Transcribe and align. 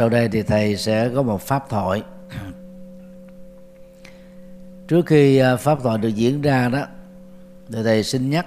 sau 0.00 0.08
đây 0.08 0.28
thì 0.28 0.42
thầy 0.42 0.76
sẽ 0.76 1.10
có 1.14 1.22
một 1.22 1.40
pháp 1.42 1.68
thoại. 1.68 2.02
Trước 4.88 5.06
khi 5.06 5.38
à, 5.38 5.56
pháp 5.56 5.78
thoại 5.82 5.98
được 5.98 6.08
diễn 6.08 6.42
ra 6.42 6.68
đó, 6.68 6.86
thì 7.72 7.82
thầy 7.82 8.02
xin 8.02 8.30
nhắc 8.30 8.46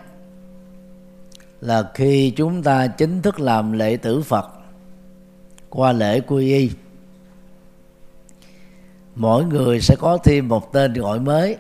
là 1.62 1.92
khi 1.94 2.34
chúng 2.36 2.64
ta 2.64 2.88
chính 2.88 3.22
thức 3.22 3.40
làm 3.40 3.72
lễ 3.72 3.98
tử 3.98 4.22
Phật 4.22 4.50
qua 5.70 5.92
lễ 5.92 6.20
quy 6.20 6.54
y, 6.54 6.72
mỗi 9.16 9.46
người 9.46 9.82
sẽ 9.82 9.96
có 9.96 10.18
thêm 10.18 10.48
một 10.48 10.74
tên 10.74 10.94
gọi 10.94 11.20
mới. 11.20 11.58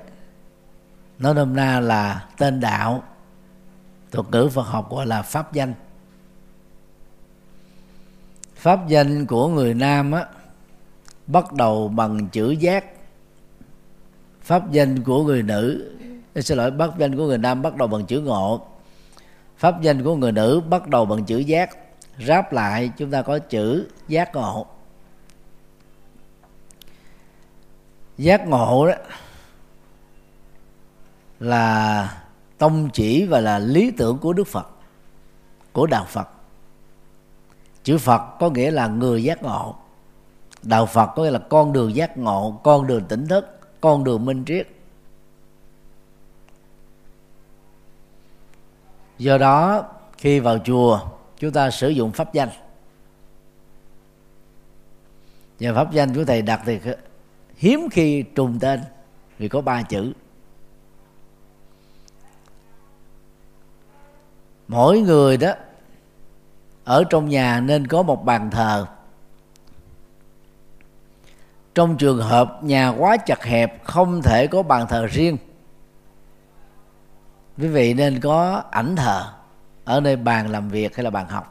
Nói 1.19 1.33
nôm 1.33 1.55
na 1.55 1.79
là 1.79 2.27
tên 2.37 2.59
đạo, 2.59 3.03
thuật 4.11 4.25
ngữ 4.31 4.49
Phật 4.53 4.67
học 4.67 4.91
gọi 4.91 5.05
là 5.05 5.21
pháp 5.21 5.53
danh 5.53 5.73
pháp 8.63 8.87
danh 8.87 9.25
của 9.25 9.47
người 9.47 9.73
nam 9.73 10.11
á, 10.11 10.25
bắt 11.27 11.53
đầu 11.53 11.87
bằng 11.87 12.27
chữ 12.27 12.51
giác. 12.51 12.85
Pháp 14.41 14.71
danh 14.71 15.03
của 15.03 15.23
người 15.23 15.43
nữ 15.43 15.91
xin 16.35 16.57
lỗi, 16.57 16.71
pháp 16.79 16.97
danh 16.97 17.17
của 17.17 17.25
người 17.25 17.37
nam 17.37 17.61
bắt 17.61 17.75
đầu 17.75 17.87
bằng 17.87 18.05
chữ 18.05 18.21
ngộ. 18.21 18.67
Pháp 19.57 19.81
danh 19.81 20.03
của 20.03 20.15
người 20.15 20.31
nữ 20.31 20.61
bắt 20.69 20.87
đầu 20.87 21.05
bằng 21.05 21.25
chữ 21.25 21.37
giác. 21.37 21.69
Ráp 22.27 22.53
lại, 22.53 22.91
chúng 22.97 23.11
ta 23.11 23.21
có 23.21 23.39
chữ 23.39 23.87
giác 24.07 24.35
ngộ. 24.35 24.65
Giác 28.17 28.47
ngộ 28.47 28.87
đó 28.87 28.93
là 31.39 32.23
tông 32.57 32.89
chỉ 32.93 33.25
và 33.25 33.39
là 33.39 33.59
lý 33.59 33.91
tưởng 33.91 34.17
của 34.17 34.33
đức 34.33 34.47
phật, 34.47 34.67
của 35.73 35.85
đạo 35.87 36.05
phật 36.09 36.32
chữ 37.83 37.97
phật 37.97 38.21
có 38.39 38.49
nghĩa 38.49 38.71
là 38.71 38.87
người 38.87 39.23
giác 39.23 39.43
ngộ. 39.43 39.75
Đạo 40.63 40.85
phật 40.85 41.09
có 41.15 41.23
nghĩa 41.23 41.31
là 41.31 41.39
con 41.39 41.73
đường 41.73 41.95
giác 41.95 42.17
ngộ, 42.17 42.59
con 42.63 42.87
đường 42.87 43.05
tỉnh 43.05 43.27
thức, 43.27 43.59
con 43.81 44.03
đường 44.03 44.25
minh 44.25 44.43
triết. 44.45 44.67
Do 49.17 49.37
đó, 49.37 49.83
khi 50.17 50.39
vào 50.39 50.57
chùa, 50.59 50.99
chúng 51.37 51.51
ta 51.51 51.71
sử 51.71 51.89
dụng 51.89 52.11
pháp 52.11 52.33
danh. 52.33 52.49
Và 55.59 55.73
pháp 55.73 55.91
danh 55.91 56.15
của 56.15 56.25
thầy 56.25 56.41
đặt 56.41 56.61
thì 56.65 56.79
hiếm 57.55 57.87
khi 57.91 58.23
trùng 58.35 58.59
tên 58.59 58.81
vì 59.37 59.47
có 59.47 59.61
ba 59.61 59.81
chữ. 59.81 60.13
Mỗi 64.67 64.99
người 64.99 65.37
đó 65.37 65.53
ở 66.83 67.03
trong 67.09 67.29
nhà 67.29 67.59
nên 67.59 67.87
có 67.87 68.03
một 68.03 68.25
bàn 68.25 68.51
thờ. 68.51 68.85
Trong 71.75 71.97
trường 71.97 72.21
hợp 72.21 72.59
nhà 72.63 72.89
quá 72.89 73.17
chặt 73.17 73.43
hẹp 73.43 73.85
không 73.85 74.21
thể 74.21 74.47
có 74.47 74.63
bàn 74.63 74.87
thờ 74.89 75.07
riêng. 75.07 75.37
Quý 77.57 77.67
vị 77.67 77.93
nên 77.93 78.19
có 78.19 78.63
ảnh 78.71 78.95
thờ 78.95 79.33
ở 79.85 79.99
nơi 79.99 80.15
bàn 80.15 80.49
làm 80.49 80.69
việc 80.69 80.95
hay 80.95 81.03
là 81.03 81.09
bàn 81.09 81.27
học. 81.27 81.49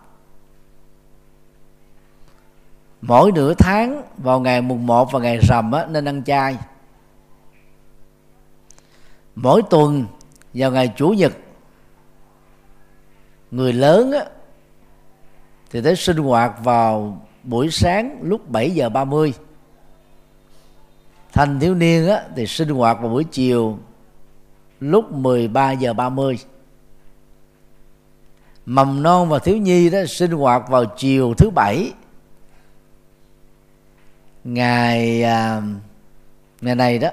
Mỗi 3.02 3.32
nửa 3.32 3.54
tháng 3.54 4.02
vào 4.18 4.40
ngày 4.40 4.60
mùng 4.60 4.86
1 4.86 5.12
và 5.12 5.20
ngày 5.20 5.38
rằm 5.38 5.72
á, 5.72 5.86
nên 5.86 6.04
ăn 6.08 6.24
chay. 6.24 6.58
Mỗi 9.34 9.62
tuần 9.70 10.06
vào 10.54 10.70
ngày 10.70 10.92
chủ 10.96 11.08
nhật 11.08 11.32
người 13.50 13.72
lớn 13.72 14.12
á, 14.12 14.24
thì 15.72 15.80
tới 15.80 15.96
sinh 15.96 16.16
hoạt 16.16 16.64
vào 16.64 17.20
buổi 17.42 17.70
sáng 17.70 18.18
lúc 18.22 18.50
7 18.50 18.70
giờ 18.70 18.88
30 18.88 19.34
thanh 21.32 21.60
thiếu 21.60 21.74
niên 21.74 22.08
á, 22.08 22.22
thì 22.36 22.46
sinh 22.46 22.68
hoạt 22.68 23.00
vào 23.00 23.10
buổi 23.10 23.24
chiều 23.24 23.78
lúc 24.80 25.12
13 25.12 25.72
giờ 25.72 25.92
30 25.92 26.38
mầm 28.66 29.02
non 29.02 29.28
và 29.28 29.38
thiếu 29.38 29.56
nhi 29.56 29.90
đó 29.90 29.98
sinh 30.08 30.30
hoạt 30.30 30.68
vào 30.68 30.84
chiều 30.84 31.34
thứ 31.34 31.50
bảy. 31.50 31.92
Ngày 34.44 35.22
à, 35.22 35.62
ngày 36.60 36.74
này 36.74 36.98
đó 36.98 37.08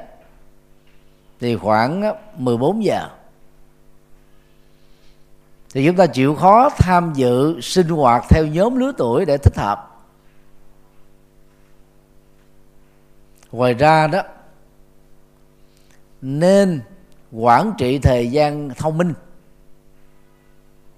thì 1.39 1.55
khoảng 1.55 2.15
14 2.37 2.83
giờ 2.83 3.07
thì 5.73 5.85
chúng 5.85 5.95
ta 5.95 6.07
chịu 6.07 6.35
khó 6.35 6.69
tham 6.69 7.13
dự 7.15 7.61
sinh 7.61 7.87
hoạt 7.87 8.25
theo 8.29 8.45
nhóm 8.45 8.75
lứa 8.75 8.91
tuổi 8.97 9.25
để 9.25 9.37
thích 9.37 9.57
hợp. 9.57 9.85
Ngoài 13.51 13.73
ra 13.73 14.07
đó, 14.07 14.21
nên 16.21 16.81
quản 17.31 17.73
trị 17.77 17.99
thời 17.99 18.31
gian 18.31 18.69
thông 18.69 18.97
minh 18.97 19.13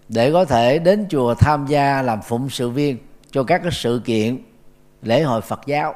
để 0.09 0.31
có 0.31 0.45
thể 0.45 0.79
đến 0.79 1.07
chùa 1.09 1.33
tham 1.33 1.65
gia 1.67 2.01
làm 2.01 2.21
phụng 2.21 2.49
sự 2.49 2.69
viên 2.69 2.97
cho 3.31 3.43
các 3.43 3.61
cái 3.63 3.71
sự 3.71 4.01
kiện, 4.05 4.43
lễ 5.01 5.23
hội 5.23 5.41
Phật 5.41 5.61
giáo 5.65 5.95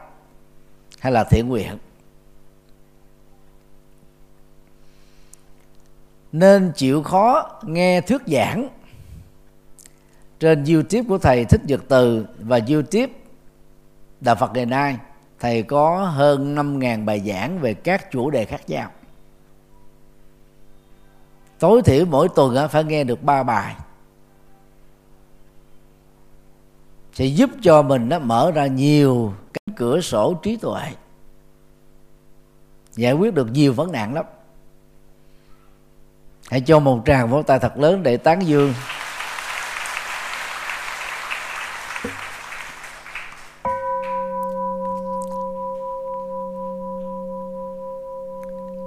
hay 0.99 1.11
là 1.11 1.23
thiện 1.23 1.47
nguyện. 1.47 1.77
Nên 6.35 6.72
chịu 6.75 7.03
khó 7.03 7.59
nghe 7.63 8.01
thuyết 8.01 8.22
giảng. 8.28 8.69
Trên 10.40 10.66
youtube 10.66 11.03
của 11.07 11.18
thầy 11.18 11.46
thích 11.46 11.62
nhật 11.68 11.81
từ 11.88 12.25
và 12.40 12.59
youtube 12.69 13.13
đạo 14.22 14.35
phật 14.35 14.51
ngày 14.53 14.66
nay, 14.66 14.97
thầy 15.40 15.63
có 15.63 16.06
hơn 16.06 16.56
5.000 16.56 17.06
bài 17.06 17.22
giảng 17.28 17.59
về 17.59 17.73
các 17.73 18.12
chủ 18.12 18.29
đề 18.29 18.46
khác 18.46 18.62
nhau. 18.68 18.91
Tối 21.59 21.81
thiểu 21.81 22.06
mỗi 22.06 22.29
tuần 22.35 22.69
phải 22.69 22.84
nghe 22.84 23.03
được 23.03 23.23
ba 23.23 23.44
bài. 23.44 23.75
Sẽ 27.13 27.25
giúp 27.25 27.50
cho 27.62 27.81
mình 27.81 28.09
nó 28.09 28.19
mở 28.19 28.52
ra 28.52 28.67
nhiều 28.67 29.34
cánh 29.53 29.75
cửa 29.75 30.02
sổ 30.02 30.34
trí 30.44 30.56
tuệ, 30.56 30.81
giải 32.96 33.13
quyết 33.13 33.34
được 33.34 33.52
nhiều 33.52 33.73
vấn 33.73 33.91
nạn 33.91 34.13
lắm 34.13 34.25
hãy 36.50 36.61
cho 36.61 36.79
một 36.79 37.00
tràng 37.06 37.29
vỗ 37.29 37.41
tay 37.44 37.59
thật 37.59 37.78
lớn 37.78 38.03
để 38.03 38.17
tán 38.17 38.47
dương. 38.47 38.73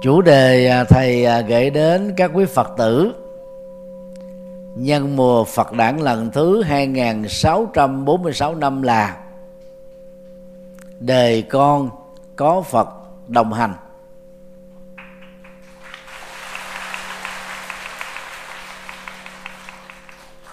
Chủ 0.01 0.21
đề 0.21 0.67
à, 0.67 0.83
thầy 0.83 1.25
à, 1.25 1.41
gửi 1.41 1.69
đến 1.69 2.13
các 2.17 2.31
quý 2.33 2.45
phật 2.45 2.71
tử. 2.77 3.13
Nhân 4.75 5.15
mùa 5.15 5.43
Phật 5.43 5.73
đản 5.73 5.97
lần 5.97 6.31
thứ 6.31 6.63
2646 6.63 8.55
năm 8.55 8.81
là 8.81 9.17
đời 10.99 11.41
con 11.41 11.89
có 12.35 12.61
Phật 12.61 12.87
đồng 13.27 13.53
hành. 13.53 13.73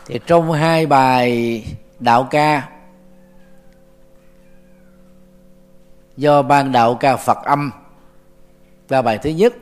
Thì 0.07 0.21
trong 0.27 0.53
hai 0.53 0.87
bài 0.87 1.65
đạo 1.99 2.29
ca 2.31 2.69
do 6.17 6.43
ban 6.43 6.73
đạo 6.73 6.95
ca 6.95 7.17
Phật 7.17 7.39
âm 7.45 7.71
là 8.89 9.03
bài 9.03 9.19
thứ 9.19 9.31
nhất 9.31 9.55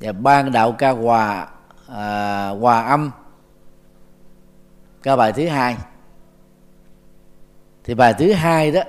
và 0.00 0.12
ban 0.12 0.52
đạo 0.52 0.72
ca 0.72 0.90
hòa 0.90 1.48
à, 1.88 2.48
hòa 2.48 2.82
âm 2.82 3.10
ca 5.02 5.16
bài 5.16 5.32
thứ 5.32 5.48
hai. 5.48 5.76
Thì 7.84 7.94
bài 7.94 8.14
thứ 8.18 8.32
hai 8.32 8.70
đó 8.70 8.80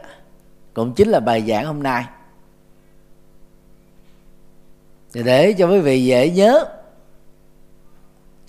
cũng 0.73 0.93
chính 0.93 1.09
là 1.09 1.19
bài 1.19 1.45
giảng 1.47 1.65
hôm 1.65 1.83
nay. 1.83 2.05
Thì 5.13 5.23
để 5.23 5.55
cho 5.57 5.67
quý 5.67 5.79
vị 5.79 6.05
dễ 6.05 6.29
nhớ 6.29 6.65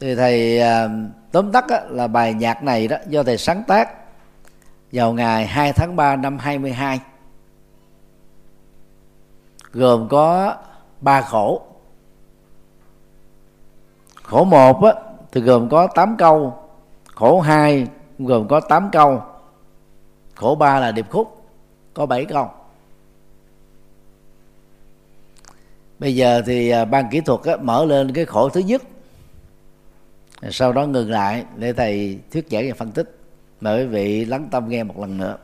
thì 0.01 0.15
thầy 0.15 0.61
à, 0.61 0.89
tóm 1.33 1.53
tắt 1.53 1.65
á, 1.69 1.81
là 1.91 2.07
bài 2.07 2.35
nhạc 2.35 2.63
này 2.63 2.89
đó 2.89 2.97
do 3.07 3.23
thầy 3.23 3.39
sáng 3.39 3.63
tác 3.67 3.91
vào 4.93 5.13
ngày 5.13 5.47
2 5.47 5.73
tháng 5.73 5.97
3 5.97 6.17
năm 6.17 6.39
22 6.39 7.01
gồm 9.73 10.09
có 10.09 10.57
ba 11.01 11.21
khổ. 11.21 11.63
Khổ 14.23 14.45
một 14.45 14.85
á, 14.85 14.93
thì 15.33 15.41
gồm 15.41 15.69
có 15.69 15.87
8 15.87 16.17
câu. 16.17 16.59
Khổ 17.15 17.41
2 17.41 17.87
gồm 18.19 18.49
có 18.49 18.61
8 18.61 18.91
câu. 18.93 19.23
Khổ 20.35 20.55
3 20.55 20.81
là 20.81 20.93
điệp 20.93 21.11
khúc 21.11 21.45
có 21.95 22.07
7 22.07 22.25
câu. 22.25 22.51
Bây 25.99 26.17
giờ 26.17 26.43
thì 26.47 26.71
à, 26.71 26.85
ban 26.85 27.09
kỹ 27.11 27.21
thuật 27.21 27.41
á, 27.43 27.57
mở 27.57 27.85
lên 27.85 28.13
cái 28.13 28.25
khổ 28.25 28.49
thứ 28.49 28.61
nhất 28.61 28.83
sau 30.51 30.73
đó 30.73 30.87
ngừng 30.87 31.11
lại 31.11 31.45
để 31.57 31.73
thầy 31.73 32.19
thuyết 32.31 32.47
giảng 32.51 32.69
và 32.69 32.75
phân 32.75 32.93
tích. 32.93 33.19
Mời 33.61 33.85
quý 33.85 33.89
vị 33.89 34.25
lắng 34.25 34.49
tâm 34.51 34.69
nghe 34.69 34.85
một 34.85 34.99
lần 34.99 35.19
nữa. 35.19 35.37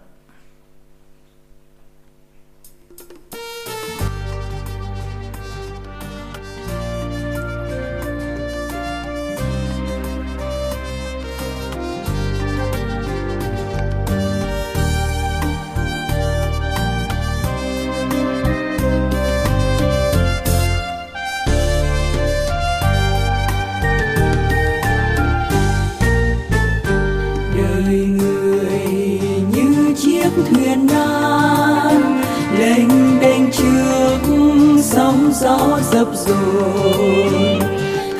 Gió 35.40 35.78
dập 35.92 36.08
dồn 36.14 37.60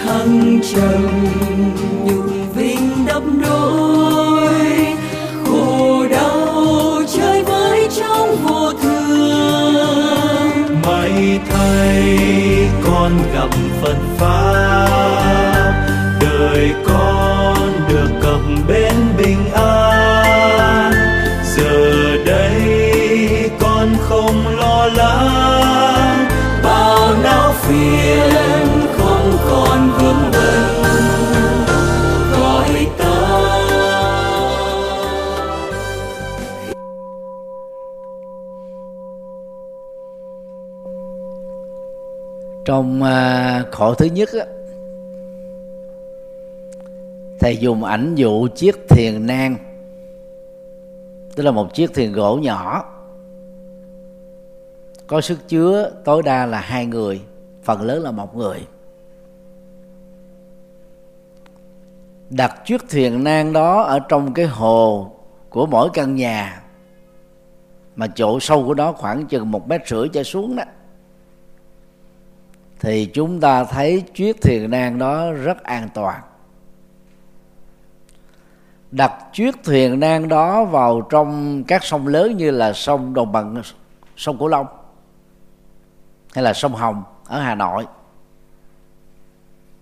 thăng 0.04 0.60
trầm 0.72 1.06
nhục 2.04 2.24
vinh 2.54 3.06
đắp 3.06 3.22
đôi. 3.42 4.54
Khổ 5.44 6.06
đau 6.10 7.02
chơi 7.16 7.42
với 7.42 7.88
trong 7.96 8.36
vô 8.44 8.72
thường. 8.82 10.02
Mày 10.86 11.40
thay 11.50 12.18
con 12.84 13.12
gặp 13.34 13.50
phật 13.82 13.96
pháp, 14.18 15.72
đời 16.20 16.74
con 16.86 17.72
được 17.88 18.10
cầm 18.22 18.56
bên 18.68 18.94
bình 19.18 19.50
an. 19.54 19.87
Trong 42.64 43.02
à, 43.02 43.64
khổ 43.70 43.94
thứ 43.94 44.06
nhất 44.06 44.28
á, 44.32 44.46
thầy 47.40 47.56
dùng 47.56 47.84
ảnh 47.84 48.14
dụ 48.14 48.48
chiếc 48.48 48.88
thiền 48.88 49.26
nang 49.26 49.56
tức 51.38 51.44
là 51.44 51.50
một 51.50 51.74
chiếc 51.74 51.94
thuyền 51.94 52.12
gỗ 52.12 52.36
nhỏ. 52.36 52.84
Có 55.06 55.20
sức 55.20 55.38
chứa 55.48 55.90
tối 56.04 56.22
đa 56.22 56.46
là 56.46 56.60
hai 56.60 56.86
người 56.86 57.20
phần 57.62 57.82
lớn 57.82 58.02
là 58.02 58.10
một 58.10 58.36
người. 58.36 58.66
Đặt 62.30 62.60
chiếc 62.64 62.88
thuyền 62.90 63.24
nan 63.24 63.52
đó 63.52 63.82
ở 63.82 63.98
trong 63.98 64.34
cái 64.34 64.46
hồ 64.46 65.12
của 65.48 65.66
mỗi 65.66 65.88
căn 65.94 66.14
nhà, 66.14 66.62
mà 67.96 68.06
chỗ 68.06 68.40
sâu 68.40 68.66
của 68.66 68.74
nó 68.74 68.92
khoảng 68.92 69.26
chừng 69.26 69.50
một 69.50 69.68
mét 69.68 69.88
rưỡi 69.88 70.08
trở 70.08 70.22
xuống 70.22 70.56
đó, 70.56 70.62
thì 72.80 73.06
chúng 73.06 73.40
ta 73.40 73.64
thấy 73.64 74.02
chiếc 74.14 74.42
thuyền 74.42 74.70
nan 74.70 74.98
đó 74.98 75.32
rất 75.32 75.62
an 75.62 75.88
toàn. 75.94 76.20
Đặt 78.90 79.12
chiếc 79.32 79.64
thuyền 79.64 80.00
nan 80.00 80.28
đó 80.28 80.64
vào 80.64 81.00
trong 81.00 81.64
các 81.64 81.84
sông 81.84 82.06
lớn 82.06 82.36
như 82.36 82.50
là 82.50 82.72
sông 82.72 83.14
đồng 83.14 83.32
bằng, 83.32 83.62
sông 84.16 84.38
cửu 84.38 84.48
long 84.48 84.66
hay 86.34 86.44
là 86.44 86.52
sông 86.54 86.74
hồng 86.74 87.02
ở 87.28 87.40
hà 87.40 87.54
nội. 87.54 87.86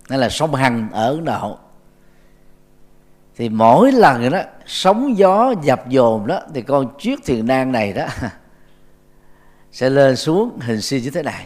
Nên 0.09 0.19
là 0.19 0.29
sông 0.29 0.55
hằng 0.55 0.89
ở 0.91 1.09
ấn 1.13 1.25
độ 1.25 1.57
thì 3.37 3.49
mỗi 3.49 3.91
lần 3.91 4.29
đó, 4.29 4.41
sóng 4.65 5.17
gió 5.17 5.53
dập 5.63 5.89
dồn 5.89 6.27
đó, 6.27 6.39
thì 6.53 6.61
con 6.61 6.97
chiếc 6.99 7.19
thuyền 7.25 7.47
nan 7.47 7.71
này 7.71 7.93
đó 7.93 8.05
sẽ 9.71 9.89
lên 9.89 10.15
xuống 10.15 10.59
hình 10.59 10.81
xin 10.81 11.03
như 11.03 11.09
thế 11.09 11.23
này. 11.23 11.45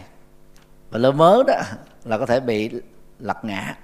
Và 0.90 0.98
lỡ 0.98 1.12
mớ 1.12 1.42
đó 1.46 1.54
là 2.04 2.18
có 2.18 2.26
thể 2.26 2.40
bị 2.40 2.70
lật 3.18 3.44
ngã. 3.44 3.76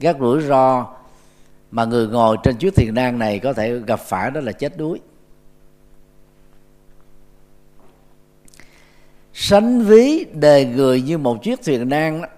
Các 0.00 0.16
rủi 0.20 0.42
ro 0.42 0.86
mà 1.70 1.84
người 1.84 2.06
ngồi 2.06 2.36
trên 2.42 2.56
chiếc 2.56 2.74
thuyền 2.76 2.94
nan 2.94 3.18
này 3.18 3.38
có 3.38 3.52
thể 3.52 3.78
gặp 3.78 4.00
phải 4.00 4.30
đó 4.30 4.40
là 4.40 4.52
chết 4.52 4.76
đuối. 4.76 5.00
Sánh 9.38 9.80
ví 9.80 10.24
đề 10.32 10.64
người 10.64 11.02
như 11.02 11.18
một 11.18 11.42
chiếc 11.42 11.64
thuyền 11.64 11.88
nan 11.88 12.22
đó, 12.22 12.28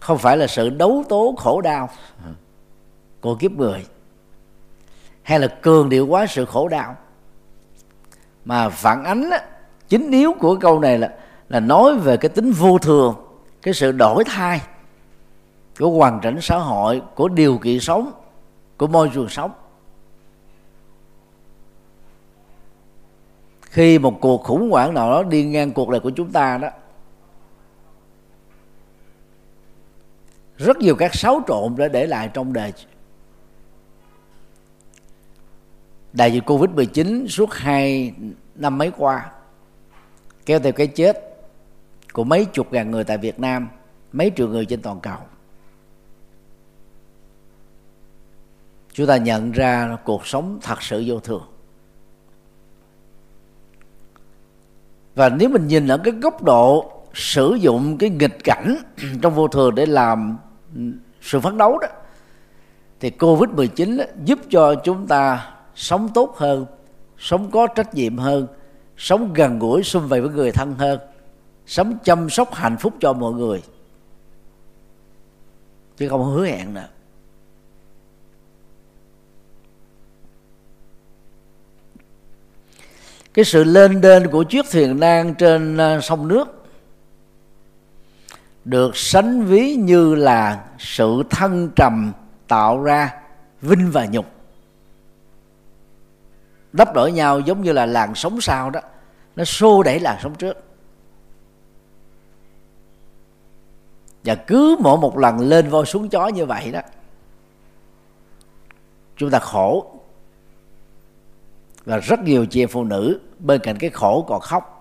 không 0.00 0.18
phải 0.18 0.36
là 0.36 0.46
sự 0.46 0.70
đấu 0.70 1.04
tố 1.08 1.34
khổ 1.38 1.60
đau 1.60 1.90
của 3.20 3.34
kiếp 3.34 3.52
người 3.52 3.86
hay 5.22 5.38
là 5.38 5.46
cường 5.46 5.88
điệu 5.88 6.06
quá 6.06 6.26
sự 6.26 6.44
khổ 6.44 6.68
đau. 6.68 6.96
Mà 8.44 8.68
phản 8.68 9.04
ánh 9.04 9.30
chính 9.88 10.10
yếu 10.10 10.32
của 10.40 10.56
câu 10.56 10.80
này 10.80 10.98
là 10.98 11.14
là 11.48 11.60
nói 11.60 11.98
về 11.98 12.16
cái 12.16 12.28
tính 12.28 12.52
vô 12.52 12.78
thường 12.78 13.14
cái 13.62 13.74
sự 13.74 13.92
đổi 13.92 14.24
thay 14.24 14.60
của 15.78 15.90
hoàn 15.90 16.20
cảnh 16.20 16.38
xã 16.42 16.58
hội 16.58 17.02
của 17.14 17.28
điều 17.28 17.58
kiện 17.58 17.80
sống 17.80 18.12
của 18.76 18.86
môi 18.86 19.10
trường 19.14 19.28
sống. 19.28 19.50
Khi 23.70 23.98
một 23.98 24.20
cuộc 24.20 24.42
khủng 24.42 24.70
hoảng 24.70 24.94
nào 24.94 25.10
đó 25.10 25.22
đi 25.22 25.44
ngang 25.44 25.72
cuộc 25.72 25.88
đời 25.88 26.00
của 26.00 26.10
chúng 26.10 26.32
ta 26.32 26.58
đó, 26.58 26.68
rất 30.56 30.78
nhiều 30.78 30.96
các 30.96 31.14
xáo 31.14 31.42
trộn 31.48 31.74
đã 31.76 31.88
để 31.88 32.06
lại 32.06 32.30
trong 32.34 32.52
đời. 32.52 32.72
Đại 36.12 36.32
dịch 36.32 36.42
covid 36.46 36.70
19 36.70 37.26
suốt 37.28 37.54
hai 37.54 38.14
năm 38.54 38.78
mấy 38.78 38.92
qua, 38.96 39.32
kéo 40.46 40.58
theo 40.58 40.72
cái 40.72 40.86
chết 40.86 41.18
của 42.12 42.24
mấy 42.24 42.44
chục 42.44 42.72
ngàn 42.72 42.90
người 42.90 43.04
tại 43.04 43.18
Việt 43.18 43.40
Nam, 43.40 43.68
mấy 44.12 44.32
triệu 44.36 44.48
người 44.48 44.66
trên 44.66 44.82
toàn 44.82 45.00
cầu. 45.00 45.18
Chúng 48.92 49.06
ta 49.06 49.16
nhận 49.16 49.52
ra 49.52 49.96
cuộc 50.04 50.26
sống 50.26 50.58
thật 50.62 50.82
sự 50.82 51.04
vô 51.06 51.20
thường. 51.20 51.57
Và 55.18 55.28
nếu 55.28 55.48
mình 55.48 55.66
nhìn 55.66 55.88
ở 55.88 55.98
cái 55.98 56.14
góc 56.22 56.42
độ 56.42 56.92
sử 57.14 57.54
dụng 57.54 57.98
cái 57.98 58.10
nghịch 58.10 58.44
cảnh 58.44 58.76
trong 59.22 59.34
vô 59.34 59.48
thường 59.48 59.74
để 59.74 59.86
làm 59.86 60.38
sự 61.20 61.40
phấn 61.40 61.58
đấu 61.58 61.78
đó, 61.78 61.88
thì 63.00 63.10
covid 63.10 63.50
19 63.50 63.98
giúp 64.24 64.38
cho 64.50 64.74
chúng 64.74 65.06
ta 65.06 65.50
sống 65.74 66.08
tốt 66.14 66.36
hơn, 66.36 66.66
sống 67.18 67.50
có 67.50 67.66
trách 67.66 67.94
nhiệm 67.94 68.18
hơn, 68.18 68.46
sống 68.96 69.32
gần 69.32 69.58
gũi 69.58 69.82
xung 69.82 70.08
vầy 70.08 70.20
với 70.20 70.30
người 70.30 70.52
thân 70.52 70.74
hơn, 70.74 71.00
sống 71.66 71.98
chăm 72.04 72.30
sóc 72.30 72.54
hạnh 72.54 72.76
phúc 72.76 72.94
cho 73.00 73.12
mọi 73.12 73.32
người. 73.32 73.62
Chứ 75.96 76.08
không 76.08 76.24
hứa 76.24 76.46
hẹn 76.46 76.74
nữa 76.74 76.88
cái 83.38 83.44
sự 83.44 83.64
lên 83.64 84.00
đên 84.00 84.30
của 84.30 84.42
chiếc 84.42 84.66
thuyền 84.70 85.00
nan 85.00 85.34
trên 85.34 85.76
à, 85.76 86.00
sông 86.00 86.28
nước 86.28 86.68
được 88.64 88.96
sánh 88.96 89.44
ví 89.44 89.74
như 89.74 90.14
là 90.14 90.64
sự 90.78 91.22
thăng 91.30 91.68
trầm 91.76 92.12
tạo 92.48 92.82
ra 92.82 93.14
vinh 93.62 93.90
và 93.90 94.06
nhục. 94.06 94.26
Đắp 96.72 96.94
đổi 96.94 97.12
nhau 97.12 97.40
giống 97.40 97.62
như 97.62 97.72
là 97.72 97.86
làn 97.86 98.14
sóng 98.14 98.40
sau 98.40 98.70
đó, 98.70 98.80
nó 99.36 99.44
xô 99.44 99.82
đẩy 99.82 100.00
làn 100.00 100.18
sóng 100.22 100.34
trước. 100.34 100.56
Và 104.24 104.34
cứ 104.34 104.76
mỗi 104.80 104.98
một 104.98 105.18
lần 105.18 105.38
lên 105.38 105.68
voi 105.68 105.86
xuống 105.86 106.08
chó 106.08 106.28
như 106.28 106.46
vậy 106.46 106.72
đó, 106.72 106.80
chúng 109.16 109.30
ta 109.30 109.38
khổ. 109.38 110.00
Và 111.84 111.98
rất 111.98 112.20
nhiều 112.20 112.46
chị 112.46 112.62
em 112.62 112.68
phụ 112.68 112.84
nữ 112.84 113.20
bên 113.38 113.60
cạnh 113.64 113.76
cái 113.78 113.90
khổ 113.90 114.24
còn 114.28 114.40
khóc. 114.40 114.74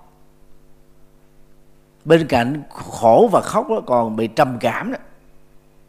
Bên 2.06 2.28
cạnh 2.28 2.64
khổ 2.70 3.30
và 3.32 3.42
khóc 3.42 3.70
đó 3.70 3.82
còn 3.86 4.16
bị 4.16 4.28
trầm 4.28 4.58
cảm 4.60 4.92
đó. 4.92 4.98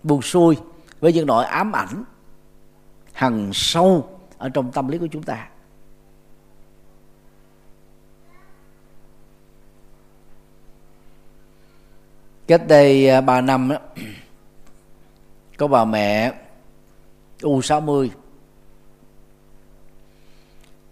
Buồn 0.03 0.23
xuôi 0.23 0.57
với 1.01 1.13
những 1.13 1.27
nỗi 1.27 1.45
ám 1.45 1.73
ảnh 1.73 2.05
hằng 3.13 3.51
sâu 3.53 4.09
ở 4.39 4.49
trong 4.49 4.73
tâm 4.73 4.89
lý 4.89 4.99
của 4.99 5.07
chúng 5.07 5.23
ta. 5.23 5.49
Cách 12.47 12.63
đây 12.69 13.09
à, 13.09 13.21
ba 13.21 13.41
năm 13.41 13.69
đó, 13.69 13.77
có 15.57 15.67
bà 15.67 15.85
mẹ 15.85 16.33
u 17.43 17.63
60 17.63 18.11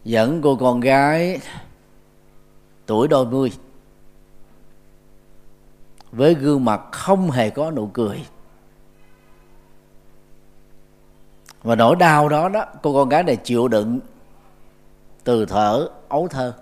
dẫn 0.04 0.40
cô 0.42 0.56
con 0.56 0.80
gái 0.80 1.40
tuổi 2.86 3.08
đôi 3.08 3.26
mươi. 3.26 3.52
Với 6.12 6.34
gương 6.34 6.64
mặt 6.64 6.80
không 6.92 7.30
hề 7.30 7.50
có 7.50 7.70
nụ 7.70 7.86
cười. 7.86 8.26
Và 11.62 11.74
nỗi 11.74 11.96
đau 11.96 12.28
đó 12.28 12.48
đó, 12.48 12.64
cô 12.82 12.94
con 12.94 13.08
gái 13.08 13.22
này 13.22 13.36
chịu 13.36 13.68
đựng 13.68 14.00
từ 15.24 15.46
thở 15.46 15.88
ấu 16.08 16.28
thơ. 16.28 16.54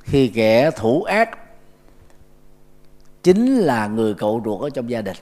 Khi 0.00 0.28
kẻ 0.28 0.70
thủ 0.70 1.02
ác 1.02 1.38
chính 3.22 3.56
là 3.56 3.86
người 3.86 4.14
cậu 4.14 4.42
ruột 4.44 4.60
ở 4.60 4.70
trong 4.70 4.90
gia 4.90 5.02
đình. 5.02 5.16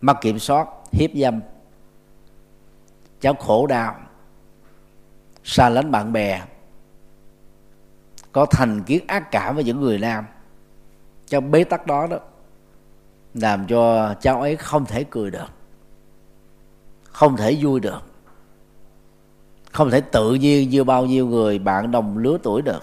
Mất 0.00 0.14
kiểm 0.20 0.38
soát, 0.38 0.68
hiếp 0.92 1.10
dâm. 1.14 1.40
Cháu 3.20 3.34
khổ 3.34 3.66
đau 3.66 4.07
xa 5.48 5.68
lánh 5.68 5.90
bạn 5.90 6.12
bè, 6.12 6.42
có 8.32 8.46
thành 8.46 8.82
kiến 8.82 9.04
ác 9.06 9.30
cảm 9.30 9.54
với 9.54 9.64
những 9.64 9.80
người 9.80 9.98
nam. 9.98 10.24
Trong 11.26 11.50
bế 11.50 11.64
tắc 11.64 11.86
đó 11.86 12.06
đó, 12.06 12.18
làm 13.34 13.66
cho 13.66 14.14
cháu 14.20 14.40
ấy 14.40 14.56
không 14.56 14.84
thể 14.84 15.04
cười 15.04 15.30
được, 15.30 15.46
không 17.02 17.36
thể 17.36 17.58
vui 17.60 17.80
được, 17.80 18.02
không 19.72 19.90
thể 19.90 20.00
tự 20.00 20.34
nhiên 20.34 20.70
như 20.70 20.84
bao 20.84 21.06
nhiêu 21.06 21.26
người 21.26 21.58
bạn 21.58 21.90
đồng 21.90 22.18
lứa 22.18 22.38
tuổi 22.42 22.62
được. 22.62 22.82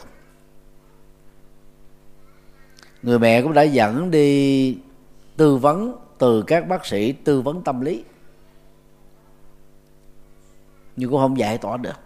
Người 3.02 3.20
mẹ 3.20 3.42
cũng 3.42 3.54
đã 3.54 3.62
dẫn 3.62 4.12
đi 4.12 4.78
tư 5.38 5.58
vấn 5.58 5.96
từ 6.18 6.42
các 6.42 6.68
bác 6.68 6.86
sĩ 6.86 7.12
tư 7.12 7.42
vấn 7.42 7.64
tâm 7.64 7.82
lý, 7.82 8.04
nhưng 10.96 11.10
cũng 11.10 11.20
không 11.20 11.38
giải 11.38 11.58
tỏa 11.58 11.78
được. 11.78 12.05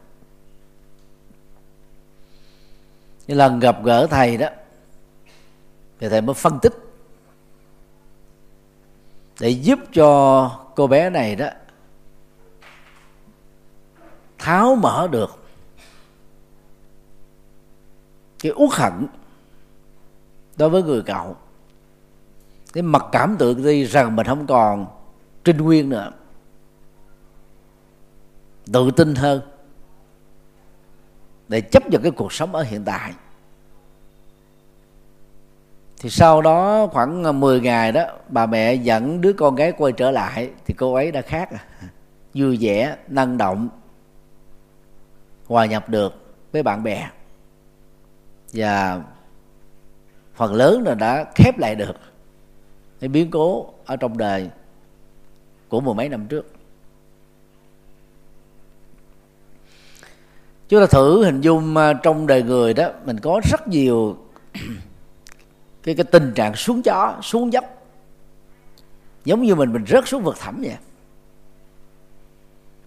Cái 3.29 3.35
lần 3.35 3.59
gặp 3.59 3.83
gỡ 3.83 4.07
thầy 4.07 4.37
đó, 4.37 4.47
thì 5.99 6.09
thầy 6.09 6.21
mới 6.21 6.33
phân 6.33 6.59
tích. 6.59 6.73
Để 9.39 9.49
giúp 9.49 9.79
cho 9.93 10.51
cô 10.75 10.87
bé 10.87 11.09
này 11.09 11.35
đó 11.35 11.47
tháo 14.37 14.75
mở 14.75 15.07
được 15.11 15.43
cái 18.39 18.51
uất 18.51 18.69
hận 18.71 19.07
đối 20.57 20.69
với 20.69 20.83
người 20.83 21.01
cậu. 21.01 21.35
Cái 22.73 22.83
mặt 22.83 23.05
cảm 23.11 23.35
tự 23.39 23.53
ti 23.63 23.85
rằng 23.85 24.15
mình 24.15 24.27
không 24.27 24.47
còn 24.47 24.87
trinh 25.43 25.57
nguyên 25.57 25.89
nữa, 25.89 26.11
tự 28.73 28.91
tin 28.91 29.15
hơn 29.15 29.41
để 31.49 31.61
chấp 31.61 31.89
nhận 31.89 32.01
cái 32.01 32.11
cuộc 32.11 32.33
sống 32.33 32.55
ở 32.55 32.63
hiện 32.63 32.83
tại. 32.85 33.13
Thì 36.01 36.09
sau 36.09 36.41
đó 36.41 36.87
khoảng 36.91 37.23
à, 37.23 37.31
10 37.31 37.61
ngày 37.61 37.91
đó, 37.91 38.05
bà 38.29 38.45
mẹ 38.45 38.73
dẫn 38.73 39.21
đứa 39.21 39.33
con 39.33 39.55
gái 39.55 39.71
quay 39.71 39.93
trở 39.93 40.11
lại, 40.11 40.49
thì 40.65 40.73
cô 40.73 40.93
ấy 40.93 41.11
đã 41.11 41.21
khác. 41.21 41.49
Vui 42.33 42.57
vẻ, 42.61 42.95
năng 43.07 43.37
động, 43.37 43.69
hòa 45.47 45.65
nhập 45.65 45.89
được 45.89 46.35
với 46.51 46.63
bạn 46.63 46.83
bè. 46.83 47.09
Và 48.53 49.01
phần 50.35 50.53
lớn 50.53 50.83
là 50.85 50.95
đã 50.95 51.25
khép 51.35 51.57
lại 51.57 51.75
được 51.75 51.95
cái 52.99 53.07
biến 53.07 53.31
cố 53.31 53.73
ở 53.85 53.95
trong 53.95 54.17
đời 54.17 54.49
của 55.69 55.81
mười 55.81 55.93
mấy 55.93 56.09
năm 56.09 56.27
trước. 56.27 56.58
Chúng 60.69 60.79
ta 60.79 60.85
thử 60.85 61.23
hình 61.25 61.41
dung 61.41 61.77
à, 61.77 61.93
trong 61.93 62.27
đời 62.27 62.43
người 62.43 62.73
đó, 62.73 62.89
mình 63.05 63.19
có 63.19 63.41
rất 63.51 63.67
nhiều 63.67 64.17
cái 65.83 65.95
cái 65.95 66.03
tình 66.03 66.31
trạng 66.35 66.55
xuống 66.55 66.81
chó, 66.81 67.15
xuống 67.21 67.53
dốc. 67.53 67.65
Giống 69.25 69.41
như 69.41 69.55
mình 69.55 69.73
mình 69.73 69.85
rớt 69.87 70.07
xuống 70.07 70.23
vực 70.23 70.35
thẳm 70.39 70.61
vậy. 70.61 70.77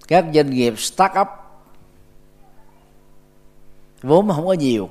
Các 0.09 0.25
doanh 0.35 0.51
nghiệp 0.51 0.79
start 0.79 1.12
up 1.21 1.29
vốn 4.03 4.27
mà 4.27 4.35
không 4.35 4.47
có 4.47 4.53
nhiều. 4.53 4.89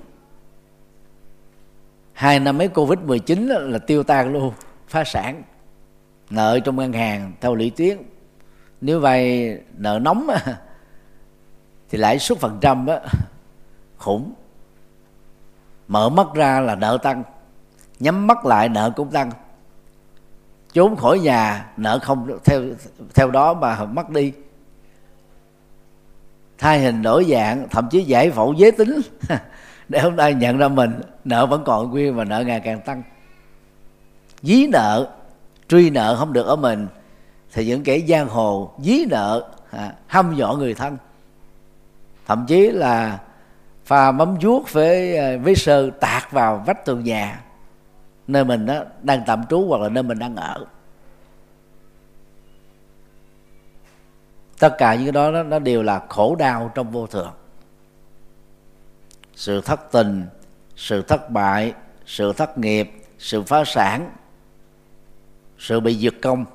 Hai 2.13 2.39
năm 2.39 2.57
mấy 2.57 2.67
covid 2.67 2.99
19 2.99 3.47
là 3.47 3.77
tiêu 3.77 4.03
tan 4.03 4.33
luôn, 4.33 4.53
phá 4.87 5.03
sản. 5.03 5.43
Nợ 6.29 6.59
trong 6.59 6.75
ngân 6.75 6.93
hàng 6.93 7.31
theo 7.41 7.55
lũy 7.55 7.69
tuyến 7.69 7.97
nếu 8.81 8.99
vay 8.99 9.57
nợ 9.77 9.99
nóng 10.01 10.27
thì 11.91 11.97
lãi 11.97 12.19
suất 12.19 12.37
phần 12.37 12.57
trăm 12.61 12.87
á 12.87 12.99
khủng. 13.97 14.33
Mở 15.87 16.09
mắt 16.09 16.27
ra 16.33 16.59
là 16.59 16.75
nợ 16.75 16.97
tăng. 17.03 17.23
Nhắm 17.99 18.27
mắt 18.27 18.45
lại 18.45 18.69
nợ 18.69 18.91
cũng 18.95 19.11
tăng. 19.11 19.31
Trốn 20.73 20.95
khỏi 20.95 21.19
nhà 21.19 21.71
nợ 21.77 21.99
không 21.99 22.39
theo 22.45 22.61
theo 23.13 23.31
đó 23.31 23.53
mà 23.53 23.85
mất 23.85 24.09
đi. 24.09 24.33
Thay 26.57 26.79
hình 26.79 27.01
đổi 27.01 27.25
dạng 27.29 27.67
thậm 27.69 27.89
chí 27.91 28.03
giải 28.03 28.31
phẫu 28.31 28.53
giới 28.53 28.71
tính. 28.71 29.01
Để 29.89 29.99
hôm 29.99 30.15
nay 30.15 30.33
nhận 30.33 30.57
ra 30.57 30.67
mình 30.67 31.01
nợ 31.23 31.45
vẫn 31.45 31.63
còn 31.63 31.89
nguyên 31.89 32.15
và 32.15 32.23
nợ 32.23 32.43
ngày 32.43 32.59
càng 32.59 32.81
tăng. 32.81 33.03
Dí 34.41 34.67
nợ 34.67 35.09
truy 35.67 35.89
nợ 35.89 36.15
không 36.15 36.33
được 36.33 36.45
ở 36.45 36.55
mình 36.55 36.87
thì 37.53 37.65
những 37.65 37.83
kẻ 37.83 37.99
giang 38.07 38.27
hồ 38.27 38.73
dí 38.79 39.05
nợ 39.09 39.51
à, 39.71 39.93
dọ 40.13 40.23
dọa 40.35 40.53
người 40.53 40.73
thân 40.73 40.97
thậm 42.31 42.45
chí 42.47 42.71
là 42.71 43.19
pha 43.85 44.11
mắm 44.11 44.37
vuốt 44.41 44.73
với 44.73 45.17
ờ, 45.17 45.37
với 45.37 45.55
sơ 45.55 45.89
tạt 45.89 46.31
vào 46.31 46.63
vách 46.65 46.85
tường 46.85 47.03
nhà 47.03 47.41
nơi 48.27 48.45
mình 48.45 48.65
đó 48.65 48.83
đang 49.01 49.23
tạm 49.27 49.43
trú 49.49 49.65
hoặc 49.67 49.81
là 49.81 49.89
nơi 49.89 50.03
mình 50.03 50.19
đang 50.19 50.35
ở. 50.35 50.65
Tất 54.59 54.75
cả 54.77 54.95
những 54.95 55.05
cái 55.05 55.11
đó 55.11 55.31
nó, 55.31 55.43
nó 55.43 55.59
đều 55.59 55.83
là 55.83 56.01
khổ 56.09 56.35
đau 56.35 56.71
trong 56.75 56.91
vô 56.91 57.07
thường. 57.07 57.31
Sự 59.35 59.61
thất 59.61 59.91
tình 59.91 60.25
sự 60.75 61.01
thất 61.01 61.29
bại 61.29 61.73
sự 62.05 62.33
thất 62.33 62.57
nghiệp 62.57 62.91
sự 63.17 63.43
phá 63.43 63.63
sản 63.65 64.11
sự 65.59 65.79
bị 65.79 65.97
diệt 65.97 66.13
công 66.21 66.45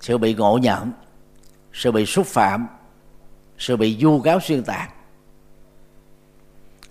sự 0.00 0.18
bị 0.18 0.34
ngộ 0.34 0.58
nhận 0.58 0.92
sự 1.72 1.92
bị 1.92 2.06
xúc 2.06 2.26
phạm 2.26 2.66
sự 3.58 3.76
bị 3.76 3.96
vu 4.00 4.20
cáo 4.20 4.40
xuyên 4.40 4.64
tạc, 4.64 4.94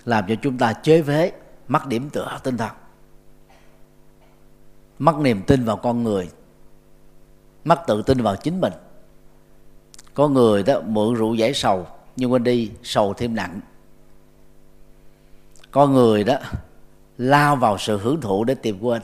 làm 0.06 0.26
cho 0.28 0.36
chúng 0.42 0.58
ta 0.58 0.74
chế 0.74 1.02
phế, 1.02 1.32
mất 1.68 1.88
điểm 1.88 2.10
tựa 2.10 2.40
tinh 2.44 2.58
thần, 2.58 2.72
mất 5.00 5.16
niềm 5.20 5.44
tin 5.48 5.66
vào 5.66 5.78
con 5.78 6.04
người, 6.04 6.30
mất 7.64 7.82
tự 7.88 8.02
tin 8.02 8.22
vào 8.22 8.36
chính 8.36 8.62
mình. 8.62 8.74
Có 10.14 10.28
người 10.28 10.64
đó 10.64 10.82
mượn 10.86 11.14
rượu 11.14 11.36
giải 11.36 11.54
sầu, 11.54 11.88
nhưng 12.16 12.32
quên 12.32 12.44
đi 12.44 12.72
sầu 12.84 13.14
thêm 13.14 13.36
nặng. 13.36 13.60
Có 15.72 15.88
người 15.88 16.24
đó 16.24 16.38
lao 17.18 17.56
vào 17.56 17.78
sự 17.78 17.98
hưởng 17.98 18.22
thụ 18.22 18.44
để 18.44 18.56
tìm 18.56 18.80
quên. 18.82 19.02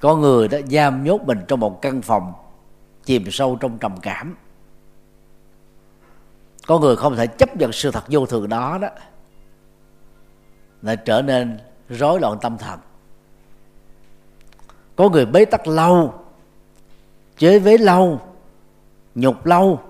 Có 0.00 0.16
người 0.16 0.48
đó 0.48 0.58
giam 0.70 1.04
nhốt 1.04 1.20
mình 1.22 1.38
trong 1.48 1.60
một 1.60 1.82
căn 1.82 2.02
phòng 2.02 2.32
chìm 3.08 3.30
sâu 3.30 3.56
trong 3.60 3.78
trầm 3.78 3.96
cảm. 4.02 4.36
Có 6.66 6.78
người 6.78 6.96
không 6.96 7.16
thể 7.16 7.26
chấp 7.26 7.56
nhận 7.56 7.72
sự 7.72 7.90
thật 7.90 8.04
vô 8.08 8.26
thường 8.26 8.48
đó 8.48 8.78
đó, 8.82 8.88
lại 10.82 10.96
trở 11.04 11.22
nên 11.22 11.58
rối 11.88 12.20
loạn 12.20 12.38
tâm 12.42 12.58
thần. 12.58 12.80
Có 14.96 15.08
người 15.08 15.26
bế 15.26 15.44
tắc 15.44 15.66
lâu, 15.68 16.14
chế 17.38 17.58
vế 17.58 17.78
lâu, 17.78 18.20
nhục 19.14 19.46
lâu, 19.46 19.80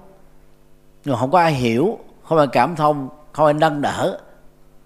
nhưng 1.04 1.16
không 1.16 1.30
có 1.30 1.38
ai 1.38 1.52
hiểu, 1.52 1.98
không 2.22 2.38
ai 2.38 2.46
cảm 2.52 2.76
thông, 2.76 3.08
không 3.32 3.46
ai 3.46 3.54
nâng 3.54 3.80
đỡ, 3.80 4.20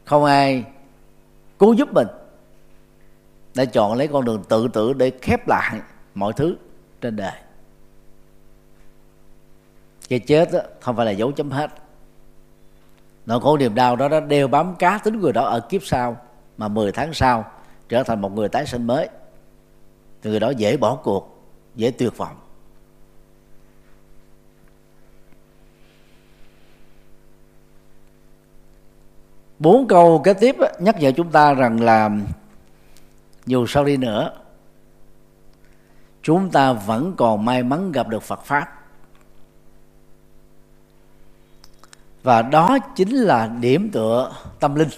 không 0.05 0.25
ai 0.25 0.65
cứu 1.59 1.73
giúp 1.73 1.89
mình, 1.93 2.09
đã 3.55 3.65
chọn 3.65 3.95
lấy 3.95 4.09
con 4.09 4.25
đường 4.25 4.45
tự 4.49 4.69
tử 4.69 4.93
để 4.93 5.13
khép 5.23 5.49
lại 5.49 5.81
mọi 6.15 6.33
thứ 6.33 6.57
trên 7.01 7.17
đời 7.17 7.33
cái 10.13 10.19
chết 10.19 10.53
đó, 10.53 10.61
không 10.81 10.97
phải 10.97 11.07
là 11.07 11.13
dấu 11.13 11.33
chấm 11.33 11.51
hết. 11.51 11.71
Nỗi 13.27 13.41
khổ 13.41 13.57
niềm 13.57 13.75
đau 13.75 13.97
đó 13.97 14.09
đã 14.09 14.21
đeo 14.21 14.49
bám 14.49 14.75
cá 14.79 14.99
tính 14.99 15.21
người 15.21 15.33
đó 15.33 15.45
ở 15.45 15.61
kiếp 15.61 15.83
sau 15.85 16.17
mà 16.57 16.69
10 16.69 16.93
tháng 16.93 17.15
sau 17.15 17.45
trở 17.89 18.03
thành 18.03 18.21
một 18.21 18.33
người 18.33 18.49
tái 18.49 18.67
sinh 18.67 18.87
mới. 18.87 19.09
Thì 20.23 20.31
người 20.31 20.41
đó 20.41 20.51
dễ 20.51 20.77
bỏ 20.77 20.95
cuộc 20.95 21.43
dễ 21.75 21.91
tuyệt 21.91 22.17
vọng. 22.17 22.37
Bốn 29.59 29.89
câu 29.89 30.19
kế 30.25 30.35
tiếp 30.35 30.57
nhắc 30.81 31.01
nhở 31.01 31.13
chúng 31.13 31.31
ta 31.31 31.55
rằng 31.55 31.81
là 31.81 32.11
dù 33.47 33.67
sao 33.67 33.85
đi 33.85 33.97
nữa 33.97 34.33
chúng 36.23 36.51
ta 36.51 36.73
vẫn 36.73 37.15
còn 37.17 37.45
may 37.45 37.63
mắn 37.63 37.93
gặp 37.93 38.09
được 38.09 38.23
Phật 38.23 38.45
pháp. 38.45 38.82
Và 42.23 42.43
đó 42.43 42.79
chính 42.97 43.17
là 43.17 43.47
điểm 43.61 43.91
tựa 43.93 44.33
tâm 44.61 44.75
linh. 44.75 44.89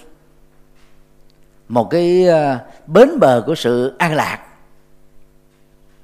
Một 1.69 1.89
cái 1.89 2.27
ờ, 2.27 2.59
bến 2.87 3.19
bờ 3.19 3.43
của 3.45 3.55
sự 3.55 3.95
an 3.97 4.15
lạc. 4.15 4.47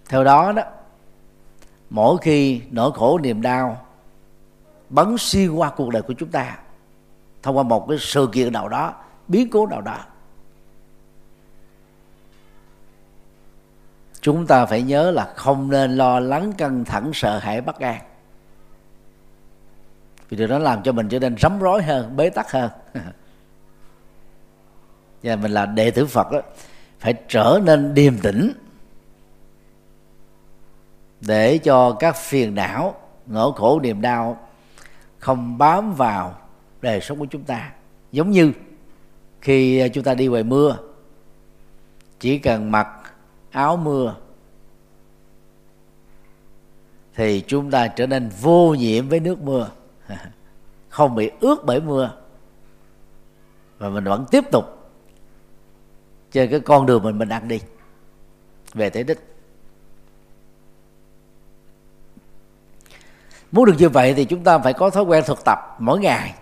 Theo 0.09 0.23
đó 0.23 0.51
đó, 0.51 0.63
mỗi 1.89 2.17
khi 2.21 2.61
nỗi 2.71 2.91
khổ 2.91 3.19
niềm 3.23 3.41
đau 3.41 3.85
bắn 4.89 5.15
xuyên 5.17 5.51
qua 5.51 5.69
cuộc 5.69 5.89
đời 5.89 6.01
của 6.01 6.13
chúng 6.13 6.29
ta, 6.29 6.57
thông 7.43 7.57
qua 7.57 7.63
một 7.63 7.85
cái 7.89 7.97
sự 8.01 8.29
kiện 8.31 8.53
nào 8.53 8.69
đó, 8.69 8.93
biến 9.27 9.49
cố 9.49 9.67
nào 9.67 9.81
đó, 9.81 9.97
chúng 14.21 14.47
ta 14.47 14.65
phải 14.65 14.81
nhớ 14.81 15.11
là 15.11 15.33
không 15.35 15.69
nên 15.69 15.97
lo 15.97 16.19
lắng 16.19 16.53
căng 16.57 16.85
thẳng 16.85 17.11
sợ 17.13 17.39
hãi 17.39 17.61
bất 17.61 17.79
an 17.79 18.01
vì 20.31 20.37
điều 20.37 20.47
đó 20.47 20.57
làm 20.57 20.83
cho 20.83 20.91
mình 20.91 21.09
trở 21.09 21.19
nên 21.19 21.37
rắm 21.37 21.59
rối 21.59 21.83
hơn 21.83 22.15
bế 22.15 22.29
tắc 22.29 22.51
hơn. 22.51 22.71
Và 25.23 25.35
mình 25.35 25.51
là 25.51 25.65
đệ 25.65 25.91
tử 25.91 26.05
phật 26.05 26.31
đó, 26.31 26.41
phải 26.99 27.13
trở 27.27 27.59
nên 27.63 27.93
điềm 27.93 28.17
tĩnh 28.17 28.53
để 31.21 31.57
cho 31.57 31.91
các 31.99 32.15
phiền 32.15 32.55
não 32.55 32.95
nỗi 33.25 33.51
khổ 33.55 33.79
niềm 33.79 34.01
đau 34.01 34.47
không 35.19 35.57
bám 35.57 35.93
vào 35.93 36.37
đời 36.81 37.01
sống 37.01 37.19
của 37.19 37.25
chúng 37.25 37.43
ta. 37.43 37.71
Giống 38.11 38.31
như 38.31 38.51
khi 39.41 39.89
chúng 39.89 40.03
ta 40.03 40.13
đi 40.13 40.27
ngoài 40.27 40.43
mưa 40.43 40.77
chỉ 42.19 42.37
cần 42.37 42.71
mặc 42.71 42.87
áo 43.51 43.77
mưa 43.77 44.15
thì 47.15 47.43
chúng 47.47 47.71
ta 47.71 47.87
trở 47.87 48.07
nên 48.07 48.29
vô 48.41 48.73
nhiễm 48.73 49.09
với 49.09 49.19
nước 49.19 49.41
mưa. 49.41 49.69
không 50.89 51.15
bị 51.15 51.31
ướt 51.39 51.55
bởi 51.65 51.81
mưa. 51.81 52.11
Và 53.77 53.89
mình 53.89 54.03
vẫn 54.03 54.25
tiếp 54.31 54.43
tục 54.51 54.65
trên 56.31 56.51
cái 56.51 56.59
con 56.59 56.85
đường 56.85 57.03
mình 57.03 57.17
mình 57.17 57.29
đang 57.29 57.47
đi 57.47 57.59
về 58.73 58.89
tới 58.89 59.03
đích. 59.03 59.19
Muốn 63.51 63.65
được 63.65 63.75
như 63.77 63.89
vậy 63.89 64.13
thì 64.13 64.25
chúng 64.25 64.43
ta 64.43 64.57
phải 64.57 64.73
có 64.73 64.89
thói 64.89 65.03
quen 65.03 65.23
thực 65.27 65.45
tập 65.45 65.59
mỗi 65.79 65.99
ngày. 65.99 66.33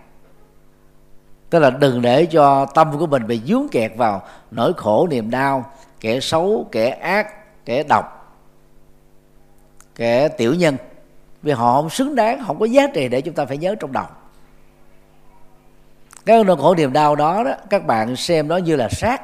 Tức 1.50 1.58
là 1.58 1.70
đừng 1.70 2.02
để 2.02 2.26
cho 2.26 2.66
tâm 2.66 2.98
của 2.98 3.06
mình 3.06 3.26
bị 3.26 3.40
dướng 3.46 3.66
kẹt 3.72 3.92
vào 3.96 4.22
nỗi 4.50 4.72
khổ, 4.76 5.06
niềm 5.10 5.30
đau, 5.30 5.72
kẻ 6.00 6.20
xấu, 6.20 6.68
kẻ 6.72 6.90
ác, 6.90 7.34
kẻ 7.64 7.82
độc, 7.82 8.36
kẻ 9.94 10.28
tiểu 10.28 10.54
nhân 10.54 10.76
vì 11.42 11.52
họ 11.52 11.80
không 11.80 11.90
xứng 11.90 12.14
đáng 12.14 12.44
không 12.46 12.58
có 12.58 12.66
giá 12.66 12.86
trị 12.94 13.08
để 13.08 13.20
chúng 13.20 13.34
ta 13.34 13.44
phải 13.44 13.58
nhớ 13.58 13.74
trong 13.80 13.92
đầu. 13.92 14.06
Cái 16.26 16.44
nỗi 16.44 16.56
khổ 16.56 16.74
niềm 16.74 16.92
đau 16.92 17.16
đó, 17.16 17.44
đó 17.44 17.54
các 17.70 17.86
bạn 17.86 18.16
xem 18.16 18.48
nó 18.48 18.56
như 18.56 18.76
là 18.76 18.88
sát 18.88 19.22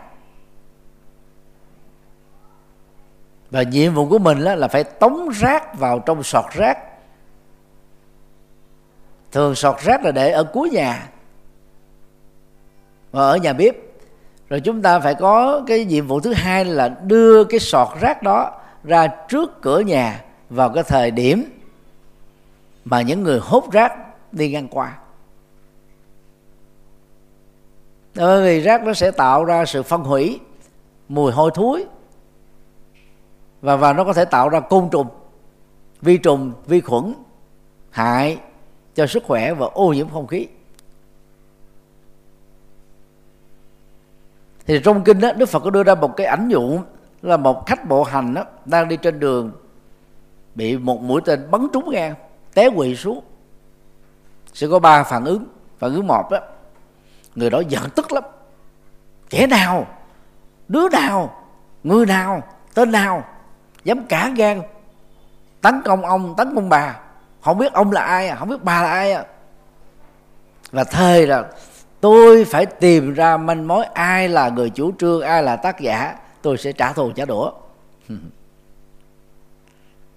và 3.50 3.62
nhiệm 3.62 3.94
vụ 3.94 4.08
của 4.08 4.18
mình 4.18 4.44
đó 4.44 4.54
là 4.54 4.68
phải 4.68 4.84
tống 4.84 5.28
rác 5.28 5.78
vào 5.78 5.98
trong 5.98 6.22
sọt 6.22 6.44
rác. 6.52 6.78
Thường 9.32 9.54
sọt 9.54 9.80
rác 9.80 10.04
là 10.04 10.10
để 10.10 10.30
ở 10.30 10.44
cuối 10.44 10.70
nhà 10.70 11.08
và 13.12 13.22
ở 13.22 13.36
nhà 13.36 13.52
bếp. 13.52 13.74
Rồi 14.48 14.60
chúng 14.60 14.82
ta 14.82 15.00
phải 15.00 15.14
có 15.14 15.62
cái 15.66 15.84
nhiệm 15.84 16.06
vụ 16.06 16.20
thứ 16.20 16.32
hai 16.32 16.64
là 16.64 16.88
đưa 16.88 17.44
cái 17.44 17.60
sọt 17.60 17.88
rác 18.00 18.22
đó 18.22 18.60
ra 18.84 19.06
trước 19.06 19.62
cửa 19.62 19.80
nhà 19.80 20.24
vào 20.50 20.70
cái 20.70 20.84
thời 20.84 21.10
điểm 21.10 21.55
mà 22.86 23.02
những 23.02 23.22
người 23.22 23.40
hút 23.40 23.70
rác 23.70 23.92
đi 24.32 24.50
ngang 24.50 24.68
qua. 24.68 24.98
Bởi 28.14 28.42
vì 28.42 28.60
rác 28.60 28.82
nó 28.82 28.94
sẽ 28.94 29.10
tạo 29.10 29.44
ra 29.44 29.64
sự 29.64 29.82
phân 29.82 30.04
hủy, 30.04 30.40
mùi 31.08 31.32
hôi 31.32 31.50
thối, 31.54 31.84
và 33.60 33.76
và 33.76 33.92
nó 33.92 34.04
có 34.04 34.12
thể 34.12 34.24
tạo 34.24 34.48
ra 34.48 34.60
côn 34.60 34.88
trùng, 34.90 35.06
vi 36.02 36.18
trùng, 36.18 36.52
vi 36.66 36.80
khuẩn, 36.80 37.14
hại 37.90 38.38
cho 38.94 39.06
sức 39.06 39.24
khỏe 39.24 39.54
và 39.54 39.66
ô 39.66 39.92
nhiễm 39.92 40.08
không 40.08 40.26
khí. 40.26 40.46
Thì 44.66 44.80
trong 44.84 45.04
kinh 45.04 45.20
đó, 45.20 45.32
đức 45.32 45.46
phật 45.46 45.60
có 45.60 45.70
đưa 45.70 45.82
ra 45.82 45.94
một 45.94 46.16
cái 46.16 46.26
ảnh 46.26 46.48
dụ, 46.48 46.78
là 47.22 47.36
một 47.36 47.66
khách 47.66 47.88
bộ 47.88 48.02
hành 48.02 48.34
đó 48.34 48.44
đang 48.64 48.88
đi 48.88 48.96
trên 48.96 49.20
đường 49.20 49.52
bị 50.54 50.76
một 50.76 51.02
mũi 51.02 51.20
tên 51.24 51.50
bắn 51.50 51.66
trúng 51.72 51.90
ngang 51.90 52.14
té 52.56 52.70
quỵ 52.76 52.96
xuống. 52.96 53.20
Sẽ 54.54 54.66
có 54.70 54.78
ba 54.78 55.02
phản 55.02 55.24
ứng. 55.24 55.44
Phản 55.78 55.94
ứng 55.94 56.06
một 56.06 56.30
đó 56.30 56.38
người 57.34 57.50
đó 57.50 57.62
giận 57.68 57.82
tức 57.94 58.12
lắm. 58.12 58.24
Kẻ 59.30 59.46
nào 59.46 59.86
đứa 60.68 60.88
nào 60.88 61.44
người 61.82 62.06
nào 62.06 62.42
tên 62.74 62.92
nào 62.92 63.24
dám 63.84 64.06
cả 64.06 64.32
gan 64.36 64.62
tấn 65.60 65.82
công 65.84 66.04
ông 66.04 66.34
tấn 66.36 66.54
công 66.54 66.68
bà. 66.68 67.00
Không 67.40 67.58
biết 67.58 67.72
ông 67.72 67.92
là 67.92 68.00
ai 68.00 68.28
à, 68.28 68.36
không 68.36 68.48
biết 68.48 68.62
bà 68.62 68.82
là 68.82 68.88
ai 68.88 69.12
à. 69.12 69.24
và 70.70 70.84
thề 70.84 71.26
là 71.26 71.44
tôi 72.00 72.44
phải 72.44 72.66
tìm 72.66 73.14
ra 73.14 73.36
manh 73.36 73.68
mối 73.68 73.84
ai 73.84 74.28
là 74.28 74.48
người 74.48 74.70
chủ 74.70 74.92
trương 74.98 75.20
ai 75.20 75.42
là 75.42 75.56
tác 75.56 75.80
giả 75.80 76.16
tôi 76.42 76.58
sẽ 76.58 76.72
trả 76.72 76.92
thù 76.92 77.12
trả 77.12 77.24
đũa. 77.24 77.52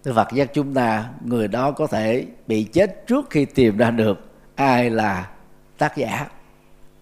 Đức 0.04 0.14
Phật 0.16 0.28
giác 0.34 0.54
chúng 0.54 0.74
ta, 0.74 1.10
người 1.22 1.48
đó 1.48 1.72
có 1.72 1.88
thể 1.88 2.26
bị 2.48 2.64
chết 2.64 3.08
trước 3.08 3.30
khi 3.30 3.46
tìm 3.46 3.78
ra 3.78 3.92
được 3.92 4.20
ai 4.56 4.90
là 4.90 5.32
tác 5.78 5.98
giả, 5.98 6.28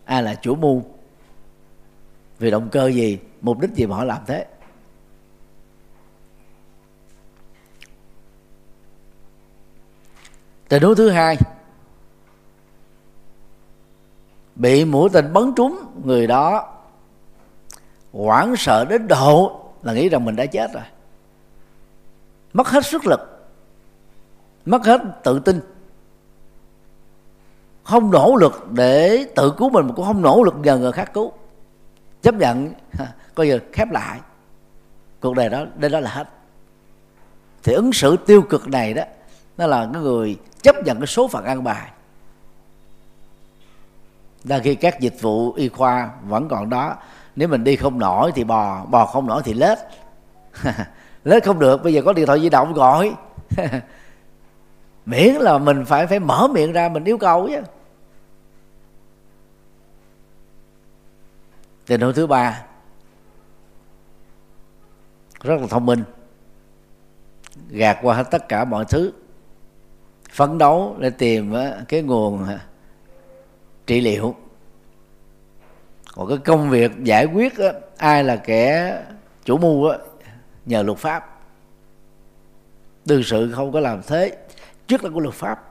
ai 0.05 0.23
là 0.23 0.35
chủ 0.35 0.55
mưu. 0.55 0.83
Vì 2.39 2.51
động 2.51 2.69
cơ 2.71 2.87
gì? 2.87 3.19
Mục 3.41 3.59
đích 3.59 3.71
gì 3.71 3.85
mà 3.85 3.95
họ 3.95 4.03
làm 4.03 4.21
thế? 4.27 4.45
Tình 10.69 10.83
huống 10.83 10.95
thứ 10.95 11.09
hai, 11.09 11.37
bị 14.55 14.85
mũi 14.85 15.09
tình 15.13 15.33
bắn 15.33 15.53
trúng, 15.55 15.79
người 16.03 16.27
đó 16.27 16.73
hoảng 18.11 18.55
sợ 18.57 18.85
đến 18.85 19.07
độ 19.07 19.61
là 19.83 19.93
nghĩ 19.93 20.09
rằng 20.09 20.25
mình 20.25 20.35
đã 20.35 20.45
chết 20.45 20.73
rồi 20.73 20.83
mất 22.53 22.67
hết 22.67 22.85
sức 22.85 23.05
lực. 23.05 23.49
Mất 24.65 24.85
hết 24.85 25.01
tự 25.23 25.39
tin. 25.39 25.59
Không 27.83 28.11
nỗ 28.11 28.35
lực 28.35 28.71
để 28.71 29.25
tự 29.35 29.53
cứu 29.57 29.69
mình, 29.69 29.87
mà 29.87 29.93
cũng 29.95 30.05
không 30.05 30.21
nỗ 30.21 30.43
lực 30.43 30.55
nhờ 30.57 30.77
người 30.77 30.91
khác 30.91 31.13
cứu. 31.13 31.31
Chấp 32.21 32.35
nhận 32.35 32.73
coi 33.35 33.47
giờ 33.47 33.59
khép 33.73 33.91
lại. 33.91 34.19
Cuộc 35.19 35.35
đời 35.35 35.49
đó 35.49 35.65
đây 35.75 35.89
đó 35.89 35.99
là 35.99 36.11
hết. 36.11 36.29
Thì 37.63 37.73
ứng 37.73 37.93
xử 37.93 38.17
tiêu 38.17 38.41
cực 38.41 38.67
này 38.67 38.93
đó, 38.93 39.03
nó 39.57 39.67
là 39.67 39.89
cái 39.93 40.01
người 40.01 40.37
chấp 40.61 40.75
nhận 40.85 40.99
cái 40.99 41.07
số 41.07 41.27
phận 41.27 41.45
ăn 41.45 41.63
bài. 41.63 41.91
Đang 44.43 44.63
khi 44.63 44.75
các 44.75 44.99
dịch 44.99 45.21
vụ 45.21 45.53
y 45.53 45.69
khoa 45.69 46.11
vẫn 46.23 46.47
còn 46.49 46.69
đó, 46.69 46.95
nếu 47.35 47.47
mình 47.47 47.63
đi 47.63 47.75
không 47.75 47.99
nổi 47.99 48.31
thì 48.35 48.43
bò 48.43 48.85
bò 48.85 49.05
không 49.05 49.27
nổi 49.27 49.41
thì 49.45 49.53
lết. 49.53 49.77
lết 51.23 51.43
không 51.43 51.59
được, 51.59 51.83
bây 51.83 51.93
giờ 51.93 52.01
có 52.05 52.13
điện 52.13 52.25
thoại 52.25 52.41
di 52.41 52.49
động 52.49 52.73
gọi. 52.73 53.15
Miễn 55.05 55.33
là 55.35 55.57
mình 55.57 55.85
phải 55.85 56.07
phải 56.07 56.19
mở 56.19 56.47
miệng 56.47 56.71
ra 56.71 56.89
mình 56.89 57.03
yêu 57.03 57.17
cầu 57.17 57.47
chứ. 57.47 57.61
Tình 61.85 62.01
huống 62.01 62.13
thứ 62.13 62.27
ba, 62.27 62.63
rất 65.41 65.61
là 65.61 65.67
thông 65.67 65.85
minh, 65.85 66.03
gạt 67.69 67.97
qua 68.01 68.15
hết 68.15 68.23
tất 68.31 68.49
cả 68.49 68.65
mọi 68.65 68.85
thứ, 68.85 69.11
phấn 70.31 70.57
đấu 70.57 70.95
để 70.99 71.09
tìm 71.09 71.53
cái 71.87 72.01
nguồn 72.01 72.45
à, 72.45 72.59
trị 73.87 74.01
liệu. 74.01 74.35
Còn 76.15 76.27
cái 76.27 76.37
công 76.37 76.69
việc 76.69 76.91
giải 77.03 77.25
quyết 77.25 77.53
ai 77.97 78.23
là 78.23 78.35
kẻ 78.35 78.97
chủ 79.45 79.57
mưu 79.57 79.89
nhờ 80.67 80.83
luật 80.83 80.97
pháp. 80.97 81.39
Đương 83.05 83.23
sự 83.23 83.51
không 83.51 83.71
có 83.71 83.79
làm 83.79 84.01
thế 84.07 84.37
trước 84.87 85.03
là 85.03 85.09
của 85.13 85.19
luật 85.19 85.35
pháp. 85.35 85.63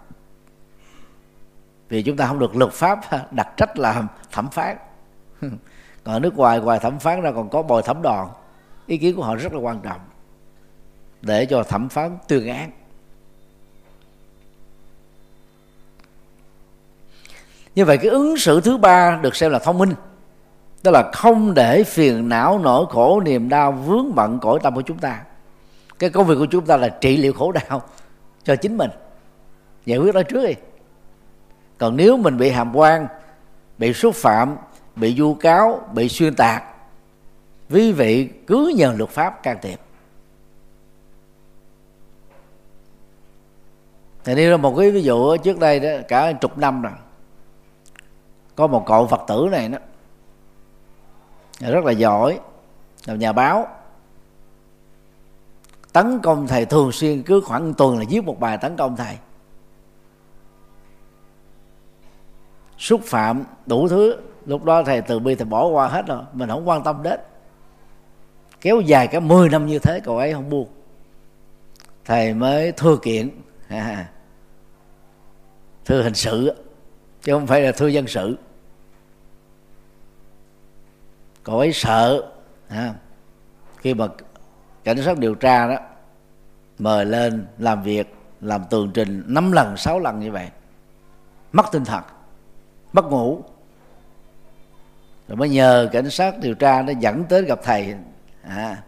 Vì 1.89 2.03
chúng 2.03 2.17
ta 2.17 2.27
không 2.27 2.39
được 2.39 2.57
luật 2.57 2.73
pháp 2.73 3.01
đặt 3.31 3.49
trách 3.57 3.79
làm 3.79 4.09
thẩm 4.33 4.51
phán. 4.51 4.77
Còn 6.05 6.15
ở 6.15 6.19
nước 6.21 6.37
ngoài 6.37 6.61
ngoài 6.61 6.79
thẩm 6.79 6.99
phán 6.99 7.21
ra 7.21 7.33
còn 7.33 7.51
có 7.51 7.63
bồi 7.63 7.83
thẩm 7.83 8.03
đoàn. 8.03 8.29
Ý 8.87 8.99
kiến 8.99 9.17
của 9.17 9.23
họ 9.23 9.37
rất 9.37 9.53
là 9.53 9.59
quan 9.59 9.81
trọng 9.81 10.01
để 11.23 11.47
cho 11.47 11.63
thẩm 11.63 11.89
phán 11.89 12.19
tuyên 12.29 12.49
án. 12.49 12.71
Như 17.75 17.85
vậy 17.85 17.99
cái 17.99 18.11
ứng 18.11 18.37
xử 18.37 18.61
thứ 18.61 18.77
ba 18.77 19.21
được 19.23 19.37
xem 19.37 19.51
là 19.51 19.59
thông 19.59 19.79
minh 19.79 19.95
tức 20.83 20.91
là 20.91 21.11
không 21.13 21.55
để 21.55 21.85
phiền 21.85 22.29
não, 22.29 22.59
nỗi 22.59 22.87
khổ, 22.91 23.21
niềm 23.21 23.49
đau 23.49 23.73
vướng 23.73 24.15
bận 24.15 24.39
cõi 24.43 24.59
tâm 24.63 24.75
của 24.75 24.83
chúng 24.83 24.99
ta. 24.99 25.23
Cái 25.99 26.11
công 26.11 26.27
việc 26.27 26.35
của 26.39 26.47
chúng 26.47 26.67
ta 26.67 26.77
là 26.77 26.89
trị 26.89 27.17
liệu 27.17 27.33
khổ 27.33 27.53
đau 27.53 27.83
cho 28.45 28.57
chính 28.57 28.77
mình. 28.77 28.91
Giải 29.87 29.99
quyết 29.99 30.15
đó 30.15 30.23
trước 30.23 30.47
đi. 30.47 30.55
Còn 31.79 31.97
nếu 31.97 32.17
mình 32.17 32.37
bị 32.37 32.51
hàm 32.51 32.77
quan, 32.77 33.07
bị 33.79 33.93
xúc 33.93 34.15
phạm, 34.15 34.57
bị 34.97 35.21
vu 35.21 35.35
cáo, 35.35 35.89
bị 35.93 36.09
xuyên 36.09 36.35
tạc, 36.35 36.65
quý 37.71 37.93
vị 37.93 38.29
cứ 38.47 38.73
nhờ 38.77 38.95
luật 38.99 39.11
pháp 39.11 39.43
can 39.43 39.59
thiệp. 39.63 39.81
Thì 44.25 44.35
nêu 44.35 44.51
ra 44.51 44.57
một 44.57 44.77
cái 44.79 44.91
ví 44.91 45.03
dụ, 45.03 45.37
trước 45.37 45.59
đây 45.59 45.81
đó, 45.81 45.89
cả 46.09 46.33
chục 46.33 46.59
năm 46.59 46.83
rồi, 46.83 46.93
có 48.57 48.67
một 48.67 48.85
cậu 48.87 49.07
phật 49.07 49.21
tử 49.29 49.49
này 49.51 49.69
đó 49.69 49.79
rất 51.61 51.85
là 51.85 51.93
giỏi. 51.93 52.41
Làm 53.07 53.19
nhà 53.19 53.33
báo. 53.33 53.69
Tấn 55.93 56.21
công 56.23 56.47
thầy 56.47 56.65
thường 56.65 56.93
xuyên 56.93 57.23
cứ 57.23 57.41
khoảng 57.41 57.75
tuần 57.75 57.99
là 57.99 58.05
viết 58.11 58.25
một 58.25 58.41
bài 58.41 58.59
tấn 58.59 58.77
công 58.77 58.97
thầy. 58.97 59.17
Xúc 62.79 63.01
phạm 63.05 63.45
đủ 63.67 63.89
thứ. 63.89 64.17
Lúc 64.47 64.65
đó 64.65 64.83
thầy 64.83 65.01
từ 65.01 65.19
bi 65.19 65.35
thầy 65.35 65.45
bỏ 65.45 65.67
qua 65.67 65.89
hết 65.89 66.07
rồi. 66.07 66.23
Mình 66.33 66.49
không 66.49 66.69
quan 66.69 66.83
tâm 66.83 67.03
đến. 67.03 67.21
Kéo 68.61 68.81
dài 68.81 69.07
cả 69.07 69.21
10 69.21 69.49
năm 69.49 69.67
như 69.67 69.79
thế 69.79 70.01
cậu 70.05 70.19
ấy 70.19 70.33
không 70.33 70.51
buông 70.51 70.69
thầy 72.07 72.35
mới 72.35 72.73
thưa 72.73 72.97
kiện. 72.97 73.31
À, 73.69 74.09
thưa 75.85 76.03
hình 76.03 76.15
sự. 76.15 76.55
Chứ 77.23 77.33
không 77.33 77.47
phải 77.47 77.61
là 77.61 77.73
thưa 77.73 77.87
dân 77.87 78.07
sự 78.07 78.37
cậu 81.47 81.59
ấy 81.59 81.73
sợ. 81.73 82.23
À, 82.69 82.95
khi 83.77 83.95
mà 83.95 84.07
cảnh 84.85 85.03
sát 85.03 85.19
điều 85.19 85.35
tra 85.35 85.69
đó 85.69 85.77
mời 86.79 87.05
lên 87.05 87.47
làm 87.59 87.83
việc 87.83 88.15
làm 88.41 88.65
tường 88.71 88.91
trình 88.95 89.23
năm 89.27 89.53
lần 89.53 89.77
sáu 89.77 90.01
lần 90.01 90.21
như 90.21 90.33
vậy. 90.33 90.49
Mất 91.53 91.67
tinh 91.73 91.85
thần 91.85 92.03
mất 92.93 93.05
ngủ. 93.05 93.43
Rồi 95.29 95.37
mới 95.37 95.49
nhờ 95.49 95.89
cảnh 95.93 96.11
sát 96.11 96.39
điều 96.39 96.55
tra 96.55 96.83
nó 96.83 96.93
dẫn 97.01 97.25
tới 97.25 97.43
gặp 97.43 97.59
thầy 97.63 97.95
à, 98.43 98.83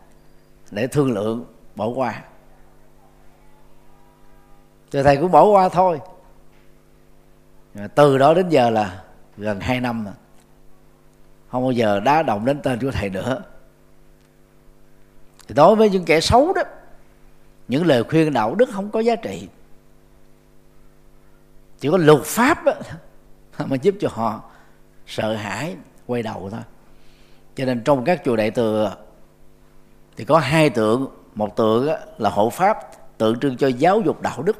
để 0.71 0.87
thương 0.87 1.13
lượng 1.13 1.45
bỏ 1.75 1.87
qua. 1.87 2.23
Rồi 4.93 5.03
thầy 5.03 5.17
cũng 5.17 5.31
bỏ 5.31 5.45
qua 5.45 5.69
thôi. 5.69 6.01
Từ 7.95 8.19
đó 8.19 8.35
đến 8.35 8.49
giờ 8.49 8.71
là 8.71 9.03
gần 9.37 9.61
hai 9.61 9.81
năm 9.81 10.05
rồi 10.05 10.15
không 11.49 11.63
bao 11.63 11.73
giờ 11.73 12.01
đá 12.01 12.23
động 12.23 12.45
đến 12.45 12.63
tên 12.63 12.81
của 12.81 12.91
thầy 12.91 13.11
nữa. 13.11 13.43
Thì 15.49 15.55
đối 15.55 15.77
với 15.77 15.91
những 15.91 16.05
kẻ 16.05 16.21
xấu 16.21 16.53
đó 16.53 16.63
những 17.69 17.87
lời 17.87 18.05
khuyên 18.05 18.33
đạo 18.33 18.55
đức 18.55 18.69
không 18.73 18.91
có 18.91 19.01
giá 19.01 19.17
trị. 19.17 19.49
Chỉ 21.81 21.89
có 21.91 21.97
luật 21.97 22.23
pháp 22.25 22.65
đó, 22.65 22.73
mà 23.67 23.77
giúp 23.77 23.95
cho 24.01 24.09
họ 24.13 24.43
sợ 25.07 25.35
hãi 25.35 25.77
quay 26.07 26.23
đầu 26.23 26.49
thôi. 26.51 26.61
Cho 27.55 27.65
nên 27.65 27.83
trong 27.85 28.05
các 28.05 28.23
chùa 28.25 28.37
đại 28.37 28.51
thừa 28.51 28.97
thì 30.17 30.25
có 30.25 30.39
hai 30.39 30.71
tượng. 30.71 31.09
Một 31.35 31.57
tượng 31.57 31.89
là 32.19 32.31
hộ 32.31 32.51
pháp 32.51 32.79
tượng 33.19 33.41
trưng 33.41 33.57
cho 33.57 33.69
giáo 33.69 34.01
dục 34.01 34.23
đạo 34.23 34.43
đức. 34.43 34.57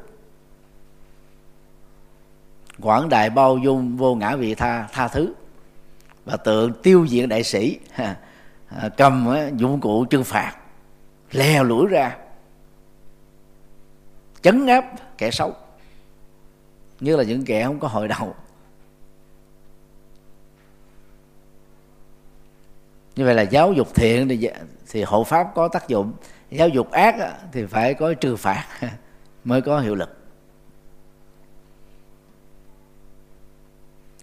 Quảng 2.81 3.09
đại 3.09 3.29
bao 3.29 3.57
dung 3.57 3.97
vô 3.97 4.15
ngã 4.15 4.35
vị 4.35 4.55
tha 4.55 4.87
tha 4.91 5.07
thứ 5.07 5.33
và 6.29 6.37
tượng 6.37 6.73
tiêu 6.83 7.07
diệt 7.07 7.29
đại 7.29 7.43
sĩ 7.43 7.79
à, 7.95 8.15
cầm 8.97 9.29
dụng 9.57 9.81
cụ 9.81 10.05
trừng 10.05 10.23
phạt 10.23 10.55
leo 11.31 11.63
lũi 11.63 11.87
ra, 11.87 12.17
chấn 14.41 14.67
áp 14.67 14.85
kẻ 15.17 15.31
xấu, 15.31 15.53
như 16.99 17.15
là 17.15 17.23
những 17.23 17.45
kẻ 17.45 17.65
không 17.65 17.79
có 17.79 17.87
hồi 17.87 18.07
đầu. 18.07 18.35
Như 23.15 23.25
vậy 23.25 23.35
là 23.35 23.41
giáo 23.41 23.73
dục 23.73 23.95
thiện 23.95 24.27
thì 24.27 24.37
dạ, 24.37 24.53
thì 24.91 25.03
hộ 25.03 25.23
pháp 25.23 25.47
có 25.55 25.67
tác 25.67 25.87
dụng, 25.87 26.13
giáo 26.49 26.67
dục 26.67 26.91
ác 26.91 27.15
thì 27.51 27.65
phải 27.65 27.93
có 27.93 28.13
trừ 28.13 28.35
phạt, 28.35 28.65
mới 29.43 29.61
có 29.61 29.79
hiệu 29.79 29.95
lực. 29.95 30.18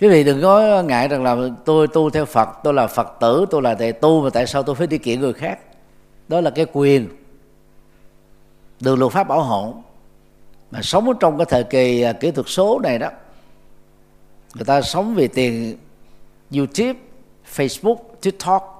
Quý 0.01 0.09
vị 0.09 0.25
đừng 0.25 0.43
có 0.43 0.83
ngại 0.83 1.09
rằng 1.09 1.23
là 1.23 1.37
tôi 1.65 1.89
tu 1.89 2.11
theo 2.11 2.25
phật 2.25 2.49
tôi 2.65 2.75
là 2.75 2.87
phật 2.87 3.17
tử 3.21 3.47
tôi 3.51 3.63
là 3.63 3.75
thầy 3.75 3.93
tu 3.93 4.23
mà 4.23 4.31
tại 4.31 4.47
sao 4.47 4.63
tôi 4.63 4.75
phải 4.75 4.87
đi 4.87 4.99
kiện 4.99 5.21
người 5.21 5.33
khác? 5.33 5.59
Đó 6.29 6.41
là 6.41 6.51
cái 6.51 6.67
quyền. 6.73 7.09
Được 8.81 8.97
luật 8.97 9.13
pháp 9.13 9.29
bảo 9.29 9.43
hộ. 9.43 9.75
Mà 10.71 10.83
sống 10.83 11.13
trong 11.21 11.39
cái 11.39 11.47
thời 11.49 11.65
kỳ 11.65 12.03
à, 12.03 12.13
kỹ 12.13 12.31
thuật 12.31 12.49
số 12.49 12.81
này 12.83 12.99
đó 12.99 13.11
người 14.55 14.65
ta 14.65 14.83
sống 14.83 15.15
vì 15.15 15.29
tiền 15.29 15.77
youtube 16.57 16.99
facebook 17.57 17.97
tiktok 18.21 18.73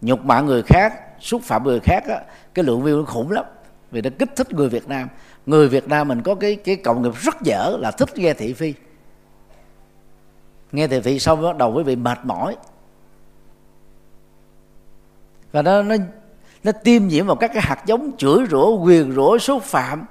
nhục 0.00 0.24
mạ 0.24 0.40
người 0.40 0.62
khác 0.62 0.92
xúc 1.20 1.42
phạm 1.42 1.64
người 1.64 1.80
khác 1.80 2.04
á, 2.08 2.20
cái 2.54 2.64
lượng 2.64 2.82
view 2.82 2.98
nó 2.98 3.04
khủng 3.04 3.30
lắm 3.30 3.44
vì 3.90 4.00
nó 4.00 4.10
kích 4.18 4.36
thích 4.36 4.52
người 4.52 4.68
Việt 4.68 4.88
Nam. 4.88 5.08
Người 5.46 5.68
Việt 5.68 5.88
Nam 5.88 6.08
mình 6.08 6.22
có 6.22 6.34
cái 6.34 6.56
cái 6.56 6.76
cộng 6.76 7.02
nghiệp 7.02 7.12
rất 7.14 7.42
dở 7.42 7.76
là 7.80 7.90
thích 7.90 8.18
nghe 8.18 8.34
thị 8.34 8.52
phi 8.52 8.74
nghe 10.74 10.88
thị 10.88 11.00
phi 11.00 11.18
xong 11.18 11.42
bắt 11.42 11.56
đầu 11.56 11.72
quý 11.72 11.82
vị 11.82 11.96
mệt 11.96 12.18
mỏi. 12.24 12.56
Và 15.52 15.62
nó 15.62 15.82
nó 15.82 15.96
nó 16.64 16.72
tiêm 16.72 17.06
nhiễm 17.06 17.26
vào 17.26 17.36
các 17.36 17.50
cái 17.54 17.62
hạt 17.62 17.82
giống 17.86 18.16
chửi 18.16 18.46
rủa 18.50 18.78
quyền 18.78 19.12
rủa 19.12 19.38
xúc 19.38 19.62
phạm 19.62 20.04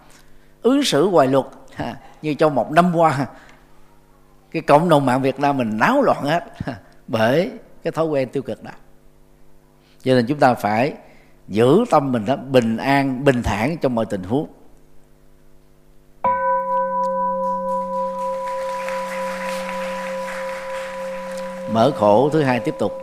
ứng 0.62 0.84
xử 0.84 1.08
hoài 1.08 1.28
luật. 1.28 1.46
Ha, 1.74 2.00
như 2.22 2.34
trong 2.34 2.56
một 2.56 2.72
năm 2.72 2.96
qua 2.96 3.28
cái 4.52 4.62
cộng 4.62 4.90
đồng 4.90 5.06
mạng 5.06 5.22
Việt 5.22 5.40
Nam 5.40 5.58
mình 5.58 5.78
náo 5.78 6.02
loạn 6.02 6.24
hết 6.24 6.44
bởi 7.08 7.52
cái 7.84 7.92
thói 7.92 8.06
quen 8.06 8.30
tiêu 8.30 8.44
cực 8.44 8.64
đó. 8.64 8.72
Cho 10.04 10.14
nên 10.14 10.26
chúng 10.26 10.40
ta 10.40 10.54
phải 10.54 10.94
giữ 11.48 11.86
tâm 11.92 12.12
mình 12.12 12.26
đó 12.26 12.36
bình 12.36 12.78
an 12.78 13.24
bình 13.24 13.44
thản 13.44 13.78
trong 13.78 13.96
mọi 13.96 14.06
tình 14.06 14.24
huống. 14.24 14.48
Mở 21.74 21.92
khổ 21.92 22.30
thứ 22.30 22.44
hai 22.44 22.60
tiếp 22.60 22.76
tục. 22.78 23.02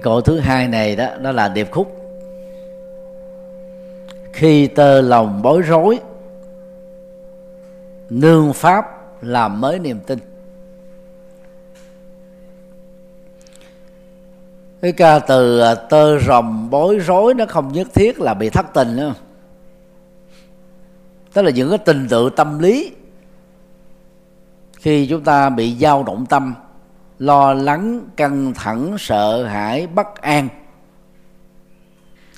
Cái 0.00 0.04
cội 0.04 0.22
thứ 0.24 0.38
hai 0.38 0.68
này 0.68 0.96
đó, 0.96 1.08
nó 1.20 1.32
là 1.32 1.48
điệp 1.48 1.70
khúc. 1.70 1.96
Khi 4.32 4.66
tơ 4.66 5.00
lòng 5.00 5.42
bối 5.42 5.62
rối, 5.62 5.98
nương 8.10 8.52
pháp 8.52 8.84
làm 9.22 9.60
mới 9.60 9.78
niềm 9.78 10.00
tin. 10.06 10.18
Cái 14.82 14.92
ca 14.92 15.18
từ 15.18 15.60
à, 15.60 15.74
tơ 15.74 16.18
rồng 16.18 16.70
bối 16.70 16.98
rối 16.98 17.34
nó 17.34 17.46
không 17.46 17.72
nhất 17.72 17.88
thiết 17.94 18.20
là 18.20 18.34
bị 18.34 18.50
thất 18.50 18.66
tình 18.74 18.96
nữa. 18.96 19.14
Tức 21.32 21.42
là 21.42 21.50
những 21.50 21.68
cái 21.68 21.78
tình 21.78 22.06
tự 22.10 22.30
tâm 22.30 22.58
lý 22.58 22.92
khi 24.76 25.06
chúng 25.06 25.24
ta 25.24 25.50
bị 25.50 25.76
dao 25.76 26.02
động 26.02 26.26
tâm 26.26 26.54
lo 27.20 27.54
lắng, 27.54 28.08
căng 28.16 28.54
thẳng, 28.54 28.96
sợ 28.98 29.44
hãi, 29.44 29.86
bất 29.86 30.14
an. 30.14 30.48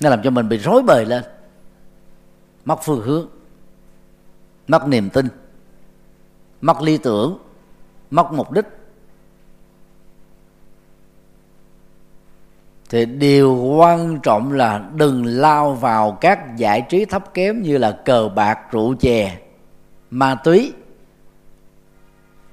Nó 0.01 0.09
làm 0.09 0.21
cho 0.23 0.29
mình 0.29 0.49
bị 0.49 0.57
rối 0.57 0.83
bời 0.83 1.05
lên. 1.05 1.23
Mất 2.65 2.79
phương 2.83 3.01
hướng, 3.01 3.27
mất 4.67 4.87
niềm 4.87 5.09
tin, 5.09 5.27
mất 6.61 6.81
lý 6.81 6.97
tưởng, 6.97 7.37
mất 8.11 8.31
mục 8.33 8.51
đích. 8.51 8.65
Thì 12.89 13.05
điều 13.05 13.55
quan 13.55 14.19
trọng 14.23 14.51
là 14.51 14.89
đừng 14.95 15.25
lao 15.25 15.73
vào 15.73 16.17
các 16.21 16.57
giải 16.57 16.85
trí 16.89 17.05
thấp 17.05 17.33
kém 17.33 17.61
như 17.61 17.77
là 17.77 17.91
cờ 18.05 18.29
bạc, 18.35 18.59
rượu 18.71 18.95
chè, 18.99 19.39
ma 20.09 20.35
túy, 20.35 20.73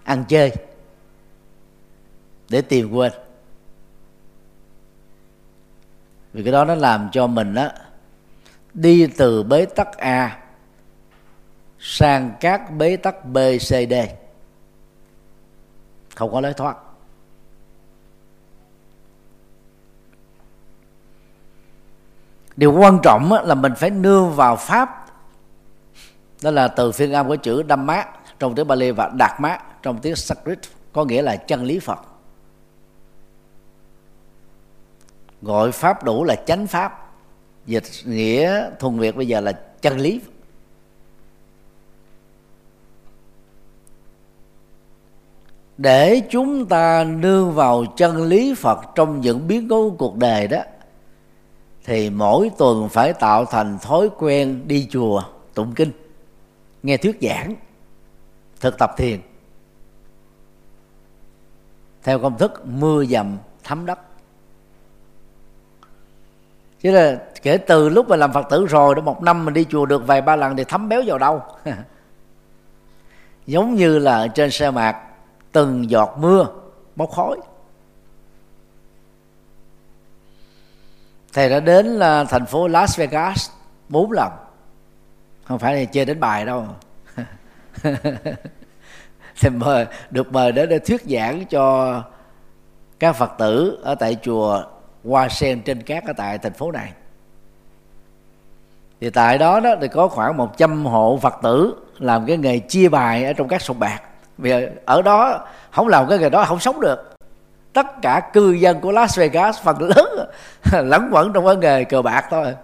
ăn 0.05 0.25
chơi 0.29 0.53
để 2.51 2.63
tìm 2.63 2.93
quên. 2.93 3.13
Vì 6.33 6.43
cái 6.43 6.53
đó 6.53 6.65
nó 6.65 6.75
làm 6.75 7.09
cho 7.13 7.27
mình 7.27 7.55
á, 7.55 7.73
đi 8.75 9.07
từ 9.07 9.43
bế 9.43 9.67
tắc 9.67 9.97
a 9.97 10.39
sang 11.79 12.33
các 12.41 12.71
bế 12.71 12.97
tắc 12.97 13.25
b, 13.25 13.39
c, 13.59 13.69
d. 13.69 13.95
Không 16.15 16.33
có 16.33 16.41
lối 16.41 16.53
thoát. 16.53 16.77
Điều 22.57 22.73
quan 22.73 22.99
trọng 23.03 23.33
là 23.33 23.55
mình 23.55 23.73
phải 23.77 23.91
nương 23.91 24.35
vào 24.35 24.57
pháp. 24.57 25.07
Đó 26.43 26.51
là 26.51 26.69
từ 26.69 26.93
phiên 26.93 27.13
âm 27.13 27.29
của 27.29 27.37
chữ 27.37 27.63
đâm 27.63 27.87
mát 27.87 28.09
trong 28.39 28.55
tiếng 28.55 28.67
Bali 28.67 28.91
và 28.91 29.11
đạt 29.15 29.41
mát 29.41 29.83
trong 29.83 29.99
tiếng 29.99 30.17
Sanskrit, 30.17 30.59
có 30.93 31.05
nghĩa 31.05 31.23
là 31.23 31.37
chân 31.37 31.65
lý 31.65 31.79
Phật. 31.79 32.10
Gọi 35.43 35.73
pháp 35.73 36.05
đủ 36.05 36.25
là 36.25 36.37
chánh 36.37 36.67
pháp. 36.67 37.13
Dịch 37.67 37.85
nghĩa 38.05 38.71
thuần 38.79 38.99
việt 38.99 39.17
bây 39.17 39.27
giờ 39.27 39.41
là 39.41 39.53
chân 39.53 39.99
lý. 39.99 40.21
Để 45.79 46.23
chúng 46.31 46.67
ta 46.67 47.05
nương 47.05 47.53
vào 47.53 47.85
chân 47.97 48.23
lý 48.23 48.55
phật 48.55 48.79
trong 48.95 49.21
những 49.21 49.49
biến 49.49 49.69
cố 49.69 49.91
cuộc 49.99 50.17
đời 50.17 50.49
đó, 50.49 50.63
thì 51.85 52.11
mỗi 52.11 52.51
tuần 52.59 52.89
phải 52.89 53.13
tạo 53.13 53.45
thành 53.45 53.79
thói 53.79 54.09
quen 54.19 54.63
đi 54.67 54.89
chùa, 54.91 55.23
tụng 55.55 55.73
kinh, 55.75 55.91
nghe 56.83 56.97
thuyết 56.97 57.19
giảng, 57.23 57.55
thực 58.61 58.79
tập 58.79 58.95
thiền. 58.97 59.21
Theo 62.03 62.19
công 62.19 62.39
thức 62.39 62.67
mưa 62.67 63.05
dầm 63.05 63.39
thấm 63.65 63.87
đất 63.87 63.99
chứ 66.81 66.91
là 66.91 67.19
kể 67.43 67.57
từ 67.57 67.89
lúc 67.89 68.09
mà 68.09 68.17
làm 68.17 68.33
phật 68.33 68.47
tử 68.51 68.67
rồi 68.67 68.95
đó, 68.95 69.03
một 69.03 69.23
năm 69.23 69.45
mình 69.45 69.55
đi 69.55 69.65
chùa 69.71 69.87
được 69.87 70.07
vài 70.07 70.23
ba 70.23 70.37
lần 70.37 70.57
thì 70.57 70.65
thấm 70.65 70.89
béo 70.89 71.03
vào 71.07 71.19
đâu? 71.19 71.43
Giống 73.47 73.75
như 73.75 73.99
là 73.99 74.27
trên 74.27 74.51
sa 74.51 74.71
mạc, 74.71 74.97
từng 75.53 75.91
giọt 75.91 76.17
mưa, 76.19 76.47
bốc 76.97 77.11
khói. 77.11 77.37
Thầy 81.33 81.49
đã 81.49 81.61
đến 81.61 81.87
là 81.87 82.25
thành 82.25 82.47
phố 82.47 82.69
Las 82.69 82.99
Vegas 82.99 83.51
bốn 83.89 84.13
lần. 84.13 84.33
Không 85.45 85.59
phải 85.59 85.75
là 85.75 85.85
chơi 85.85 86.05
đến 86.05 86.21
bài 86.21 86.45
đâu. 86.45 86.67
Thì 89.41 89.51
mời, 89.51 89.87
được 90.11 90.33
mời 90.33 90.53
đến 90.53 90.69
để 90.69 90.79
thuyết 90.79 91.03
giảng 91.03 91.47
cho 91.47 91.95
các 92.99 93.13
phật 93.13 93.31
tử 93.39 93.79
ở 93.83 93.95
tại 93.95 94.17
chùa 94.23 94.65
hoa 95.05 95.29
sen 95.29 95.63
trên 95.63 95.83
cát 95.83 96.05
ở 96.05 96.13
tại 96.17 96.39
thành 96.39 96.53
phố 96.53 96.73
này. 96.73 96.93
Thì 99.01 99.11
tại 99.11 99.39
đó 99.39 99.61
đó 99.61 99.75
thì 99.81 99.89
có 99.89 100.09
khoảng 100.09 100.37
100 100.37 100.87
hộ 100.87 101.19
phật 101.23 101.35
tử 101.43 101.75
làm 101.99 102.27
cái 102.27 102.37
nghề 102.37 102.59
chia 102.59 102.89
bài 102.89 103.25
ở 103.25 103.33
trong 103.33 103.49
các 103.49 103.63
sòng 103.63 103.79
bạc. 103.79 104.01
Vì 104.39 104.53
ở 104.85 105.03
đó, 105.03 105.47
không 105.71 105.89
làm 105.89 106.09
cái 106.09 106.19
nghề 106.19 106.31
đó 106.31 106.45
không 106.45 106.61
sống 106.61 106.81
được. 106.81 107.15
Tất 107.73 107.87
cả 108.03 108.31
cư 108.33 108.53
dân 108.53 108.81
của 108.81 108.93
Las 108.93 109.19
Vegas, 109.19 109.61
phần 109.61 109.83
lớn 109.83 110.29
lẫn 110.73 111.09
quẩn 111.13 111.33
trong 111.33 111.47
cái 111.47 111.57
nghề 111.57 111.85
cờ 111.85 112.03
bạc 112.03 112.25
thôi. 112.31 112.55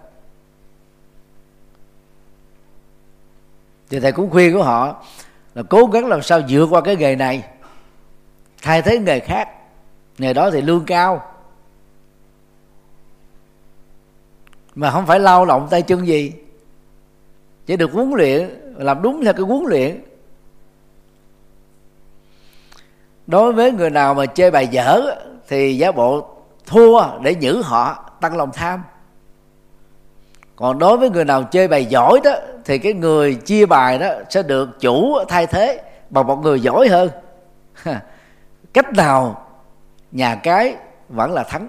Thì 3.89 3.99
thầy 3.99 4.11
cũng 4.11 4.29
khuyên 4.29 4.53
của 4.53 4.63
họ 4.63 5.03
là 5.55 5.63
cố 5.69 5.85
gắng 5.85 6.05
làm 6.05 6.21
sao 6.21 6.41
vượt 6.49 6.67
qua 6.69 6.81
cái 6.81 6.95
nghề 6.95 7.15
này, 7.15 7.43
thay 8.61 8.81
thế 8.81 8.99
nghề 8.99 9.19
khác. 9.19 9.49
Nghề 10.17 10.33
đó 10.33 10.49
thì 10.51 10.61
lương 10.61 10.85
cao 10.85 11.36
mà 14.77 14.91
không 14.91 15.05
phải 15.05 15.19
lao 15.19 15.45
động 15.45 15.67
tay 15.69 15.81
chân 15.81 16.07
gì. 16.07 16.33
Chỉ 17.65 17.77
được 17.77 17.91
huấn 17.91 18.11
luyện, 18.15 18.49
làm 18.77 19.01
đúng 19.01 19.23
theo 19.23 19.33
cái 19.33 19.41
huấn 19.41 19.63
luyện. 19.67 20.01
Đối 23.27 23.53
với 23.53 23.71
người 23.71 23.89
nào 23.89 24.13
mà 24.13 24.25
chơi 24.25 24.51
bài 24.51 24.67
dở, 24.67 25.15
thì 25.47 25.77
giá 25.77 25.91
bộ 25.91 26.27
thua 26.65 27.19
để 27.21 27.31
giữ 27.31 27.61
họ, 27.61 28.11
tăng 28.21 28.37
lòng 28.37 28.51
tham. 28.53 28.83
Còn 30.55 30.79
đối 30.79 30.97
với 30.97 31.09
người 31.09 31.25
nào 31.25 31.43
chơi 31.43 31.67
bài 31.67 31.85
giỏi 31.85 32.19
đó, 32.23 32.31
thì 32.65 32.77
cái 32.77 32.93
người 32.93 33.35
chia 33.35 33.65
bài 33.65 33.99
đó 33.99 34.09
sẽ 34.29 34.43
được 34.43 34.79
chủ 34.79 35.17
thay 35.27 35.47
thế 35.47 35.81
bằng 36.09 36.27
một 36.27 36.35
người 36.35 36.59
giỏi 36.59 36.87
hơn. 36.87 37.09
Cách 38.73 38.93
nào 38.93 39.47
nhà 40.11 40.35
cái 40.35 40.75
vẫn 41.09 41.33
là 41.33 41.43
thắng 41.43 41.67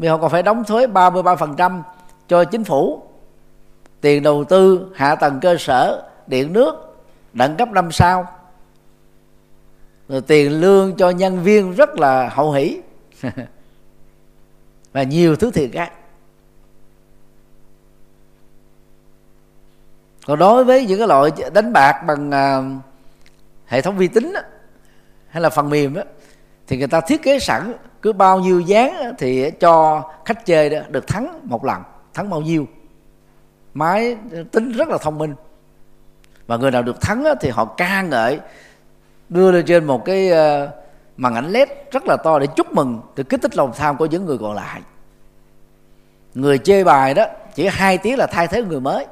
vì 0.00 0.08
họ 0.08 0.16
còn 0.16 0.30
phải 0.30 0.42
đóng 0.42 0.64
thuế 0.64 0.86
33% 0.86 1.82
cho 2.28 2.44
chính 2.44 2.64
phủ. 2.64 3.02
Tiền 4.00 4.22
đầu 4.22 4.44
tư 4.44 4.92
hạ 4.94 5.14
tầng 5.14 5.38
cơ 5.42 5.56
sở 5.58 6.10
điện 6.26 6.52
nước 6.52 7.02
đẳng 7.32 7.56
cấp 7.56 7.68
năm 7.68 7.92
sao. 7.92 8.26
Rồi 10.08 10.20
tiền 10.20 10.60
lương 10.60 10.96
cho 10.96 11.10
nhân 11.10 11.42
viên 11.42 11.72
rất 11.72 11.90
là 11.98 12.28
hậu 12.28 12.52
hỷ. 12.52 12.80
Và 14.92 15.02
nhiều 15.02 15.36
thứ 15.36 15.50
thiệt 15.50 15.70
khác. 15.72 15.92
Còn 20.26 20.38
đối 20.38 20.64
với 20.64 20.86
những 20.86 20.98
cái 20.98 21.08
loại 21.08 21.30
đánh 21.54 21.72
bạc 21.72 22.02
bằng 22.06 22.28
uh, 22.28 22.82
hệ 23.66 23.80
thống 23.80 23.96
vi 23.96 24.08
tính 24.08 24.32
đó, 24.32 24.40
hay 25.28 25.42
là 25.42 25.50
phần 25.50 25.70
mềm 25.70 25.94
đó, 25.94 26.02
thì 26.66 26.76
người 26.76 26.88
ta 26.88 27.00
thiết 27.00 27.22
kế 27.22 27.38
sẵn 27.38 27.72
cứ 28.02 28.12
bao 28.12 28.40
nhiêu 28.40 28.60
dáng 28.60 29.14
thì 29.18 29.50
cho 29.50 30.02
khách 30.24 30.46
chơi 30.46 30.70
đó 30.70 30.78
được 30.88 31.06
thắng 31.06 31.40
một 31.42 31.64
lần, 31.64 31.82
thắng 32.14 32.30
bao 32.30 32.40
nhiêu. 32.40 32.66
Máy 33.74 34.16
tính 34.52 34.72
rất 34.72 34.88
là 34.88 34.98
thông 34.98 35.18
minh. 35.18 35.34
Và 36.46 36.56
người 36.56 36.70
nào 36.70 36.82
được 36.82 37.00
thắng 37.00 37.24
thì 37.40 37.50
họ 37.50 37.64
ca 37.64 38.02
ngợi, 38.02 38.40
đưa 39.28 39.52
lên 39.52 39.64
trên 39.66 39.84
một 39.84 40.04
cái 40.04 40.30
ờ, 40.30 40.70
màn 41.16 41.34
ảnh 41.34 41.50
led 41.50 41.68
rất 41.90 42.06
là 42.06 42.16
to 42.16 42.38
để 42.38 42.46
chúc 42.56 42.72
mừng 42.72 43.00
để 43.16 43.24
kích 43.28 43.42
thích 43.42 43.56
lòng 43.56 43.72
tham 43.76 43.96
của 43.96 44.06
những 44.06 44.24
người 44.26 44.38
còn 44.38 44.54
lại. 44.54 44.80
Người 46.34 46.58
chơi 46.58 46.84
bài 46.84 47.14
đó, 47.14 47.26
chỉ 47.54 47.66
hai 47.66 47.98
tiếng 47.98 48.18
là 48.18 48.26
thay 48.26 48.46
thế 48.46 48.62
người 48.62 48.80
mới. 48.80 49.06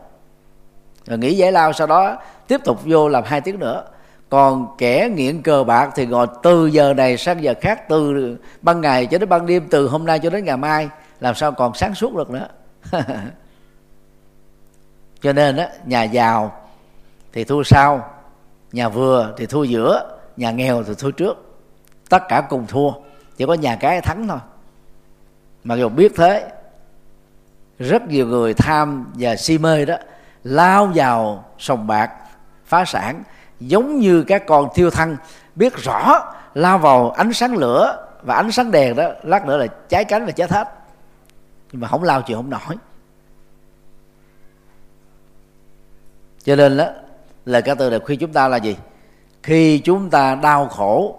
Rồi 1.06 1.18
nghỉ 1.18 1.36
giải 1.36 1.52
lao, 1.52 1.72
sau 1.72 1.86
đó 1.86 2.16
tiếp 2.46 2.60
tục 2.64 2.80
vô 2.84 3.08
làm 3.08 3.24
hai 3.24 3.40
tiếng 3.40 3.58
nữa 3.58 3.84
còn 4.28 4.76
kẻ 4.78 5.08
nghiện 5.14 5.42
cờ 5.42 5.64
bạc 5.64 5.90
thì 5.94 6.06
ngồi 6.06 6.26
từ 6.42 6.66
giờ 6.66 6.94
này 6.94 7.16
sang 7.16 7.42
giờ 7.42 7.54
khác, 7.60 7.88
từ 7.88 8.36
ban 8.62 8.80
ngày 8.80 9.06
cho 9.06 9.18
đến 9.18 9.28
ban 9.28 9.46
đêm, 9.46 9.68
từ 9.70 9.88
hôm 9.88 10.06
nay 10.06 10.18
cho 10.18 10.30
đến 10.30 10.44
ngày 10.44 10.56
mai. 10.56 10.88
Làm 11.20 11.34
sao 11.34 11.52
còn 11.52 11.74
sáng 11.74 11.94
suốt 11.94 12.14
được 12.14 12.30
nữa? 12.30 12.48
Cho 15.20 15.32
nên 15.32 15.56
á, 15.56 15.68
nhà 15.86 16.02
giàu 16.02 16.52
thì 17.32 17.44
thua 17.44 17.62
sau, 17.62 18.10
nhà 18.72 18.88
vừa 18.88 19.34
thì 19.36 19.46
thua 19.46 19.62
giữa, 19.62 20.18
nhà 20.36 20.50
nghèo 20.50 20.82
thì 20.82 20.92
thua 20.98 21.10
trước. 21.10 21.60
Tất 22.08 22.22
cả 22.28 22.40
cùng 22.40 22.66
thua, 22.66 22.90
chỉ 23.36 23.46
có 23.46 23.54
nhà 23.54 23.76
cái 23.76 24.00
thắng 24.00 24.28
thôi. 24.28 24.38
Mặc 25.64 25.76
dù 25.76 25.88
biết 25.88 26.12
thế, 26.16 26.50
rất 27.78 28.08
nhiều 28.08 28.26
người 28.26 28.54
tham 28.54 29.12
và 29.14 29.36
si 29.36 29.58
mê 29.58 29.84
đó, 29.84 29.96
lao 30.44 30.92
vào 30.94 31.44
sòng 31.58 31.86
bạc, 31.86 32.10
phá 32.64 32.84
sản 32.84 33.22
giống 33.60 33.98
như 33.98 34.22
các 34.22 34.46
con 34.46 34.68
thiêu 34.74 34.90
thân. 34.90 35.16
Biết 35.54 35.76
rõ, 35.76 36.32
lao 36.54 36.78
vào 36.78 37.10
ánh 37.10 37.32
sáng 37.32 37.56
lửa 37.56 38.08
và 38.22 38.34
ánh 38.34 38.52
sáng 38.52 38.70
đèn 38.70 38.96
đó, 38.96 39.10
lát 39.22 39.46
nữa 39.46 39.56
là 39.56 39.66
cháy 39.66 40.04
cánh 40.04 40.26
và 40.26 40.32
chết 40.32 40.50
hết. 40.50 40.68
Nhưng 41.72 41.80
mà 41.80 41.88
không 41.88 42.02
lao 42.02 42.22
chịu 42.22 42.36
không 42.36 42.50
nổi. 42.50 42.76
Cho 46.44 46.56
nên 46.56 46.76
đó, 46.76 46.86
lời 47.44 47.62
ca 47.62 47.74
từ 47.74 47.90
này 47.90 48.00
khuyên 48.00 48.18
chúng 48.18 48.32
ta 48.32 48.48
là 48.48 48.56
gì? 48.56 48.76
Khi 49.42 49.78
chúng 49.78 50.10
ta 50.10 50.34
đau 50.34 50.68
khổ, 50.68 51.18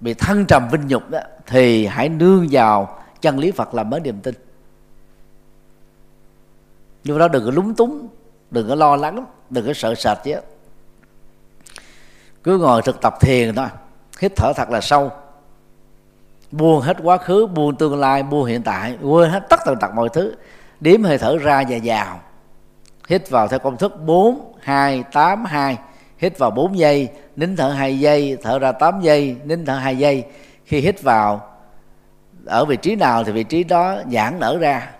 bị 0.00 0.14
thăng 0.14 0.44
trầm 0.48 0.68
vinh 0.72 0.86
nhục 0.86 1.10
đó, 1.10 1.20
thì 1.46 1.86
hãy 1.86 2.08
nương 2.08 2.46
vào 2.50 2.98
chân 3.20 3.38
lý 3.38 3.50
phật 3.50 3.74
làm 3.74 3.90
mới 3.90 4.00
niềm 4.00 4.20
tin. 4.20 4.34
Nhưng 7.04 7.18
đó 7.18 7.28
đừng 7.28 7.44
có 7.44 7.50
lúng 7.50 7.74
túng 7.74 8.08
đừng 8.52 8.68
có 8.68 8.74
lo 8.74 8.96
lắng, 8.96 9.26
đừng 9.50 9.66
có 9.66 9.72
sợ 9.72 9.94
sệt 9.94 10.18
chứ. 10.24 10.34
Cứ 12.42 12.58
ngồi 12.58 12.82
thực 12.82 13.00
tập 13.00 13.14
thiền 13.20 13.54
thôi, 13.54 13.66
hít 14.20 14.32
thở 14.36 14.52
thật 14.56 14.70
là 14.70 14.80
sâu. 14.80 15.10
Buông 16.50 16.80
hết 16.80 16.96
quá 17.02 17.18
khứ, 17.18 17.46
buông 17.46 17.76
tương 17.76 18.00
lai, 18.00 18.22
buông 18.22 18.44
hiện 18.44 18.62
tại, 18.62 18.96
quên 19.02 19.30
hết 19.30 19.42
tất 19.48 19.60
tần 19.64 19.78
tật 19.80 19.94
mọi 19.94 20.08
thứ. 20.08 20.34
Điếm 20.80 21.02
hơi 21.02 21.18
thở 21.18 21.38
ra 21.38 21.64
và 21.68 21.78
vào. 21.84 22.20
Hít 23.08 23.30
vào 23.30 23.48
theo 23.48 23.58
công 23.58 23.76
thức 23.76 24.02
4 24.04 24.54
2 24.60 25.04
8 25.12 25.44
2 25.44 25.78
hít 26.22 26.38
vào 26.38 26.50
4 26.50 26.78
giây, 26.78 27.08
nín 27.36 27.56
thở 27.56 27.68
2 27.68 28.00
giây, 28.00 28.38
thở 28.42 28.58
ra 28.58 28.72
8 28.72 29.00
giây, 29.00 29.36
nín 29.44 29.64
thở 29.64 29.74
2 29.74 29.98
giây. 29.98 30.24
Khi 30.64 30.80
hít 30.80 31.02
vào, 31.02 31.48
ở 32.46 32.64
vị 32.64 32.76
trí 32.76 32.96
nào 32.96 33.24
thì 33.24 33.32
vị 33.32 33.44
trí 33.44 33.64
đó 33.64 33.96
giãn 34.12 34.40
nở 34.40 34.58
ra 34.60 34.90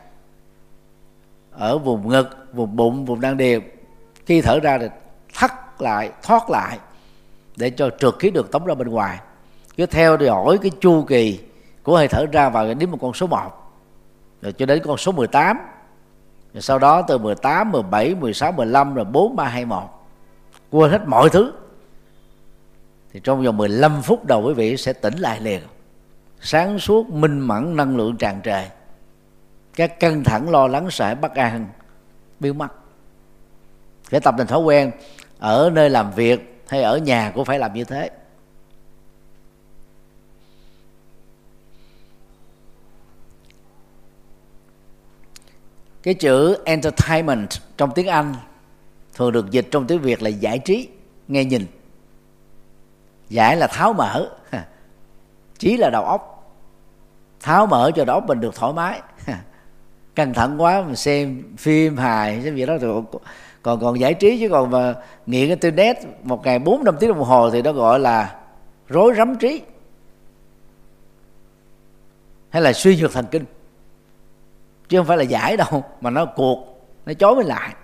ở 1.53 1.79
vùng 1.79 2.09
ngực 2.09 2.29
vùng 2.53 2.77
bụng 2.77 3.05
vùng 3.05 3.21
đan 3.21 3.37
điền. 3.37 3.61
Khi 4.27 4.41
thở 4.41 4.61
ra 4.61 4.79
thì 4.79 4.87
thắt 5.35 5.53
lại 5.79 6.11
thoát 6.23 6.51
lại 6.51 6.79
để 7.57 7.71
cho 7.71 7.91
trượt 7.99 8.15
khí 8.19 8.31
được 8.31 8.53
tống 8.53 8.65
ra 8.65 8.75
bên 8.75 8.89
ngoài. 8.89 9.19
Cứ 9.77 9.87
theo 9.87 10.17
dõi 10.21 10.59
cái 10.63 10.71
chu 10.81 11.03
kỳ 11.03 11.41
của 11.83 11.97
hơi 11.97 12.09
thở 12.09 12.27
ra 12.33 12.49
vào 12.49 12.75
đến 12.75 12.91
một 12.91 12.99
con 13.01 13.13
số 13.13 13.27
1 13.27 13.39
rồi 14.43 14.53
cho 14.53 14.67
đến 14.67 14.83
con 14.85 14.97
số 14.97 15.13
18 15.13 15.59
rồi 16.55 16.63
sau 16.63 16.79
đó 16.79 17.03
từ 17.03 17.19
18, 17.19 17.73
17, 17.73 18.15
16, 18.15 18.53
15 18.53 18.95
rồi 18.95 19.05
4, 19.05 19.37
3, 19.37 19.45
2, 19.45 19.65
1 19.65 20.07
quên 20.71 20.91
hết 20.91 21.03
mọi 21.07 21.31
thứ. 21.31 21.53
Thì 23.13 23.21
trong 23.25 23.45
vòng 23.45 23.57
15 23.57 24.03
phút 24.03 24.25
đầu 24.25 24.43
quý 24.43 24.55
vị 24.55 24.77
sẽ 24.77 24.93
tỉnh 24.93 25.19
lại 25.19 25.41
liền. 25.41 25.61
Sáng 26.41 26.79
suốt 26.79 27.11
minh 27.11 27.39
mẫn 27.39 27.77
năng 27.77 27.97
lượng 27.97 28.17
tràn 28.17 28.41
trề 28.45 28.69
các 29.77 30.01
căng 30.01 30.25
thẳng 30.25 30.51
lo 30.51 30.67
lắng 30.67 30.91
sợ 30.91 31.15
bất 31.15 31.35
an 31.35 31.67
biến 32.41 32.59
mất 32.59 32.69
phải 34.13 34.21
tập 34.21 34.35
thành 34.39 34.47
thói 34.47 34.61
quen, 34.61 34.91
ở 35.39 35.71
nơi 35.75 35.91
làm 35.91 36.13
việc 36.13 36.63
hay 36.69 36.83
ở 36.83 36.99
nhà 36.99 37.33
cũng 37.35 37.45
phải 37.45 37.59
làm 37.59 37.75
như 37.75 37.85
thế. 37.85 38.11
Cái 46.03 46.15
chữ 46.15 46.59
entertainment 46.65 47.49
trong 47.77 47.93
tiếng 47.95 48.07
anh 48.07 48.35
thường 49.15 49.33
được 49.33 49.51
dịch 49.51 49.69
trong 49.71 49.87
tiếng 49.87 50.01
việt 50.01 50.23
là 50.23 50.29
giải 50.29 50.59
trí, 50.59 50.89
nghe 51.29 51.45
nhìn. 51.45 51.67
Giải 53.29 53.57
là 53.57 53.67
tháo 53.67 53.93
mở 53.93 54.31
trí 55.59 55.77
là 55.77 55.91
đầu 55.91 56.05
óc. 56.05 56.53
Tháo 57.41 57.67
mở 57.67 57.91
cho 57.97 58.05
đầu 58.05 58.17
óc 58.17 58.25
mình 58.29 58.41
được 58.41 58.55
thoải 58.55 58.73
mái 58.73 59.01
căng 60.15 60.35
thẳng 60.35 60.63
quá 60.63 60.83
mà 60.89 60.95
xem 60.95 61.43
phim 61.59 61.97
hài 61.97 62.41
cái 62.43 62.51
việc 62.53 62.67
đó 62.67 62.77
rồi 62.81 63.03
còn 63.63 63.81
còn 63.81 64.01
giải 64.01 64.15
trí 64.15 64.39
chứ 64.41 64.49
còn 64.49 64.71
mà 64.71 64.95
nghiện 65.27 65.49
internet 65.49 65.97
một 66.23 66.45
ngày 66.45 66.59
bốn 66.59 66.85
năm 66.85 66.97
tiếng 67.01 67.11
đồng 67.11 67.23
hồ 67.23 67.51
thì 67.51 67.63
nó 67.63 67.73
gọi 67.73 68.01
là 68.01 68.41
rối 68.89 69.15
rắm 69.17 69.37
trí. 69.37 69.63
Hay 72.49 72.63
là 72.63 72.73
suy 72.73 72.97
nhược 72.97 73.13
thần 73.13 73.27
kinh. 73.31 73.45
Chứ 74.89 74.99
không 74.99 75.07
phải 75.07 75.17
là 75.17 75.23
giải 75.23 75.57
đâu, 75.57 75.85
mà 76.01 76.11
nó 76.11 76.25
cuộc, 76.25 76.87
nó 77.07 77.13
chối 77.15 77.37
mình 77.37 77.47
lại. 77.47 77.75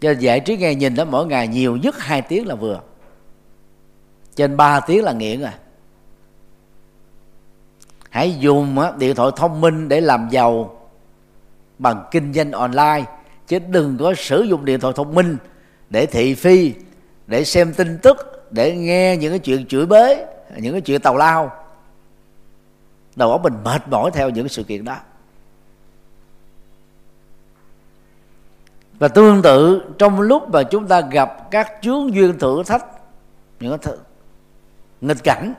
Cho 0.00 0.10
giải 0.10 0.40
trí 0.40 0.56
nghe 0.56 0.74
nhìn 0.74 0.94
đó, 0.94 1.04
mỗi 1.04 1.26
ngày 1.26 1.48
nhiều 1.48 1.76
nhất 1.76 1.98
hai 1.98 2.22
tiếng 2.22 2.46
là 2.46 2.54
vừa. 2.54 2.80
Trên 4.34 4.56
3 4.56 4.80
tiếng 4.80 5.04
là 5.04 5.12
nghiện 5.12 5.40
rồi 5.40 5.50
hãy 8.14 8.36
dùng 8.38 8.76
điện 8.98 9.14
thoại 9.14 9.30
thông 9.36 9.60
minh 9.60 9.88
để 9.88 10.00
làm 10.00 10.28
giàu 10.30 10.80
bằng 11.78 12.04
kinh 12.10 12.32
doanh 12.32 12.52
online, 12.52 13.04
chứ 13.46 13.58
đừng 13.58 13.98
có 13.98 14.14
sử 14.16 14.42
dụng 14.42 14.64
điện 14.64 14.80
thoại 14.80 14.94
thông 14.96 15.14
minh 15.14 15.36
để 15.90 16.06
thị 16.06 16.34
phi, 16.34 16.72
để 17.26 17.44
xem 17.44 17.74
tin 17.74 17.98
tức, 18.02 18.46
để 18.50 18.76
nghe 18.76 19.16
những 19.16 19.32
cái 19.32 19.38
chuyện 19.38 19.66
chửi 19.66 19.86
bới, 19.86 20.24
những 20.56 20.72
cái 20.72 20.80
chuyện 20.80 21.00
tàu 21.00 21.16
lao. 21.16 21.52
Đầu 23.16 23.30
óc 23.30 23.42
mình 23.42 23.54
mệt 23.64 23.88
mỏi 23.88 24.10
theo 24.14 24.30
những 24.30 24.48
sự 24.48 24.62
kiện 24.62 24.84
đó. 24.84 24.96
Và 28.98 29.08
tương 29.08 29.42
tự, 29.42 29.82
trong 29.98 30.20
lúc 30.20 30.50
mà 30.52 30.62
chúng 30.62 30.86
ta 30.86 31.00
gặp 31.00 31.50
các 31.50 31.72
chướng 31.82 32.14
duyên 32.14 32.38
thử 32.38 32.62
thách, 32.66 32.86
những 33.60 33.78
cái 33.78 33.94
nghịch 35.00 35.24
cảnh 35.24 35.54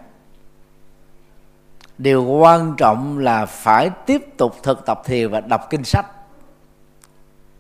điều 1.98 2.24
quan 2.24 2.74
trọng 2.78 3.18
là 3.18 3.46
phải 3.46 3.90
tiếp 4.06 4.38
tục 4.38 4.56
thực 4.64 4.86
tập 4.86 5.02
thiền 5.06 5.30
và 5.30 5.42
đọc 5.42 5.68
kinh 5.70 5.84
sách. 5.84 6.06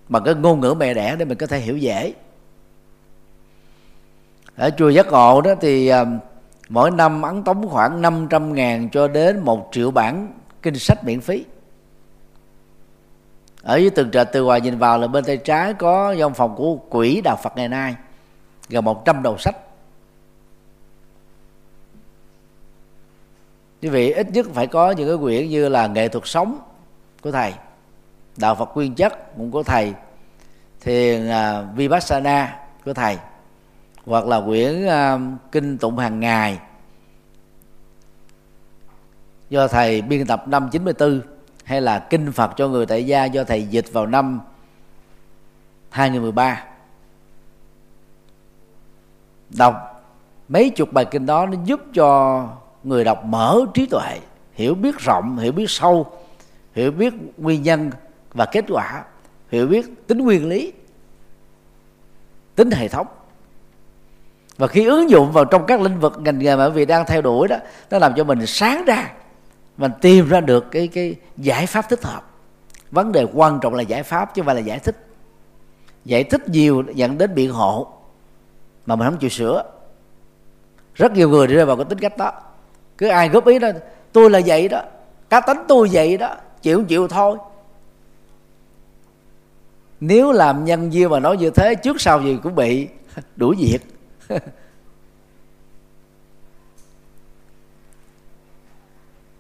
Bằng 0.09 0.23
cái 0.23 0.35
ngôn 0.35 0.59
ngữ 0.59 0.75
mẹ 0.79 0.93
đẻ 0.93 1.15
để 1.15 1.25
mình 1.25 1.37
có 1.37 1.47
thể 1.47 1.59
hiểu 1.59 1.77
dễ. 1.77 2.13
Ở 4.55 4.69
chùa 4.77 4.89
giác 4.89 5.07
ngộ 5.07 5.41
đó 5.41 5.53
thì 5.61 5.87
à, 5.87 6.05
mỗi 6.69 6.91
năm 6.91 7.21
ấn 7.21 7.43
tống 7.43 7.69
khoảng 7.69 8.01
500 8.01 8.53
ngàn 8.53 8.89
cho 8.89 9.07
đến 9.07 9.39
một 9.39 9.69
triệu 9.71 9.91
bản 9.91 10.33
kinh 10.61 10.79
sách 10.79 11.03
miễn 11.03 11.21
phí. 11.21 11.45
Ở 13.61 13.75
dưới 13.75 13.89
tường 13.89 14.11
trệt 14.11 14.27
từ 14.33 14.43
ngoài 14.43 14.61
nhìn 14.61 14.77
vào 14.77 14.97
là 14.97 15.07
bên 15.07 15.23
tay 15.23 15.37
trái 15.37 15.73
có 15.73 16.15
văn 16.17 16.33
phòng 16.33 16.55
của 16.55 16.75
quỹ 16.75 17.21
đạo 17.21 17.37
Phật 17.43 17.53
ngày 17.55 17.67
nay, 17.67 17.95
gần 18.69 18.85
100 18.85 19.23
đầu 19.23 19.37
sách. 19.37 19.55
Quý 23.85 23.89
vị 23.89 24.11
ít 24.11 24.31
nhất 24.31 24.47
phải 24.53 24.67
có 24.67 24.91
những 24.91 25.07
cái 25.07 25.17
quyển 25.17 25.49
như 25.49 25.69
là 25.69 25.87
nghệ 25.87 26.07
thuật 26.07 26.27
sống 26.27 26.59
của 27.21 27.31
thầy 27.31 27.53
đạo 28.37 28.55
Phật 28.55 28.69
nguyên 28.75 28.95
chất 28.95 29.37
cũng 29.37 29.51
của 29.51 29.63
thầy 29.63 29.93
thiền 30.81 31.29
uh, 31.29 31.75
vipassana 31.75 32.59
của 32.85 32.93
thầy 32.93 33.17
hoặc 34.05 34.25
là 34.25 34.41
quyển 34.41 34.85
uh, 34.85 35.21
kinh 35.51 35.77
tụng 35.77 35.97
hàng 35.97 36.19
ngày 36.19 36.59
do 39.49 39.67
thầy 39.67 40.01
biên 40.01 40.27
tập 40.27 40.47
năm 40.47 40.69
94 40.71 41.21
hay 41.63 41.81
là 41.81 41.99
kinh 41.99 42.31
Phật 42.31 42.51
cho 42.57 42.67
người 42.67 42.85
tại 42.85 43.05
gia 43.05 43.25
do 43.25 43.43
thầy 43.43 43.63
dịch 43.63 43.93
vào 43.93 44.05
năm 44.05 44.41
2013 45.89 46.63
đọc 49.49 50.03
mấy 50.49 50.69
chục 50.69 50.93
bài 50.93 51.05
kinh 51.05 51.25
đó 51.25 51.45
nó 51.45 51.57
giúp 51.65 51.81
cho 51.93 52.47
người 52.85 53.03
đọc 53.03 53.25
mở 53.25 53.59
trí 53.73 53.85
tuệ, 53.85 54.19
hiểu 54.53 54.75
biết 54.75 54.97
rộng, 54.99 55.37
hiểu 55.37 55.51
biết 55.51 55.69
sâu, 55.69 56.11
hiểu 56.73 56.91
biết 56.91 57.13
nguyên 57.37 57.63
nhân 57.63 57.91
và 58.33 58.45
kết 58.45 58.65
quả, 58.69 59.03
hiểu 59.49 59.67
biết 59.67 60.07
tính 60.07 60.17
nguyên 60.17 60.49
lý, 60.49 60.73
tính 62.55 62.71
hệ 62.71 62.87
thống. 62.87 63.07
Và 64.57 64.67
khi 64.67 64.85
ứng 64.85 65.09
dụng 65.09 65.31
vào 65.31 65.45
trong 65.45 65.65
các 65.65 65.81
lĩnh 65.81 65.99
vực 65.99 66.17
ngành 66.19 66.39
nghề 66.39 66.55
mà 66.55 66.65
quý 66.65 66.71
vị 66.71 66.85
đang 66.85 67.05
theo 67.05 67.21
đuổi 67.21 67.47
đó, 67.47 67.57
nó 67.89 67.99
làm 67.99 68.13
cho 68.15 68.23
mình 68.23 68.45
sáng 68.45 68.85
ra, 68.85 69.11
mình 69.77 69.91
tìm 70.01 70.29
ra 70.29 70.41
được 70.41 70.65
cái 70.71 70.87
cái 70.87 71.15
giải 71.37 71.65
pháp 71.65 71.89
thích 71.89 72.03
hợp. 72.03 72.31
Vấn 72.91 73.11
đề 73.11 73.27
quan 73.33 73.59
trọng 73.61 73.73
là 73.73 73.81
giải 73.81 74.03
pháp 74.03 74.35
chứ 74.35 74.41
không 74.41 74.45
phải 74.45 74.55
là 74.55 74.61
giải 74.61 74.79
thích. 74.79 75.07
Giải 76.05 76.23
thích 76.23 76.49
nhiều 76.49 76.83
dẫn 76.95 77.17
đến 77.17 77.35
biện 77.35 77.51
hộ, 77.51 77.87
mà 78.85 78.95
mình 78.95 79.07
không 79.07 79.17
chịu 79.17 79.29
sửa. 79.29 79.63
Rất 80.95 81.11
nhiều 81.11 81.29
người 81.29 81.47
rơi 81.47 81.65
vào 81.65 81.75
cái 81.75 81.85
tính 81.85 81.99
cách 81.99 82.17
đó 82.17 82.31
cứ 82.97 83.07
ai 83.07 83.29
góp 83.29 83.47
ý 83.47 83.59
đó, 83.59 83.69
tôi 84.11 84.29
là 84.29 84.41
vậy 84.45 84.67
đó. 84.67 84.81
Cá 85.29 85.39
tính 85.39 85.57
tôi 85.67 85.89
vậy 85.91 86.17
đó. 86.17 86.35
Chịu 86.61 86.83
chịu 86.83 87.07
thôi. 87.07 87.37
Nếu 89.99 90.31
làm 90.31 90.65
nhân 90.65 90.89
viên 90.89 91.09
mà 91.09 91.19
nói 91.19 91.37
như 91.37 91.49
thế, 91.49 91.75
trước 91.75 92.01
sau 92.01 92.21
gì 92.21 92.37
cũng 92.43 92.55
bị 92.55 92.87
đuổi 93.35 93.55
việc. 93.59 93.79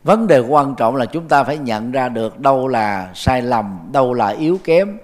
Vấn 0.03 0.27
đề 0.27 0.39
quan 0.39 0.75
trọng 0.75 0.95
là 0.95 1.05
chúng 1.05 1.27
ta 1.27 1.43
phải 1.43 1.57
nhận 1.57 1.91
ra 1.91 2.09
được 2.09 2.39
đâu 2.39 2.67
là 2.67 3.11
sai 3.15 3.41
lầm, 3.41 3.79
đâu 3.91 4.13
là 4.13 4.27
yếu 4.27 4.59
kém 4.63 4.97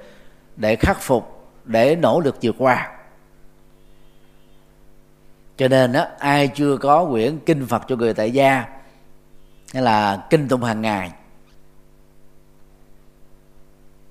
để 0.56 0.76
khắc 0.76 1.02
phục, 1.02 1.50
để 1.66 1.96
nỗ 1.96 2.20
lực 2.20 2.38
vượt 2.42 2.56
qua 2.58 2.92
cho 5.62 5.68
nên 5.68 5.92
đó 5.92 6.06
ai 6.20 6.48
chưa 6.48 6.78
có 6.78 7.06
quyển 7.06 7.40
kinh 7.46 7.66
phật 7.66 7.82
cho 7.88 7.96
người 7.96 8.14
tại 8.14 8.32
gia, 8.32 8.66
hay 9.74 9.84
là 9.84 10.28
kinh 10.30 10.48
tụng 10.48 10.64
hàng 10.64 10.82
ngày, 10.82 11.12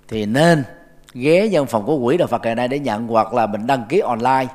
thì 0.09 0.26
nên 0.26 0.64
ghé 1.12 1.48
văn 1.53 1.66
phòng 1.66 1.86
của 1.86 2.05
quỹ 2.05 2.16
đạo 2.16 2.28
Phật 2.28 2.42
ngày 2.42 2.55
nay 2.55 2.68
để 2.68 2.78
nhận, 2.78 3.07
hoặc 3.07 3.34
là 3.34 3.46
mình 3.46 3.66
đăng 3.66 3.84
ký 3.88 3.98
online 3.98 4.46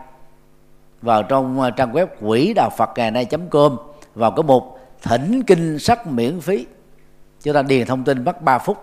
vào 1.02 1.24
trong 1.24 1.62
à, 1.62 1.70
trang 1.70 1.94
web 1.94 2.08
quỹ 2.22 2.54
đạo 2.54 2.70
Phật 2.78 2.90
ngày 2.96 3.12
nay 3.12 3.28
com, 3.52 3.78
vào 4.14 4.32
cái 4.32 4.44
mục 4.44 4.80
thỉnh 5.02 5.44
kinh 5.48 5.80
sách 5.80 6.08
miễn 6.08 6.42
phí. 6.42 6.66
Chúng 7.42 7.54
ta 7.54 7.62
điền 7.62 7.88
thông 7.88 8.04
tin 8.04 8.24
mất 8.24 8.42
3 8.42 8.60
phút. 8.60 8.78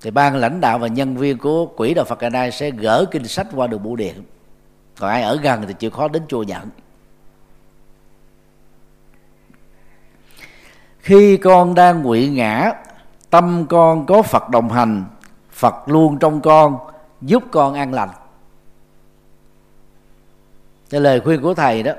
Thì 0.00 0.10
ban 0.10 0.36
lãnh 0.36 0.60
đạo 0.60 0.78
và 0.78 0.88
nhân 0.88 1.16
viên 1.16 1.38
của 1.38 1.66
quỹ 1.66 1.94
đạo 1.94 2.04
Phật 2.04 2.20
ngày 2.20 2.30
nay 2.30 2.50
sẽ 2.52 2.70
gỡ 2.70 3.04
kinh 3.10 3.28
sách 3.28 3.46
qua 3.54 3.66
đường 3.66 3.82
bưu 3.82 3.96
điện 3.96 4.22
còn 4.98 5.10
ai 5.10 5.22
ở 5.22 5.36
gần 5.42 5.64
thì 5.68 5.74
chịu 5.74 5.90
khó 5.90 6.08
đến 6.08 6.22
chùa 6.28 6.42
nhận 6.42 6.70
khi 11.08 11.36
con 11.36 11.74
đang 11.74 12.04
quỵ 12.04 12.28
ngã, 12.28 12.72
tâm 13.30 13.66
con 13.68 14.06
có 14.06 14.22
phật 14.22 14.48
đồng 14.50 14.68
hành, 14.68 15.04
phật 15.50 15.74
luôn 15.88 16.18
trong 16.18 16.40
con, 16.40 16.78
giúp 17.20 17.42
con 17.50 17.74
an 17.74 17.94
lành. 17.94 18.08
Cái 20.90 21.00
lời 21.00 21.20
khuyên 21.20 21.42
của 21.42 21.54
thầy 21.54 21.82
đó, 21.82 21.92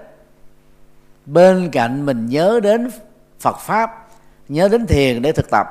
bên 1.25 1.69
cạnh 1.71 2.05
mình 2.05 2.25
nhớ 2.29 2.59
đến 2.63 2.89
phật 3.39 3.57
pháp, 3.57 4.07
nhớ 4.47 4.67
đến 4.67 4.87
thiền 4.87 5.21
để 5.21 5.31
thực 5.31 5.49
tập, 5.49 5.67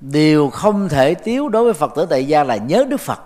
điều 0.00 0.50
không 0.50 0.88
thể 0.88 1.14
thiếu 1.14 1.48
đối 1.48 1.64
với 1.64 1.72
phật 1.72 1.92
tử 1.94 2.06
tại 2.10 2.24
gia 2.24 2.44
là 2.44 2.56
nhớ 2.56 2.84
đức 2.88 3.00
phật 3.00 3.20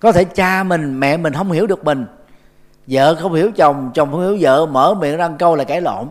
có 0.00 0.12
thể 0.12 0.24
cha 0.24 0.62
mình, 0.62 1.00
mẹ 1.00 1.16
mình 1.16 1.32
không 1.32 1.52
hiểu 1.52 1.66
được 1.66 1.84
mình. 1.84 2.06
Vợ 2.86 3.14
không 3.14 3.32
hiểu 3.32 3.50
chồng 3.56 3.90
chồng 3.94 4.10
không 4.10 4.20
hiểu 4.20 4.36
vợ, 4.40 4.66
mở 4.66 4.94
miệng 4.94 5.16
ra 5.16 5.30
câu 5.38 5.56
là 5.56 5.64
cãi 5.64 5.80
lộn. 5.80 6.08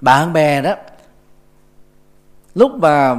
Bạn 0.00 0.32
bè 0.32 0.62
đó, 0.62 0.74
lúc 2.54 2.72
mà 2.74 3.16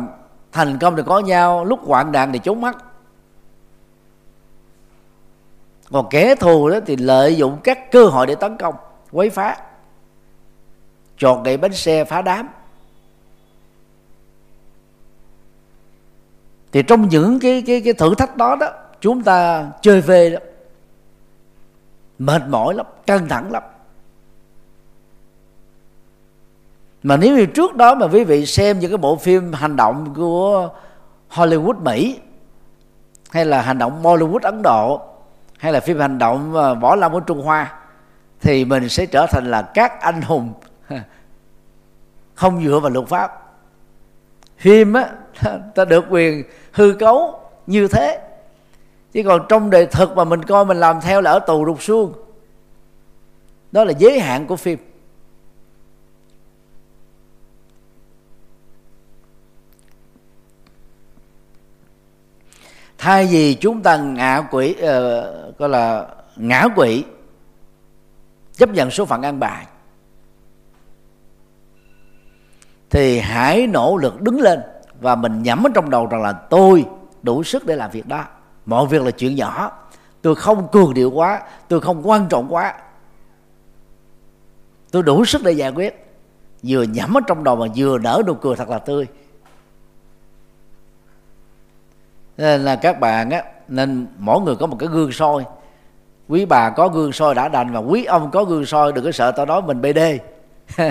thành 0.52 0.80
công 0.80 0.96
thì 0.96 1.04
có 1.06 1.20
nhau, 1.20 1.66
lúc 1.66 1.80
hoạn 1.86 2.12
nạn 2.12 2.32
thì 2.34 2.40
trốn 2.40 2.62
mắt 2.62 2.78
còn 5.92 6.08
kẻ 6.10 6.36
thù 6.36 6.70
đó 6.70 6.80
thì 6.86 6.96
lợi 6.96 7.36
dụng 7.36 7.58
các 7.64 7.92
cơ 7.92 8.06
hội 8.06 8.28
để 8.28 8.36
tấn 8.36 8.58
công, 8.58 8.76
quấy 9.12 9.30
phá. 9.30 9.58
Chọt 11.18 11.46
gậy 11.46 11.58
bánh 11.58 11.74
xe, 11.74 12.04
phá 12.04 12.22
đám. 12.22 12.50
Thì 16.72 16.84
trong 16.84 17.10
những 17.10 17.40
cái 17.40 17.64
cái 17.68 17.82
cái 17.82 17.94
thử 17.94 18.16
thách 18.16 18.38
đó 18.38 18.56
đó, 18.56 18.68
chúng 19.02 19.24
ta 19.24 19.68
chơi 19.82 20.02
về 20.02 20.30
đó 20.30 20.40
mệt 22.20 22.42
mỏi 22.48 22.74
lắm, 22.74 22.86
căng 23.06 23.28
thẳng 23.28 23.52
lắm. 23.52 23.64
Mà 27.04 27.18
nếu 27.18 27.38
như 27.38 27.46
trước 27.46 27.76
đó 27.76 27.96
mà 27.96 28.08
quý 28.08 28.24
vị 28.24 28.46
xem 28.46 28.80
những 28.80 28.92
cái 28.92 28.98
bộ 28.98 29.16
phim 29.16 29.54
hành 29.54 29.76
động 29.76 30.14
của 30.16 30.70
Hollywood 31.32 31.84
Mỹ, 31.84 32.20
hay 33.30 33.46
là 33.46 33.62
hành 33.62 33.78
động 33.78 34.04
Bollywood 34.04 34.40
Ấn 34.42 34.62
Độ, 34.62 35.02
hay 35.58 35.74
là 35.74 35.80
phim 35.80 36.00
hành 36.00 36.18
động 36.18 36.54
ờ, 36.54 36.76
võ 36.76 36.96
lâm 36.96 37.12
của 37.12 37.20
Trung 37.20 37.42
Hoa, 37.42 37.74
thì 38.42 38.66
mình 38.66 38.90
sẽ 38.90 39.06
trở 39.06 39.26
thành 39.26 39.52
là 39.52 39.62
các 39.62 40.02
anh 40.02 40.22
hùng. 40.22 40.54
Không 42.36 42.64
dựa 42.66 42.80
vào 42.80 42.90
luật 42.90 43.08
pháp. 43.08 43.44
Phim 44.58 44.94
á 44.94 45.10
ta 45.76 45.86
được 45.86 46.06
quyền 46.10 46.44
hư 46.72 46.94
cấu 47.00 47.40
như 47.68 47.88
thế. 47.88 48.20
Chứ 49.12 49.24
còn 49.26 49.46
trong 49.50 49.70
đời 49.70 49.86
thực 49.86 50.16
mà 50.16 50.24
mình 50.24 50.44
coi 50.44 50.66
mình 50.66 50.78
làm 50.78 51.02
theo 51.02 51.22
là 51.22 51.32
ở 51.32 51.40
tù 51.40 51.66
rụt 51.66 51.82
xuông 51.82 52.14
đó 53.72 53.84
là 53.84 53.94
giới 53.98 54.20
hạn 54.20 54.48
của 54.48 54.56
phim. 54.56 54.80
Thay 62.98 63.26
vì 63.26 63.54
chúng 63.54 63.82
ta 63.82 63.98
ngã 63.98 64.48
quỷ 64.52 64.72
uh, 64.72 65.58
gọi 65.58 65.70
là 65.70 66.08
ngã 66.36 66.68
quỷ 66.76 67.04
chấp 68.58 68.70
nhận 68.70 68.92
số 68.92 69.06
phận 69.06 69.22
an 69.22 69.40
bài 69.40 69.66
thì 72.90 73.20
hãy 73.20 73.68
nỗ 73.68 73.98
lực 73.98 74.22
đứng 74.22 74.42
lên 74.42 74.62
và 75.02 75.16
mình 75.16 75.44
nhắm 75.44 75.64
ở 75.64 75.70
trong 75.74 75.90
đầu 75.90 76.08
rằng 76.08 76.22
là 76.22 76.34
tôi 76.34 76.86
đủ 77.24 77.44
sức 77.44 77.66
để 77.66 77.76
làm 77.76 77.92
việc 77.92 78.08
đó. 78.08 78.26
Mọi 78.66 78.86
việc 78.88 79.02
là 79.02 79.12
chuyện 79.12 79.36
nhỏ. 79.36 79.72
Tôi 80.22 80.36
không 80.36 80.68
cường 80.72 80.94
điệu 80.94 81.12
quá. 81.12 81.42
Tôi 81.68 81.82
không 81.82 82.10
quan 82.10 82.28
trọng 82.30 82.48
quá. 82.50 82.74
Tôi 84.92 85.04
đủ 85.04 85.26
sức 85.26 85.44
để 85.44 85.52
giải 85.52 85.72
quyết. 85.72 86.14
Vừa 86.64 86.84
nhắm 86.84 87.18
ở 87.18 87.22
trong 87.28 87.44
đầu 87.44 87.56
mà 87.56 87.66
vừa 87.76 87.98
nở 87.98 88.22
nụ 88.28 88.34
cười 88.34 88.56
thật 88.56 88.70
là 88.70 88.80
tươi. 88.80 89.08
Nên 92.38 92.62
là 92.62 92.76
các 92.76 93.00
bạn 93.00 93.30
á, 93.30 93.44
nên 93.68 94.08
mỗi 94.18 94.42
người 94.42 94.56
có 94.56 94.66
một 94.66 94.78
cái 94.80 94.90
gương 94.90 95.12
soi. 95.12 95.46
Quý 96.28 96.46
bà 96.46 96.70
có 96.70 96.88
gương 96.88 97.12
soi 97.12 97.36
đã 97.36 97.48
đành 97.48 97.74
và 97.74 97.80
quý 97.80 98.06
ông 98.06 98.32
có 98.32 98.44
gương 98.44 98.66
soi, 98.66 98.92
đừng 98.92 99.06
có 99.06 99.12
sợ 99.12 99.32
tao 99.32 99.46
nói 99.46 99.62
mình 99.62 99.82
bd 99.82 100.00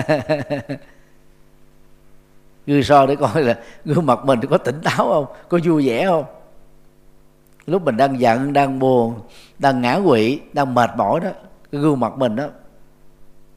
gương 2.67 2.83
so 2.83 3.05
để 3.05 3.15
coi 3.15 3.43
là 3.43 3.59
gương 3.85 4.05
mặt 4.05 4.19
mình 4.25 4.39
có 4.49 4.57
tỉnh 4.57 4.81
táo 4.83 4.95
không? 4.97 5.25
Có 5.49 5.59
vui 5.63 5.87
vẻ 5.87 6.05
không? 6.05 6.25
Lúc 7.65 7.83
mình 7.83 7.97
đang 7.97 8.19
giận, 8.19 8.53
đang 8.53 8.79
buồn, 8.79 9.19
đang 9.59 9.81
ngã 9.81 9.99
quỵ, 10.05 10.39
đang 10.53 10.75
mệt 10.75 10.89
mỏi 10.97 11.19
đó, 11.19 11.29
cái 11.71 11.81
gương 11.81 11.99
mặt 11.99 12.17
mình 12.17 12.35
đó, 12.35 12.47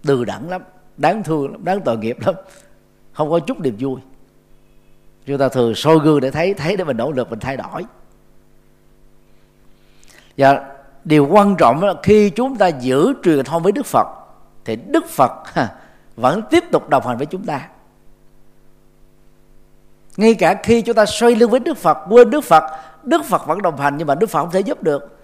từ 0.02 0.24
đẳng 0.24 0.50
lắm, 0.50 0.62
đáng 0.96 1.22
thương 1.22 1.52
lắm, 1.52 1.64
đáng 1.64 1.80
tội 1.80 1.98
nghiệp 1.98 2.16
lắm. 2.26 2.34
Không 3.12 3.30
có 3.30 3.38
chút 3.38 3.60
niềm 3.60 3.76
vui. 3.78 4.00
Chúng 5.26 5.38
ta 5.38 5.48
thường 5.48 5.74
soi 5.74 5.98
gương 5.98 6.20
để 6.20 6.30
thấy 6.30 6.54
thấy 6.54 6.76
để 6.76 6.84
mình 6.84 6.96
nỗ 6.96 7.12
lực, 7.12 7.30
mình 7.30 7.38
thay 7.38 7.56
đổi. 7.56 7.84
Và 10.36 10.74
điều 11.04 11.26
quan 11.30 11.56
trọng 11.58 11.84
là 11.84 11.94
khi 12.02 12.30
chúng 12.30 12.56
ta 12.56 12.68
giữ 12.68 13.12
truyền 13.24 13.44
thông 13.44 13.62
với 13.62 13.72
đức 13.72 13.86
phật, 13.86 14.06
thì 14.64 14.76
đức 14.76 15.08
phật 15.08 15.32
vẫn 16.16 16.42
tiếp 16.50 16.64
tục 16.72 16.88
đồng 16.88 17.06
hành 17.06 17.16
với 17.16 17.26
chúng 17.26 17.44
ta 17.44 17.68
ngay 20.20 20.34
cả 20.34 20.54
khi 20.62 20.82
chúng 20.82 20.94
ta 20.94 21.06
xoay 21.06 21.34
lưng 21.34 21.50
với 21.50 21.60
đức 21.60 21.76
phật 21.76 21.98
quên 22.10 22.30
đức 22.30 22.44
phật 22.44 22.62
đức 23.02 23.24
phật 23.24 23.46
vẫn 23.46 23.62
đồng 23.62 23.76
hành 23.76 23.96
nhưng 23.96 24.06
mà 24.06 24.14
đức 24.14 24.30
phật 24.30 24.40
không 24.40 24.50
thể 24.50 24.60
giúp 24.60 24.82
được. 24.82 25.18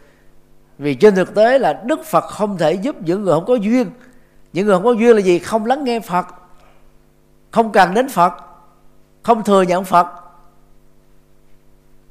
Vì 0.79 0.95
trên 0.95 1.15
thực 1.15 1.35
tế 1.35 1.59
là 1.59 1.73
đức 1.73 2.05
phật 2.05 2.25
không 2.25 2.59
thể 2.59 2.73
giúp 2.73 2.97
những 3.01 3.23
người 3.23 3.35
không 3.35 3.47
có 3.47 3.55
duyên. 3.55 3.91
Những 4.53 4.67
người 4.67 4.75
không 4.75 4.85
có 4.85 4.93
duyên 4.93 5.17
là 5.17 5.21
gì? 5.21 5.39
Không 5.39 5.67
lắng 5.67 5.85
nghe 5.85 6.01
phật 6.01 6.27
không 7.51 7.73
cần 7.73 7.95
đến 7.95 8.09
phật 8.09 8.33
không 9.23 9.45
thừa 9.45 9.63
nhận 9.63 9.85
phật. 9.85 10.07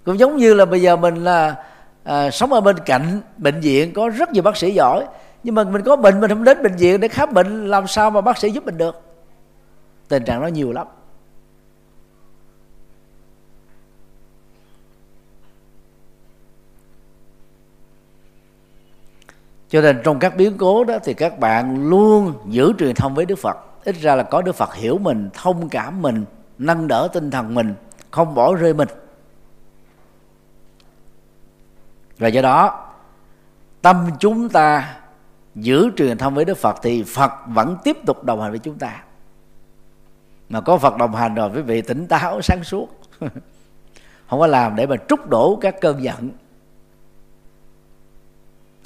Cũng 0.05 0.19
giống 0.19 0.37
như 0.37 0.53
là 0.53 0.65
bây 0.65 0.81
giờ 0.81 0.95
mình 0.95 1.23
là 1.23 1.55
à, 2.03 2.31
sống 2.31 2.53
ở 2.53 2.61
bên 2.61 2.75
cạnh 2.85 3.21
bệnh 3.37 3.59
viện 3.59 3.93
có 3.93 4.09
rất 4.09 4.31
nhiều 4.31 4.43
bác 4.43 4.57
sĩ 4.57 4.71
giỏi. 4.71 5.05
Nhưng 5.43 5.55
mà 5.55 5.63
mình 5.63 5.81
có 5.81 5.95
bệnh 5.95 6.21
mình 6.21 6.29
không 6.29 6.43
đến 6.43 6.63
bệnh 6.63 6.75
viện 6.75 6.99
để 6.99 7.07
khám 7.07 7.33
bệnh 7.33 7.67
làm 7.67 7.87
sao 7.87 8.11
mà 8.11 8.21
bác 8.21 8.37
sĩ 8.37 8.49
giúp 8.49 8.65
mình 8.65 8.77
được? 8.77 9.01
Tình 10.07 10.23
trạng 10.23 10.41
đó 10.41 10.47
nhiều 10.47 10.71
lắm. 10.71 10.87
Cho 19.69 19.81
nên 19.81 20.01
trong 20.03 20.19
các 20.19 20.35
biến 20.37 20.57
cố 20.57 20.83
đó 20.83 20.97
thì 21.03 21.13
các 21.13 21.39
bạn 21.39 21.89
luôn 21.89 22.33
giữ 22.45 22.73
truyền 22.79 22.95
thông 22.95 23.15
với 23.15 23.25
đức 23.25 23.35
phật. 23.35 23.57
Ít 23.83 23.95
ra 23.95 24.15
là 24.15 24.23
có 24.23 24.41
đức 24.41 24.55
phật 24.55 24.75
hiểu 24.75 24.97
mình, 24.97 25.29
thông 25.33 25.69
cảm 25.69 26.01
mình, 26.01 26.25
nâng 26.57 26.87
đỡ 26.87 27.07
tinh 27.13 27.31
thần 27.31 27.53
mình, 27.53 27.75
không 28.11 28.35
bỏ 28.35 28.55
rơi 28.55 28.73
mình. 28.73 28.87
Và 32.17 32.27
do 32.27 32.41
đó, 32.41 32.89
tâm 33.81 34.09
chúng 34.19 34.49
ta 34.49 34.95
giữ 35.55 35.89
truyền 35.97 36.17
thông 36.17 36.35
với 36.35 36.45
đức 36.45 36.57
phật 36.57 36.75
thì 36.81 37.03
phật 37.03 37.31
vẫn 37.47 37.77
tiếp 37.83 37.97
tục 38.05 38.23
đồng 38.23 38.41
hành 38.41 38.51
với 38.51 38.59
chúng 38.59 38.77
ta. 38.77 39.03
Mà 40.49 40.61
có 40.61 40.77
phật 40.77 40.97
đồng 40.97 41.15
hành 41.15 41.35
rồi, 41.35 41.49
quý 41.55 41.61
vị 41.61 41.81
tỉnh 41.81 42.07
táo, 42.07 42.41
sáng 42.41 42.63
suốt. 42.63 42.89
Không 44.29 44.39
có 44.39 44.47
làm 44.47 44.75
để 44.75 44.87
mà 44.87 44.95
trút 45.07 45.29
đổ 45.29 45.57
các 45.61 45.75
cơn 45.81 46.03
giận 46.03 46.29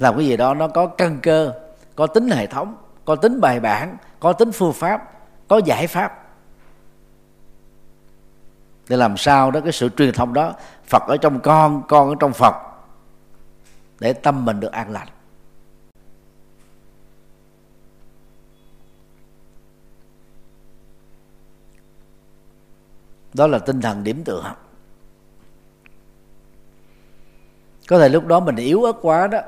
làm 0.00 0.16
cái 0.16 0.26
gì 0.26 0.36
đó 0.36 0.54
nó 0.54 0.68
có 0.68 0.86
căn 0.86 1.18
cơ, 1.22 1.52
có 1.96 2.06
tính 2.06 2.28
hệ 2.28 2.46
thống, 2.46 2.76
có 3.04 3.16
tính 3.16 3.40
bài 3.40 3.60
bản, 3.60 3.96
có 4.20 4.32
tính 4.32 4.52
phương 4.52 4.72
pháp, 4.72 5.12
có 5.48 5.60
giải 5.64 5.86
pháp. 5.86 6.26
Để 8.88 8.96
làm 8.96 9.16
sao 9.16 9.50
đó 9.50 9.60
cái 9.60 9.72
sự 9.72 9.88
truyền 9.88 10.14
thông 10.14 10.34
đó, 10.34 10.54
phật 10.86 11.02
ở 11.08 11.16
trong 11.16 11.40
con 11.40 11.82
con 11.88 12.08
ở 12.08 12.14
trong 12.20 12.32
phật, 12.32 12.54
để 14.00 14.12
tâm 14.12 14.44
mình 14.44 14.60
được 14.60 14.72
an 14.72 14.90
lành. 14.90 15.08
Đó 23.34 23.46
là 23.46 23.58
tinh 23.58 23.80
thần 23.80 24.04
điểm 24.04 24.24
tựa. 24.24 24.54
Có 27.88 27.98
thể 27.98 28.08
lúc 28.08 28.26
đó 28.26 28.40
mình 28.40 28.56
yếu 28.56 28.82
ớt 28.84 28.96
quá 29.02 29.26
đó 29.26 29.40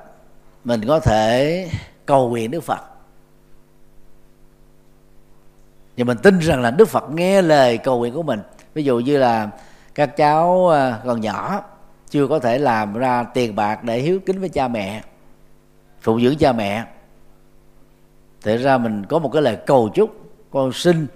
mình 0.65 0.81
có 0.89 1.01
thể 1.01 1.69
cầu 2.07 2.29
nguyện 2.29 2.51
đức 2.51 2.61
phật. 2.61 2.81
Và 5.97 6.05
mình 6.05 6.19
tin 6.23 6.39
rằng 6.39 6.63
là 6.63 6.71
đức 6.71 6.89
phật 6.89 7.11
nghe 7.11 7.43
lời 7.43 7.79
cầu 7.79 7.99
nguyện 7.99 8.15
của 8.15 8.23
mình. 8.23 8.41
Ví 8.75 8.85
dụ 8.85 8.99
như 8.99 9.19
là 9.19 9.51
các 9.95 10.17
cháu 10.17 10.69
à, 10.69 11.01
còn 11.05 11.21
nhỏ 11.21 11.63
chưa 12.11 12.27
có 12.27 12.39
thể 12.39 12.59
làm 12.59 12.95
ra 12.95 13.23
tiền 13.23 13.57
bạc 13.57 13.85
để 13.85 13.99
hiếu 13.99 14.21
kính 14.27 14.41
với 14.41 14.49
cha 14.49 14.69
mẹ 14.69 15.03
phụ 16.01 16.21
dưỡng 16.21 16.37
cha 16.37 16.53
mẹ. 16.53 16.85
Thế 18.43 18.57
ra 18.57 18.79
mình 18.79 19.07
có 19.07 19.19
một 19.19 19.29
cái 19.33 19.43
lời 19.43 19.57
cầu 19.67 19.89
chúc 19.95 20.11
con 20.51 20.73
xin 20.73 21.07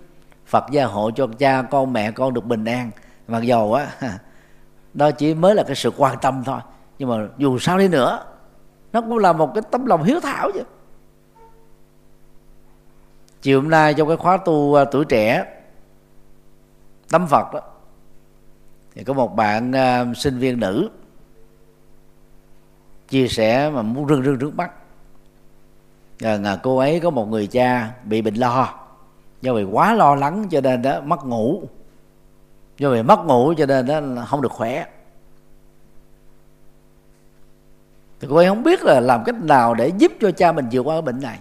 phật 0.47 0.65
gia 0.71 0.85
hộ 0.85 1.11
cho 1.11 1.27
cha 1.39 1.63
con, 1.63 1.93
mẹ 1.93 2.11
con 2.11 2.35
được 2.35 2.45
bình 2.45 2.65
an. 2.65 2.91
Mặc 3.29 3.43
dầu 3.43 3.75
á, 3.75 3.89
đó 4.95 5.11
chỉ 5.11 5.35
mới 5.35 5.55
là 5.55 5.63
cái 5.63 5.77
sự 5.77 5.93
quan 5.97 6.17
tâm 6.23 6.43
thôi. 6.45 6.61
Nhưng 6.99 7.09
mà 7.09 7.29
dù 7.39 7.59
sao 7.59 7.79
đi 7.79 7.89
nữa 7.89 8.25
nó 8.97 9.03
cũng 9.03 9.19
là 9.19 9.33
một 9.33 9.55
cái 9.55 9.63
tấm 9.71 9.87
lòng 9.87 10.03
hiếu 10.03 10.21
thảo 10.21 10.51
chứ. 10.55 10.63
Chiều 13.43 13.61
hôm 13.61 13.71
nay 13.71 13.95
trong 13.95 14.09
cái 14.09 14.17
khóa 14.17 14.37
tu 14.37 14.53
uh, 14.53 14.89
tuổi 14.91 15.05
trẻ 15.05 15.45
tâm 17.11 17.27
phật 17.27 17.55
đó 17.55 17.61
thì 18.95 19.05
có 19.05 19.13
một 19.13 19.37
bạn 19.37 19.71
uh, 19.71 20.17
sinh 20.17 20.39
viên 20.39 20.61
nữ 20.61 20.91
chia 23.09 23.29
sẻ 23.29 23.71
mà 23.71 23.83
muốn 23.83 24.09
rưng 24.09 24.23
rưng 24.23 24.39
trước 24.39 24.57
mắt. 24.57 24.73
Là 26.21 26.61
cô 26.63 26.79
ấy 26.79 27.01
có 27.01 27.11
một 27.11 27.29
người 27.29 27.47
cha 27.47 27.93
bị 28.05 28.23
bệnh 28.23 28.35
lo 28.35 28.75
do 29.43 29.55
vì 29.55 29.65
quá 29.65 29.95
lo 29.95 30.15
lắng 30.15 30.47
cho 30.51 30.61
nên 30.61 30.83
đó 30.83 31.01
mất 31.01 31.25
ngủ. 31.25 31.63
Do 32.79 32.91
vì 32.91 33.03
mất 33.03 33.25
ngủ 33.25 33.55
cho 33.59 33.67
nên 33.67 33.87
đó 33.87 34.01
không 34.27 34.43
được 34.43 34.53
khỏe. 34.53 34.87
Thì 38.21 38.29
cô 38.31 38.37
ấy 38.37 38.47
không 38.47 38.63
biết 38.63 38.85
là 38.85 39.01
làm 39.01 39.25
cách 39.25 39.35
nào 39.43 39.75
để 39.75 39.93
giúp 39.99 40.13
cho 40.21 40.31
cha 40.31 40.53
mình 40.53 40.69
vượt 40.73 40.83
qua 40.83 40.95
cái 40.95 41.03
bệnh 41.03 41.21
này. 41.21 41.39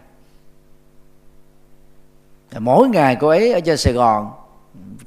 Thì 2.50 2.60
mỗi 2.60 2.90
ngày 2.90 3.18
cô 3.20 3.28
ấy 3.28 3.54
ở 3.54 3.60
trên 3.60 3.78
sài 3.78 3.94
gòn, 3.94 4.32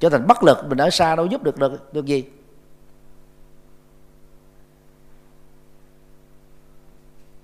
trở 0.01 0.09
thành 0.09 0.27
bất 0.27 0.43
lực, 0.43 0.59
mình 0.69 0.79
ở 0.79 0.91
xa 0.91 1.17
đâu 1.17 1.27
giúp 1.27 1.43
được 1.43 1.59
được 1.59 1.93
được 1.95 2.07
gì. 2.07 2.25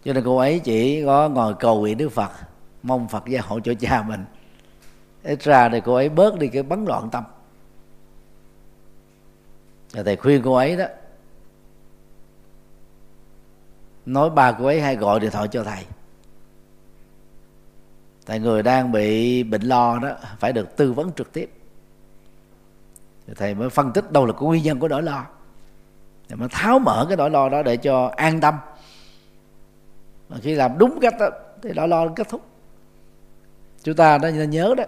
Cho 0.04 0.12
nên 0.12 0.24
cô 0.24 0.36
ấy 0.36 0.58
chỉ 0.58 1.04
có 1.04 1.28
ngồi 1.28 1.54
cầu 1.54 1.80
nguyện 1.80 1.98
đức 1.98 2.08
phật, 2.08 2.30
mong 2.82 3.08
phật 3.08 3.26
gia 3.26 3.40
hộ 3.40 3.60
cho 3.60 3.74
cha 3.80 4.02
mình. 4.02 4.24
Ít 5.22 5.42
ra 5.42 5.68
thì 5.68 5.80
cô 5.84 5.94
ấy 5.94 6.08
bớt 6.08 6.38
đi 6.38 6.48
cái 6.48 6.62
bấn 6.62 6.84
loạn 6.84 7.10
tâm. 7.10 7.24
Và 9.92 10.02
thầy 10.02 10.16
khuyên 10.16 10.42
cô 10.44 10.54
ấy 10.54 10.76
đó 10.76 10.84
nói 14.06 14.30
ba 14.30 14.52
cô 14.52 14.64
ấy 14.66 14.80
hay 14.80 14.96
gọi 14.96 15.20
điện 15.20 15.30
thoại 15.30 15.48
cho 15.48 15.64
thầy. 15.64 15.84
Tại 18.26 18.40
người 18.40 18.62
đang 18.62 18.92
bị 18.92 19.42
bệnh 19.42 19.62
lo 19.62 19.98
đó 19.98 20.08
phải 20.38 20.52
được 20.52 20.76
tư 20.76 20.92
vấn 20.92 21.12
trực 21.12 21.32
tiếp. 21.32 21.50
Thầy 23.36 23.54
mới 23.54 23.70
phân 23.70 23.92
tích 23.92 24.12
đâu 24.12 24.26
là 24.26 24.32
cái 24.32 24.42
nguyên 24.42 24.62
nhân 24.62 24.78
của 24.78 24.88
nỗi 24.88 25.02
lo. 25.02 25.26
Thầy 26.28 26.36
mới 26.36 26.48
tháo 26.48 26.78
mở 26.78 27.06
cái 27.08 27.16
nỗi 27.16 27.30
lo 27.30 27.48
đó 27.48 27.62
để 27.62 27.76
cho 27.76 28.12
an 28.16 28.40
tâm. 28.40 28.54
Mà 30.28 30.36
khi 30.42 30.54
làm 30.54 30.78
đúng 30.78 30.98
cách 31.00 31.14
đó, 31.20 31.30
thì 31.62 31.70
nỗi 31.76 31.88
lo 31.88 32.08
kết 32.08 32.28
thúc. 32.28 32.42
Chúng 33.82 33.96
ta 33.96 34.18
nên 34.18 34.50
nhớ 34.50 34.74
đó 34.76 34.84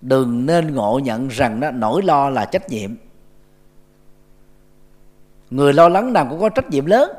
đừng 0.00 0.46
nên 0.46 0.74
ngộ 0.74 1.00
nhận 1.04 1.28
rằng 1.28 1.60
đó 1.60 1.70
nỗi 1.70 2.02
lo 2.02 2.30
là 2.30 2.44
trách 2.44 2.68
nhiệm. 2.68 2.90
Người 5.50 5.72
lo 5.72 5.88
lắng 5.88 6.12
nào 6.12 6.26
cũng 6.30 6.40
có 6.40 6.48
trách 6.48 6.70
nhiệm 6.70 6.86
lớn 6.86 7.10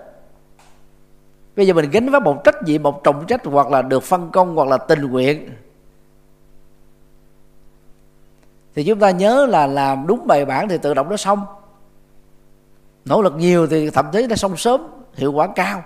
bây 1.55 1.67
giờ 1.67 1.73
mình 1.73 1.89
gánh 1.89 2.09
với 2.09 2.19
một 2.19 2.43
trách 2.43 2.63
nhiệm, 2.63 2.83
một 2.83 3.03
trọng 3.03 3.25
trách 3.27 3.45
hoặc 3.45 3.69
là 3.69 3.81
được 3.81 4.03
phân 4.03 4.31
công 4.31 4.55
hoặc 4.55 4.67
là 4.67 4.77
tình 4.77 5.01
nguyện. 5.01 5.49
Thì 8.75 8.83
chúng 8.83 8.99
ta 8.99 9.11
nhớ 9.11 9.45
là 9.49 9.67
làm 9.67 10.07
đúng 10.07 10.27
bài 10.27 10.45
bản 10.45 10.69
thì 10.69 10.77
tự 10.77 10.93
động 10.93 11.09
nó 11.09 11.17
xong. 11.17 11.45
Nỗ 13.05 13.21
lực 13.21 13.35
nhiều 13.37 13.67
thì 13.67 13.89
thậm 13.89 14.05
chí 14.13 14.27
nó 14.29 14.35
xong 14.35 14.57
sớm, 14.57 14.81
hiệu 15.13 15.31
quả 15.31 15.47
cao. 15.55 15.83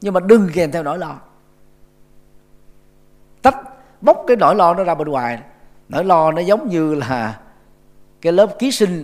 Nhưng 0.00 0.14
mà 0.14 0.20
đừng 0.20 0.48
kèm 0.54 0.72
theo 0.72 0.82
nỗi 0.82 0.98
lo. 0.98 1.16
Tách 3.42 3.56
bóc 4.00 4.24
cái 4.26 4.36
nỗi 4.36 4.54
lo 4.54 4.74
nó 4.74 4.84
ra 4.84 4.94
bên 4.94 5.08
ngoài. 5.08 5.40
Nỗi 5.88 6.04
lo 6.04 6.32
nó 6.32 6.40
giống 6.40 6.68
như 6.68 6.94
là 6.94 7.40
cái 8.20 8.32
lớp 8.32 8.58
ký 8.58 8.72
sinh, 8.72 9.02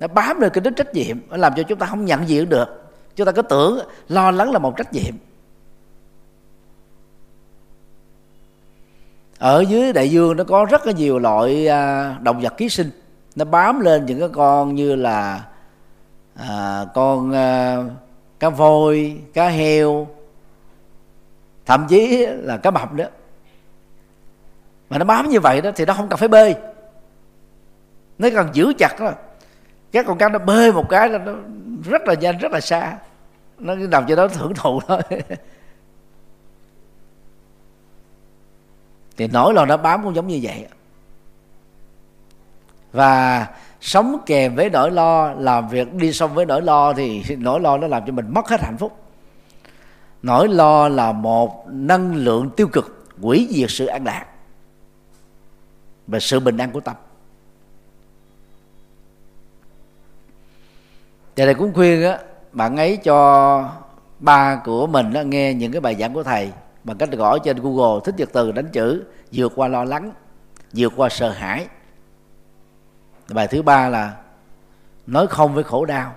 nó 0.00 0.06
bám 0.06 0.40
lên 0.40 0.50
cái 0.52 0.60
đích 0.60 0.76
trách 0.76 0.94
nhiệm, 0.94 1.18
nó 1.28 1.36
làm 1.36 1.52
cho 1.56 1.62
chúng 1.62 1.78
ta 1.78 1.86
không 1.86 2.04
nhận 2.04 2.28
diện 2.28 2.48
được. 2.48 2.66
Chúng 3.16 3.26
ta 3.26 3.32
cứ 3.32 3.42
tưởng 3.42 3.78
lo 4.08 4.30
lắng 4.30 4.52
là 4.52 4.58
một 4.58 4.76
trách 4.76 4.92
nhiệm. 4.92 5.14
Ở 9.42 9.64
dưới 9.68 9.92
đại 9.92 10.10
dương 10.10 10.36
nó 10.36 10.44
có 10.44 10.64
rất 10.64 10.86
là 10.86 10.92
nhiều 10.92 11.18
loại 11.18 11.68
à, 11.68 12.14
động 12.20 12.40
vật 12.40 12.56
ký 12.56 12.68
sinh. 12.68 12.90
Nó 13.36 13.44
bám 13.44 13.80
lên 13.80 14.06
những 14.06 14.20
cái 14.20 14.28
con 14.32 14.74
như 14.74 14.94
là 14.94 15.44
à, 16.34 16.84
con 16.94 17.32
à, 17.32 17.76
cá 18.40 18.48
voi 18.48 19.16
cá 19.34 19.48
heo 19.48 20.06
thậm 21.66 21.86
chí 21.88 22.26
là 22.26 22.56
cá 22.56 22.70
mập 22.70 22.92
nữa. 22.92 23.08
Mà 24.90 24.98
nó 24.98 25.04
bám 25.04 25.28
như 25.28 25.40
vậy 25.40 25.60
đó 25.60 25.70
thì 25.76 25.84
nó 25.84 25.94
không 25.94 26.08
cần 26.08 26.18
phải 26.18 26.28
bơi 26.28 26.54
nó 28.18 28.28
cần 28.34 28.48
giữ 28.52 28.72
chặt 28.78 29.00
đó 29.00 29.12
các 29.92 30.06
con 30.06 30.18
cá 30.18 30.28
nó 30.28 30.38
bơi 30.38 30.72
một 30.72 30.88
cái 30.88 31.08
là 31.08 31.18
nó 31.18 31.32
rất 31.84 32.02
là 32.06 32.14
nhanh 32.14 32.38
rất 32.38 32.52
là 32.52 32.60
xa. 32.60 32.96
Nó 33.58 33.74
nằm 33.74 34.04
cho 34.08 34.16
đó 34.16 34.28
thưởng 34.28 34.54
thụ 34.54 34.80
thôi. 34.80 35.00
thì 39.16 39.26
nỗi 39.26 39.54
lo 39.54 39.66
nó 39.66 39.76
bám 39.76 40.04
cũng 40.04 40.14
giống 40.14 40.26
như 40.26 40.40
vậy. 40.42 40.66
Và 42.92 43.46
sống 43.80 44.16
kèm 44.26 44.54
với 44.54 44.70
nỗi 44.70 44.90
lo 44.90 45.32
làm 45.32 45.68
việc 45.68 45.94
đi 45.94 46.12
xong 46.12 46.34
với 46.34 46.46
nỗi 46.46 46.62
lo 46.62 46.92
thì 46.92 47.22
nỗi 47.38 47.60
lo 47.60 47.78
nó 47.78 47.86
làm 47.86 48.02
cho 48.06 48.12
mình 48.12 48.34
mất 48.34 48.48
hết 48.48 48.60
hạnh 48.60 48.76
phúc. 48.78 48.96
Nỗi 50.22 50.48
lo 50.48 50.88
là 50.88 51.12
một 51.12 51.66
năng 51.68 52.14
lượng 52.14 52.50
tiêu 52.56 52.68
cực 52.68 53.06
quỷ 53.20 53.48
diệt 53.50 53.70
sự 53.70 53.86
an 53.86 54.04
lạc 54.04 54.26
và 56.06 56.20
sự 56.20 56.40
bình 56.40 56.56
an 56.56 56.70
của 56.70 56.80
tâm. 56.80 56.96
Thầy 61.36 61.46
này 61.46 61.54
cũng 61.54 61.74
khuyên 61.74 62.02
á 62.02 62.18
bạn 62.52 62.76
ấy 62.76 62.96
cho 62.96 63.68
ba 64.18 64.60
của 64.64 64.86
mình 64.86 65.12
á, 65.12 65.22
nghe 65.22 65.54
những 65.54 65.72
cái 65.72 65.80
bài 65.80 65.96
giảng 66.00 66.14
của 66.14 66.22
thầy 66.22 66.52
bằng 66.84 66.98
cách 66.98 67.10
gõ 67.12 67.38
trên 67.38 67.56
google 67.62 68.00
thích 68.04 68.14
nhật 68.18 68.28
từ 68.32 68.52
đánh 68.52 68.68
chữ 68.72 69.04
vượt 69.32 69.52
qua 69.56 69.68
lo 69.68 69.84
lắng 69.84 70.12
vượt 70.72 70.92
qua 70.96 71.08
sợ 71.08 71.30
hãi. 71.30 71.68
Bài 73.32 73.48
thứ 73.48 73.62
ba 73.62 73.88
là 73.88 74.16
nói 75.06 75.26
không 75.26 75.54
với 75.54 75.64
khổ 75.64 75.84
đau. 75.84 76.14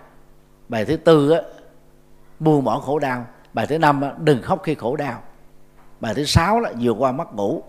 Bài 0.70 0.86
thứ 0.86 0.98
tư 0.98 1.32
á 1.32 1.42
buông 2.40 2.64
bỏ 2.64 2.80
khổ 2.80 3.00
đau. 3.00 3.26
Bài 3.54 3.68
thứ 3.68 3.78
năm 3.78 4.02
á, 4.02 4.14
đừng 4.18 4.42
khóc 4.42 4.62
khi 4.64 4.76
khổ 4.76 4.96
đau. 4.96 5.24
Bài 6.00 6.14
thứ 6.14 6.26
sáu 6.26 6.60
là 6.60 6.72
vượt 6.80 6.96
qua 7.00 7.12
mất 7.12 7.34
ngủ. 7.34 7.64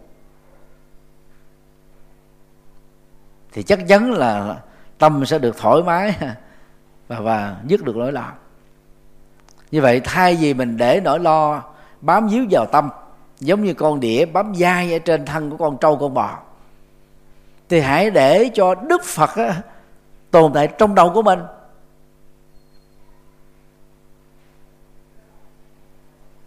Thì 3.52 3.62
chắc 3.62 3.78
chắn 3.88 4.12
là 4.12 4.56
tâm 4.98 5.26
sẽ 5.26 5.38
được 5.38 5.56
thoải 5.58 5.82
mái 5.82 6.16
và 7.08 7.20
và 7.20 7.60
dứt 7.66 7.84
được 7.84 7.96
nỗi 7.96 8.12
lo. 8.12 8.32
Như 9.70 9.80
vậy 9.82 10.00
thay 10.04 10.34
vì 10.34 10.54
mình 10.54 10.76
để 10.76 11.00
nỗi 11.04 11.20
lo 11.20 11.62
bám 12.00 12.28
víu 12.28 12.44
vào 12.50 12.66
tâm 12.66 12.90
giống 13.40 13.64
như 13.64 13.74
con 13.74 14.00
đĩa 14.00 14.24
bám 14.24 14.54
dai 14.54 14.92
ở 14.92 14.98
trên 14.98 15.24
thân 15.24 15.50
của 15.50 15.56
con 15.56 15.78
trâu 15.78 15.96
con 15.96 16.14
bò 16.14 16.38
thì 17.68 17.80
hãy 17.80 18.10
để 18.10 18.50
cho 18.54 18.74
đức 18.74 19.04
phật 19.04 19.30
á, 19.36 19.62
tồn 20.30 20.52
tại 20.52 20.68
trong 20.78 20.94
đầu 20.94 21.10
của 21.14 21.22
mình 21.22 21.40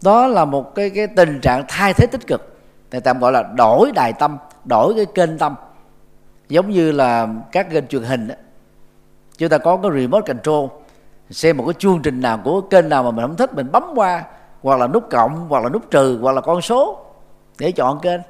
đó 0.02 0.28
là 0.28 0.46
một 0.46 0.76
cái 0.76 0.90
cái 0.90 1.08
tình 1.08 1.40
trạng 1.42 1.64
thay 1.68 1.94
thế 1.94 2.08
tích 2.08 2.28
cực 2.28 2.60
người 2.92 3.02
ta 3.02 3.14
gọi 3.14 3.32
là 3.32 3.44
đổi 3.44 3.92
đài 3.96 4.14
tâm 4.14 4.38
đổi 4.66 4.94
cái 4.96 5.06
kênh 5.06 5.38
tâm 5.38 5.56
giống 6.50 6.70
như 6.70 6.92
là 6.92 7.28
các 7.52 7.72
kênh 7.72 7.88
truyền 7.88 8.04
hình 8.04 8.28
đó. 8.28 8.36
chúng 9.38 9.50
ta 9.50 9.58
có 9.58 9.78
cái 9.78 9.92
remote 9.96 10.34
control 10.34 10.70
xem 11.30 11.58
một 11.58 11.64
cái 11.68 11.74
chương 11.78 12.02
trình 12.02 12.22
nào 12.22 12.42
của 12.44 12.62
kênh 12.62 12.90
nào 12.90 13.04
mà 13.04 13.12
mình 13.12 13.26
không 13.26 13.36
thích 13.36 13.54
mình 13.54 13.72
bấm 13.72 13.84
qua 13.96 14.24
hoặc 14.62 14.80
là 14.80 14.88
nút 14.88 15.10
cộng 15.10 15.50
hoặc 15.50 15.64
là 15.64 15.70
nút 15.70 15.92
trừ 15.92 16.20
hoặc 16.22 16.32
là 16.32 16.42
con 16.42 16.62
số 16.62 17.06
để 17.60 17.72
chọn 17.72 18.00
kênh. 18.00 18.22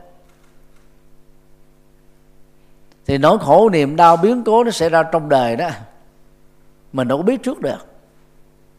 Thì 3.05 3.17
nỗi 3.17 3.37
khổ 3.39 3.69
niềm 3.69 3.95
đau 3.95 4.17
biến 4.17 4.43
cố 4.43 4.63
nó 4.63 4.71
xảy 4.71 4.89
ra 4.89 5.03
trong 5.03 5.29
đời 5.29 5.55
đó 5.55 5.69
mình 6.93 7.07
đâu 7.07 7.17
có 7.17 7.23
biết 7.23 7.43
trước 7.43 7.59
được. 7.59 7.85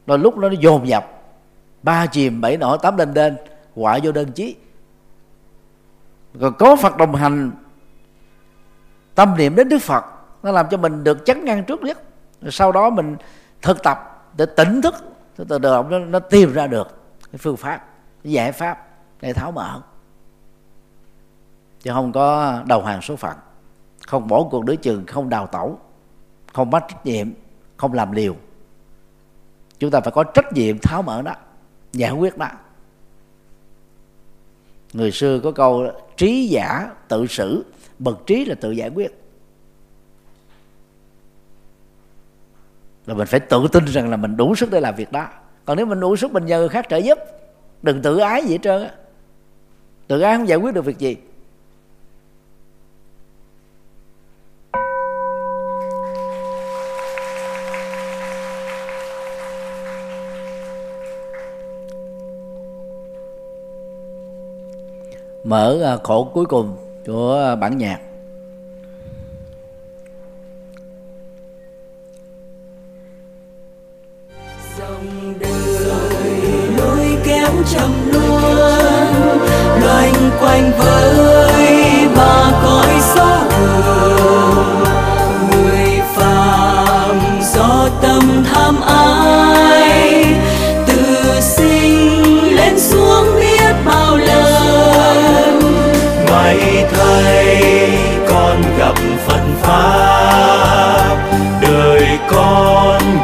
Rồi 0.07 0.19
lúc 0.19 0.39
đó 0.39 0.49
nó 0.49 0.55
dồn 0.61 0.89
dập 0.89 1.07
ba 1.83 2.07
chìm 2.07 2.41
bảy 2.41 2.57
nổi 2.57 2.79
tám 2.83 2.97
lên 2.97 3.15
đên 3.15 3.37
quả 3.75 3.99
vô 4.03 4.13
đơn 4.13 4.33
chí. 4.33 4.57
Còn 6.41 6.55
có 6.59 6.77
phật 6.77 6.97
đồng 6.97 7.15
hành 7.15 7.51
tâm 9.15 9.35
niệm 9.37 9.57
đến 9.57 9.69
đức 9.69 9.83
phật 9.83 10.05
nó 10.43 10.53
làm 10.53 10.67
cho 10.71 10.77
mình 10.77 11.05
được 11.05 11.27
chắn 11.27 11.45
ngăn 11.45 11.65
trước 11.65 11.83
nhất. 11.83 11.99
Rồi 12.43 12.53
sau 12.53 12.73
đó 12.73 12.91
mình 12.91 13.17
thực 13.63 13.83
tập 13.83 14.25
để 14.37 14.47
tỉnh 14.47 14.83
thức 14.83 14.95
từ 15.37 15.45
từ 15.49 15.59
nó, 15.59 15.99
nó 15.99 16.19
tìm 16.19 16.53
ra 16.53 16.67
được 16.67 17.00
cái 17.33 17.39
phương 17.39 17.57
pháp 17.57 17.87
cái 18.25 18.33
giải 18.33 18.53
pháp 18.53 18.89
để 19.21 19.33
tháo 19.33 19.53
mở. 19.53 19.81
Chứ 21.83 21.91
không 21.93 22.13
có 22.13 22.63
đầu 22.67 22.85
hàng 22.85 23.03
số 23.03 23.17
phận. 23.17 23.37
Không 24.07 24.29
bỏ 24.29 24.45
cuộc 24.51 24.65
đối 24.65 24.77
chừng, 24.77 25.07
không 25.07 25.29
đào 25.29 25.47
tẩu, 25.47 25.79
không 26.53 26.71
bắt 26.71 26.85
trách 26.89 27.07
nhiệm, 27.07 27.29
không 27.77 27.93
làm 27.93 28.13
liều. 28.13 28.37
Chúng 29.79 29.91
ta 29.91 30.01
phải 30.01 30.13
có 30.13 30.25
trách 30.25 30.53
nhiệm 30.53 30.79
tháo 30.79 31.03
mở 31.03 31.23
đó, 31.23 31.35
giải 31.93 32.13
quyết 32.13 32.39
đó. 32.39 32.49
Người 34.93 35.13
xưa 35.13 35.41
có 35.41 35.53
câu 35.53 35.87
trí 36.17 36.49
giả 36.49 36.91
tự 37.09 37.27
xử, 37.27 37.65
bậc 37.99 38.27
trí 38.27 38.45
là 38.45 38.55
tự 38.61 38.71
giải 38.71 38.89
quyết. 38.89 39.17
Là 43.07 43.15
mình 43.15 43.27
phải 43.27 43.41
tự 43.41 43.69
tin 43.73 43.85
rằng 43.85 44.11
là 44.11 44.17
mình 44.17 44.37
đủ 44.37 44.55
sức 44.55 44.71
để 44.71 44.81
làm 44.81 44.95
việc 44.95 45.13
đó 45.13 45.29
còn 45.71 45.77
nếu 45.77 45.87
mình 45.87 46.01
u 46.01 46.17
sút 46.17 46.33
mình 46.33 46.47
nhờ 46.47 46.59
người 46.59 46.69
khác 46.69 46.87
trợ 46.89 46.97
giúp, 46.97 47.19
đừng 47.83 48.03
tự 48.03 48.19
ái 48.19 48.45
gì 48.45 48.53
hết 48.53 48.59
trơn 48.63 48.83
á. 48.83 48.91
Tự 50.09 50.21
ái 50.21 50.37
không 50.37 50.49
giải 50.49 50.59
quyết 50.59 50.75
được 50.75 50.85
việc 50.85 50.99
gì. 50.99 51.17
Mở 65.45 65.83
à, 65.83 65.97
khổ 66.03 66.31
cuối 66.35 66.47
cùng 66.47 66.77
của 67.07 67.57
bản 67.61 67.79
nhạc. 67.79 68.10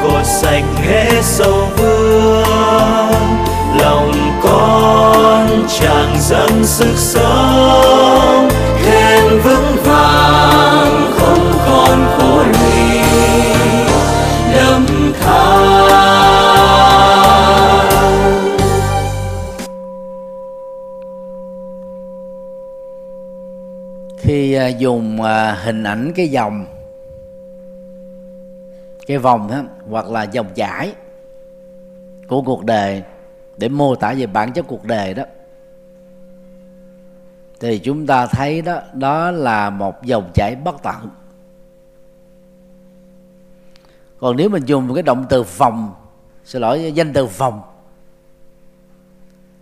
Cột 0.06 0.26
sạch 0.26 0.64
ghế 0.86 1.10
sâu 1.22 1.68
vương. 1.76 2.42
Lòng 3.80 4.12
con 4.42 5.66
tràn 5.68 6.16
dâng 6.20 6.64
sức 6.64 6.94
sống 6.96 8.48
thêm 8.84 9.40
vững 9.44 9.76
vàng 9.84 11.12
không 11.18 11.52
còn 11.66 12.06
khổ 12.18 12.38
lụy 12.38 13.00
đâm 14.54 14.86
than 15.20 15.66
khi 24.18 24.54
à, 24.54 24.68
dùng 24.68 25.22
à, 25.22 25.58
hình 25.64 25.84
ảnh 25.84 26.12
cái 26.16 26.28
dòng 26.28 26.66
cái 29.06 29.18
vòng 29.18 29.48
đó, 29.50 29.62
hoặc 29.90 30.06
là 30.06 30.22
dòng 30.22 30.46
chảy 30.54 30.94
của 32.28 32.42
cuộc 32.42 32.64
đời 32.64 33.02
để 33.56 33.68
mô 33.68 33.94
tả 33.94 34.14
về 34.14 34.26
bản 34.26 34.52
chất 34.52 34.66
cuộc 34.68 34.84
đời 34.84 35.14
đó 35.14 35.24
thì 37.60 37.78
chúng 37.78 38.06
ta 38.06 38.26
thấy 38.26 38.62
đó 38.62 38.80
đó 38.92 39.30
là 39.30 39.70
một 39.70 40.02
dòng 40.02 40.30
chảy 40.34 40.56
bất 40.56 40.82
tận. 40.82 41.10
Còn 44.18 44.36
nếu 44.36 44.48
mình 44.48 44.64
dùng 44.64 44.94
cái 44.94 45.02
động 45.02 45.26
từ 45.28 45.42
vòng 45.42 45.94
xin 46.44 46.62
lỗi 46.62 46.92
danh 46.94 47.12
từ 47.12 47.26
vòng 47.26 47.62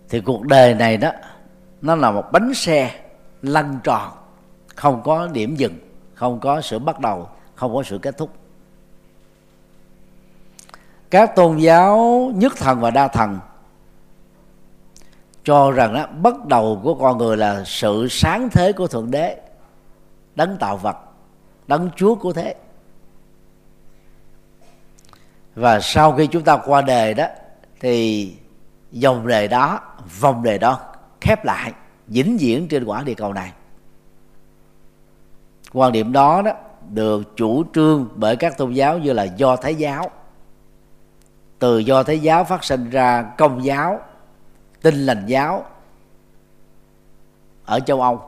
thì 0.09 0.21
cuộc 0.21 0.45
đời 0.45 0.73
này 0.73 0.97
đó 0.97 1.11
nó 1.81 1.95
là 1.95 2.11
một 2.11 2.31
bánh 2.31 2.53
xe 2.53 3.01
lăn 3.41 3.79
tròn 3.83 4.11
không 4.75 5.01
có 5.03 5.27
điểm 5.27 5.55
dừng 5.55 5.73
không 6.13 6.39
có 6.39 6.61
sự 6.61 6.79
bắt 6.79 6.99
đầu 6.99 7.29
không 7.55 7.73
có 7.73 7.83
sự 7.83 7.97
kết 7.97 8.17
thúc 8.17 8.29
các 11.15 11.35
tôn 11.35 11.57
giáo 11.57 12.31
nhất 12.35 12.53
thần 12.57 12.79
và 12.79 12.91
đa 12.91 13.07
thần 13.07 13.39
cho 15.43 15.71
rằng 15.71 15.93
đó 15.93 16.05
bắt 16.07 16.45
đầu 16.45 16.79
của 16.83 16.95
con 16.95 17.17
người 17.17 17.37
là 17.37 17.63
sự 17.65 18.07
sáng 18.09 18.49
thế 18.49 18.71
của 18.71 18.87
thượng 18.87 19.11
đế, 19.11 19.37
đấng 20.35 20.57
tạo 20.57 20.77
vật, 20.77 20.97
đấng 21.67 21.89
chúa 21.95 22.15
của 22.15 22.33
thế. 22.33 22.55
Và 25.55 25.79
sau 25.79 26.11
khi 26.11 26.27
chúng 26.27 26.43
ta 26.43 26.57
qua 26.57 26.81
đề 26.81 27.13
đó, 27.13 27.27
thì 27.79 28.33
dòng 28.91 29.27
đề 29.27 29.47
đó, 29.47 29.79
vòng 30.19 30.43
đề 30.43 30.57
đó 30.57 30.79
khép 31.21 31.45
lại, 31.45 31.73
vĩnh 32.07 32.37
viễn 32.37 32.67
trên 32.67 32.83
quả 32.85 33.03
địa 33.03 33.13
cầu 33.13 33.33
này. 33.33 33.51
Quan 35.73 35.91
điểm 35.91 36.11
đó 36.11 36.41
đó 36.41 36.51
được 36.89 37.35
chủ 37.35 37.63
trương 37.73 38.09
bởi 38.15 38.35
các 38.35 38.57
tôn 38.57 38.73
giáo 38.73 38.97
như 38.97 39.13
là 39.13 39.23
do 39.23 39.55
thái 39.55 39.75
giáo 39.75 40.11
từ 41.59 41.77
do 41.77 42.03
thế 42.03 42.15
giáo 42.15 42.43
phát 42.43 42.63
sinh 42.63 42.89
ra 42.89 43.33
công 43.37 43.65
giáo 43.65 43.99
tin 44.81 45.05
lành 45.05 45.25
giáo 45.25 45.65
ở 47.65 47.79
châu 47.79 48.01
âu, 48.01 48.21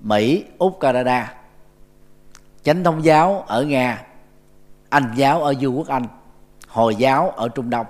mỹ, 0.00 0.44
úc, 0.58 0.80
canada. 0.80 1.34
Chánh 2.62 2.84
thống 2.84 3.04
giáo 3.04 3.44
ở 3.46 3.62
nga, 3.62 4.06
anh 4.88 5.12
giáo 5.16 5.42
ở 5.42 5.54
vương 5.60 5.78
quốc 5.78 5.88
anh, 5.88 6.06
hồi 6.68 6.96
giáo 6.96 7.30
ở 7.30 7.48
trung 7.48 7.70
đông. 7.70 7.86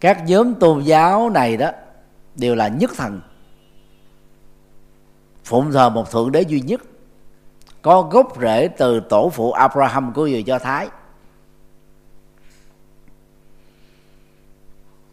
Các 0.00 0.24
nhóm 0.26 0.54
tôn 0.54 0.80
giáo 0.80 1.30
này 1.30 1.56
đó 1.56 1.70
đều 2.34 2.54
là 2.54 2.68
nhất 2.68 2.90
thần. 2.96 3.20
Phụng 5.44 5.72
thờ 5.72 5.88
một 5.88 6.10
thượng 6.10 6.32
đế 6.32 6.42
duy 6.42 6.60
nhất, 6.60 6.80
có 7.82 8.02
gốc 8.02 8.32
rễ 8.40 8.68
từ 8.68 9.00
tổ 9.00 9.30
phụ 9.30 9.52
Abraham 9.52 10.12
của 10.12 10.22
người 10.22 10.44
Do 10.44 10.58
Thái. 10.58 10.88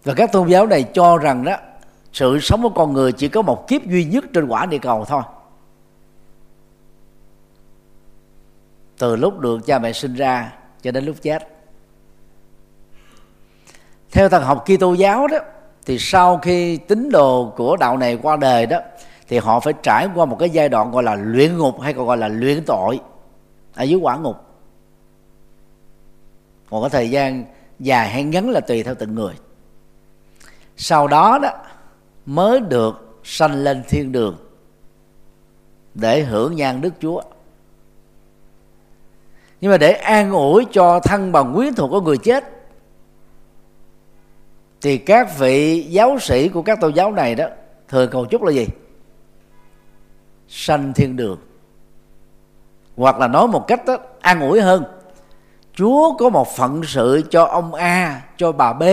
Và 0.03 0.13
các 0.13 0.31
tôn 0.31 0.47
giáo 0.47 0.67
này 0.67 0.83
cho 0.83 1.17
rằng 1.17 1.43
đó, 1.43 1.57
sự 2.13 2.39
sống 2.39 2.61
của 2.61 2.69
con 2.69 2.93
người 2.93 3.11
chỉ 3.11 3.27
có 3.27 3.41
một 3.41 3.67
kiếp 3.67 3.85
duy 3.85 4.05
nhất 4.05 4.25
trên 4.33 4.47
quả 4.47 4.65
địa 4.65 4.77
cầu 4.77 5.05
thôi. 5.05 5.21
Từ 8.97 9.15
lúc 9.15 9.39
được 9.39 9.65
cha 9.65 9.79
mẹ 9.79 9.93
sinh 9.93 10.13
ra 10.13 10.53
cho 10.81 10.91
đến 10.91 11.05
lúc 11.05 11.15
chết. 11.21 11.47
Theo 14.11 14.29
thần 14.29 14.43
học 14.43 14.65
Kitô 14.65 14.93
giáo 14.93 15.27
đó, 15.27 15.37
thì 15.85 15.99
sau 15.99 16.37
khi 16.37 16.77
tín 16.77 17.09
đồ 17.09 17.53
của 17.57 17.77
đạo 17.77 17.97
này 17.97 18.17
qua 18.21 18.37
đời 18.37 18.65
đó, 18.65 18.79
thì 19.27 19.37
họ 19.37 19.59
phải 19.59 19.73
trải 19.83 20.07
qua 20.15 20.25
một 20.25 20.35
cái 20.39 20.49
giai 20.49 20.69
đoạn 20.69 20.91
gọi 20.91 21.03
là 21.03 21.15
luyện 21.15 21.57
ngục 21.57 21.81
hay 21.81 21.93
còn 21.93 22.07
gọi 22.07 22.17
là 22.17 22.27
luyện 22.27 22.63
tội 22.65 22.99
ở 23.75 23.83
dưới 23.83 23.99
quả 23.99 24.17
ngục. 24.17 24.35
Còn 26.69 26.81
cái 26.83 26.89
thời 26.89 27.09
gian 27.09 27.45
dài 27.79 28.09
hay 28.09 28.23
ngắn 28.23 28.49
là 28.49 28.59
tùy 28.59 28.83
theo 28.83 28.95
từng 28.95 29.15
người 29.15 29.33
sau 30.81 31.07
đó 31.07 31.39
đó 31.41 31.49
mới 32.25 32.59
được 32.59 33.19
sanh 33.23 33.63
lên 33.63 33.83
thiên 33.87 34.11
đường 34.11 34.37
để 35.93 36.23
hưởng 36.23 36.55
nhan 36.55 36.81
đức 36.81 36.93
chúa. 37.01 37.21
Nhưng 39.61 39.71
mà 39.71 39.77
để 39.77 39.91
an 39.91 40.31
ủi 40.31 40.65
cho 40.71 40.99
thân 40.99 41.31
bằng 41.31 41.53
quyến 41.55 41.73
thuộc 41.73 41.89
của 41.89 42.01
người 42.01 42.17
chết 42.17 42.43
thì 44.81 44.97
các 44.97 45.37
vị 45.37 45.83
giáo 45.89 46.19
sĩ 46.19 46.49
của 46.49 46.61
các 46.61 46.81
tôn 46.81 46.93
giáo 46.93 47.11
này 47.11 47.35
đó 47.35 47.45
thường 47.87 48.09
cầu 48.11 48.25
chúc 48.25 48.43
là 48.43 48.51
gì? 48.51 48.67
Sanh 50.47 50.93
thiên 50.93 51.15
đường. 51.15 51.37
Hoặc 52.95 53.19
là 53.19 53.27
nói 53.27 53.47
một 53.47 53.67
cách 53.67 53.85
đó, 53.85 53.97
an 54.19 54.41
ủi 54.41 54.61
hơn 54.61 54.83
chúa 55.73 56.17
có 56.17 56.29
một 56.29 56.47
phận 56.55 56.81
sự 56.83 57.21
cho 57.29 57.45
ông 57.45 57.73
a 57.73 58.21
cho 58.37 58.51
bà 58.51 58.73
b 58.73 58.83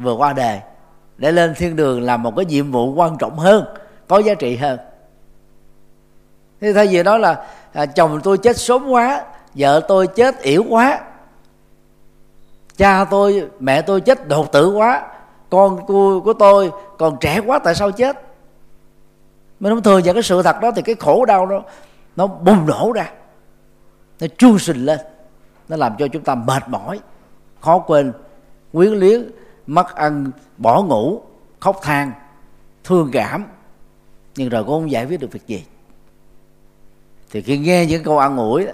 vừa 0.00 0.12
qua 0.12 0.32
đề 0.32 0.60
để 1.18 1.32
lên 1.32 1.54
thiên 1.56 1.76
đường 1.76 2.02
làm 2.02 2.22
một 2.22 2.36
cái 2.36 2.44
nhiệm 2.44 2.70
vụ 2.70 2.94
quan 2.94 3.18
trọng 3.18 3.38
hơn 3.38 3.64
có 4.08 4.18
giá 4.18 4.34
trị 4.34 4.56
hơn. 4.56 4.78
Thế 6.60 6.72
thay 6.72 6.86
vì 6.86 7.02
đó 7.02 7.18
là 7.18 7.46
à, 7.72 7.86
chồng 7.86 8.20
tôi 8.22 8.38
chết 8.38 8.56
sớm 8.56 8.88
quá 8.88 9.24
vợ 9.54 9.80
tôi 9.88 10.06
chết 10.06 10.42
yểu 10.42 10.64
quá 10.68 11.00
cha 12.76 13.04
tôi 13.04 13.48
mẹ 13.60 13.82
tôi 13.82 14.00
chết 14.00 14.28
đột 14.28 14.52
tử 14.52 14.70
quá 14.70 15.06
con 15.50 15.86
của, 15.86 16.20
của 16.20 16.32
tôi 16.32 16.70
còn 16.98 17.16
trẻ 17.20 17.40
quá 17.46 17.58
tại 17.58 17.74
sao 17.74 17.90
chết? 17.90 18.22
Mình 19.60 19.72
không 19.72 19.82
thừa 19.82 19.98
nhận 19.98 20.14
cái 20.14 20.22
sự 20.22 20.42
thật 20.42 20.56
đó 20.60 20.70
thì 20.76 20.82
cái 20.82 20.94
khổ 20.94 21.24
đau 21.24 21.46
đó 21.46 21.62
nó 22.16 22.26
bùng 22.26 22.66
nổ 22.66 22.92
ra 22.92 23.10
nó 24.20 24.26
chuông 24.38 24.58
sình 24.58 24.84
lên 24.84 24.98
nó 25.68 25.76
làm 25.76 25.96
cho 25.98 26.08
chúng 26.08 26.22
ta 26.22 26.34
mệt 26.34 26.62
mỏi 26.68 27.00
khó 27.60 27.78
quên 27.78 28.12
quyến 28.72 28.92
luyến 28.92 29.30
mất 29.70 29.94
ăn 29.94 30.30
bỏ 30.58 30.82
ngủ 30.82 31.22
khóc 31.60 31.80
than 31.82 32.12
thương 32.84 33.10
cảm. 33.12 33.46
Nhưng 34.36 34.48
rồi 34.48 34.64
cũng 34.64 34.72
không 34.72 34.90
giải 34.90 35.06
quyết 35.06 35.20
được 35.20 35.32
việc 35.32 35.46
gì. 35.46 35.64
Thì 37.30 37.42
khi 37.42 37.58
nghe 37.58 37.86
những 37.86 38.04
câu 38.04 38.18
ăn 38.18 38.36
ủi 38.36 38.66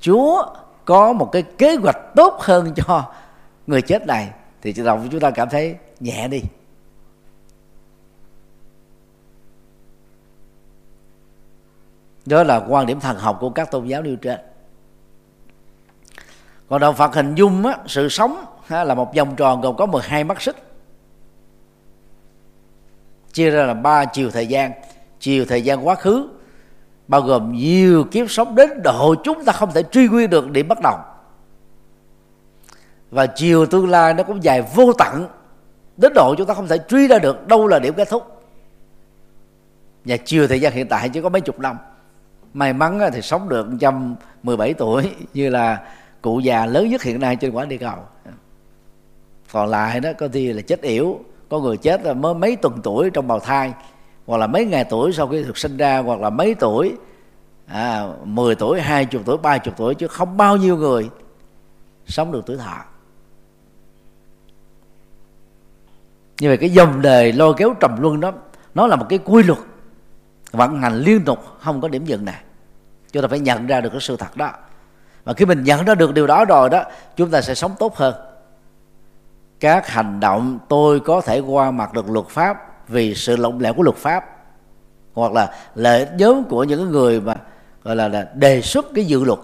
chúa 0.00 0.46
có 0.84 1.12
một 1.12 1.28
cái 1.32 1.42
kế 1.42 1.76
hoạch 1.76 1.96
tốt 2.16 2.36
hơn 2.40 2.72
cho 2.76 3.12
người 3.66 3.82
chết 3.82 4.06
này 4.06 4.30
thì 4.62 4.74
lòng 4.74 5.08
chúng 5.10 5.20
ta 5.20 5.30
cảm 5.30 5.48
thấy 5.48 5.76
nhẹ 6.00 6.28
đi. 6.28 6.42
Đó 12.26 12.42
là 12.42 12.64
quan 12.68 12.86
điểm 12.86 13.00
thần 13.00 13.18
học 13.18 13.38
của 13.40 13.50
các 13.50 13.70
tôn 13.70 13.86
giáo 13.86 14.02
nêu 14.02 14.16
trên. 14.16 14.40
Còn 16.68 16.80
đạo 16.80 16.92
Phật 16.92 17.14
hình 17.14 17.34
dung 17.34 17.66
á, 17.66 17.78
sự 17.86 18.08
sống 18.08 18.44
ha, 18.66 18.84
là 18.84 18.94
một 18.94 19.14
vòng 19.14 19.36
tròn 19.36 19.60
gồm 19.60 19.76
có 19.76 19.86
12 19.86 20.24
mắt 20.24 20.42
xích. 20.42 20.56
Chia 23.32 23.50
ra 23.50 23.66
là 23.66 23.74
ba 23.74 24.04
chiều 24.04 24.30
thời 24.30 24.46
gian. 24.46 24.72
Chiều 25.20 25.44
thời 25.44 25.62
gian 25.62 25.86
quá 25.86 25.94
khứ 25.94 26.28
bao 27.08 27.20
gồm 27.20 27.52
nhiều 27.52 28.04
kiếp 28.04 28.30
sống 28.30 28.54
đến 28.54 28.82
độ 28.82 29.14
chúng 29.24 29.44
ta 29.44 29.52
không 29.52 29.72
thể 29.72 29.82
truy 29.82 30.08
nguyên 30.08 30.30
được 30.30 30.50
điểm 30.50 30.68
bắt 30.68 30.78
đầu. 30.82 30.98
Và 33.10 33.26
chiều 33.26 33.66
tương 33.66 33.90
lai 33.90 34.14
nó 34.14 34.22
cũng 34.22 34.44
dài 34.44 34.62
vô 34.74 34.92
tận 34.98 35.28
đến 35.96 36.12
độ 36.14 36.34
chúng 36.38 36.46
ta 36.46 36.54
không 36.54 36.68
thể 36.68 36.78
truy 36.88 37.08
ra 37.08 37.18
được 37.18 37.46
đâu 37.46 37.66
là 37.66 37.78
điểm 37.78 37.94
kết 37.94 38.08
thúc. 38.08 38.42
Và 40.04 40.16
chiều 40.16 40.48
thời 40.48 40.60
gian 40.60 40.72
hiện 40.72 40.88
tại 40.88 41.08
chỉ 41.08 41.20
có 41.20 41.28
mấy 41.28 41.40
chục 41.40 41.58
năm. 41.58 41.76
May 42.54 42.72
mắn 42.72 43.00
thì 43.12 43.22
sống 43.22 43.48
được 43.48 43.68
117 43.68 44.74
tuổi 44.74 45.10
như 45.34 45.50
là 45.50 45.82
cụ 46.22 46.40
già 46.40 46.66
lớn 46.66 46.90
nhất 46.90 47.02
hiện 47.02 47.20
nay 47.20 47.36
trên 47.36 47.52
quả 47.52 47.64
địa 47.64 47.76
cầu 47.76 47.96
còn 49.52 49.68
lại 49.68 50.00
đó 50.00 50.10
có 50.18 50.28
khi 50.32 50.52
là 50.52 50.62
chết 50.62 50.82
yểu. 50.82 51.20
Có 51.48 51.60
người 51.60 51.76
chết 51.76 52.04
là 52.04 52.12
mới 52.12 52.34
mấy 52.34 52.56
tuần 52.56 52.80
tuổi 52.82 53.10
trong 53.10 53.28
bào 53.28 53.40
thai 53.40 53.72
hoặc 54.26 54.38
là 54.38 54.46
mấy 54.46 54.64
ngày 54.64 54.84
tuổi 54.90 55.12
sau 55.12 55.28
khi 55.28 55.42
được 55.42 55.58
sinh 55.58 55.76
ra 55.76 55.98
hoặc 55.98 56.20
là 56.20 56.30
mấy 56.30 56.54
tuổi 56.54 56.92
à, 57.66 58.06
10 58.24 58.54
tuổi 58.54 58.80
20 58.80 59.22
tuổi 59.26 59.36
30 59.36 59.74
tuổi 59.76 59.94
chứ 59.94 60.08
không 60.08 60.36
bao 60.36 60.56
nhiêu 60.56 60.76
người 60.76 61.10
sống 62.06 62.32
được 62.32 62.42
tuổi 62.46 62.56
thọ. 62.56 62.84
Như 66.40 66.48
vậy 66.48 66.56
cái 66.56 66.70
dòng 66.70 67.02
đời 67.02 67.32
lôi 67.32 67.54
kéo 67.56 67.74
trầm 67.80 68.02
luân 68.02 68.20
đó 68.20 68.32
nó 68.74 68.86
là 68.86 68.96
một 68.96 69.06
cái 69.08 69.18
quy 69.24 69.42
luật 69.42 69.58
vận 70.52 70.80
hành 70.80 70.98
liên 70.98 71.24
tục 71.24 71.38
không 71.60 71.80
có 71.80 71.88
điểm 71.88 72.04
dừng 72.04 72.24
này 72.24 72.42
chúng 73.12 73.22
ta 73.22 73.28
phải 73.28 73.38
nhận 73.38 73.66
ra 73.66 73.80
được 73.80 73.90
cái 73.90 74.00
sự 74.00 74.16
thật 74.16 74.36
đó. 74.36 74.52
Và 75.24 75.32
khi 75.32 75.44
mình 75.44 75.64
nhận 75.64 75.84
ra 75.84 75.94
được 75.94 76.14
điều 76.14 76.26
đó 76.26 76.44
rồi 76.44 76.70
đó 76.70 76.84
chúng 77.16 77.30
ta 77.30 77.40
sẽ 77.40 77.54
sống 77.54 77.74
tốt 77.78 77.96
hơn 77.96 78.14
các 79.60 79.88
hành 79.88 80.20
động 80.20 80.58
tôi 80.68 81.00
có 81.00 81.20
thể 81.20 81.38
qua 81.38 81.70
mặt 81.70 81.92
được 81.92 82.10
luật 82.10 82.26
pháp 82.28 82.88
vì 82.88 83.14
sự 83.14 83.36
lỏng 83.36 83.60
lẻo 83.60 83.72
của 83.72 83.82
luật 83.82 83.96
pháp. 83.96 84.24
Hoặc 85.14 85.32
là 85.32 85.54
lợi 85.74 85.98
ích 85.98 86.08
nhóm 86.18 86.44
của 86.44 86.64
những 86.64 86.90
người 86.90 87.20
mà 87.20 87.34
gọi 87.82 87.96
là, 87.96 88.08
là 88.08 88.26
đề 88.34 88.62
xuất 88.62 88.86
cái 88.94 89.04
dự 89.04 89.24
luật. 89.24 89.38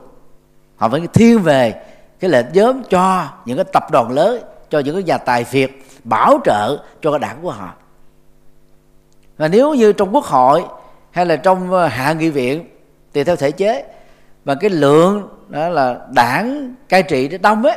Họ 0.76 0.88
phải 0.88 1.00
thiên 1.12 1.38
về 1.38 1.82
cái 2.20 2.30
lợi 2.30 2.42
ích 2.42 2.54
nhóm 2.54 2.82
cho 2.90 3.28
những 3.44 3.56
cái 3.56 3.64
tập 3.72 3.90
đoàn 3.90 4.10
lớn 4.10 4.42
cho 4.70 4.78
những 4.78 4.94
cái 4.94 5.02
nhà 5.02 5.18
tài 5.18 5.44
phiệt 5.44 5.70
bảo 6.04 6.38
trợ 6.44 6.76
cho 7.02 7.10
cái 7.10 7.18
đảng 7.18 7.36
của 7.42 7.50
họ. 7.50 7.74
Và 9.36 9.48
nếu 9.48 9.74
như 9.74 9.92
trong 9.92 10.14
quốc 10.14 10.24
hội 10.24 10.64
hay 11.10 11.26
là 11.26 11.36
trong 11.36 11.72
ờ, 11.72 11.86
hạ 11.86 12.12
nghị 12.12 12.30
viện 12.30 12.68
tùy 13.12 13.24
theo 13.24 13.36
thể 13.36 13.50
chế 13.50 13.84
mà 14.44 14.54
cái 14.54 14.70
lượng 14.70 15.28
đó 15.48 15.68
là 15.68 16.06
đảng 16.14 16.74
cai 16.88 17.02
trị 17.02 17.28
nó 17.28 17.38
đông 17.38 17.62
ấy 17.62 17.76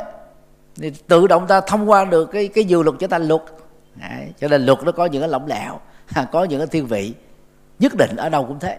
thì 0.80 0.90
tự 0.90 1.26
động 1.26 1.46
ta 1.46 1.60
thông 1.60 1.90
qua 1.90 2.04
được 2.04 2.26
cái 2.26 2.48
cái 2.48 2.64
dự 2.64 2.82
luật 2.82 2.96
trở 2.98 3.06
thành 3.06 3.28
luật. 3.28 3.42
Đấy, 3.94 4.32
cho 4.40 4.48
nên 4.48 4.66
luật 4.66 4.78
nó 4.84 4.92
có 4.92 5.06
những 5.06 5.22
cái 5.22 5.28
lỏng 5.28 5.46
lẻo 5.46 5.80
có 6.32 6.44
những 6.44 6.60
cái 6.60 6.66
thiên 6.66 6.86
vị. 6.86 7.14
Nhất 7.78 7.92
định 7.94 8.16
ở 8.16 8.28
đâu 8.28 8.44
cũng 8.44 8.58
thế. 8.58 8.78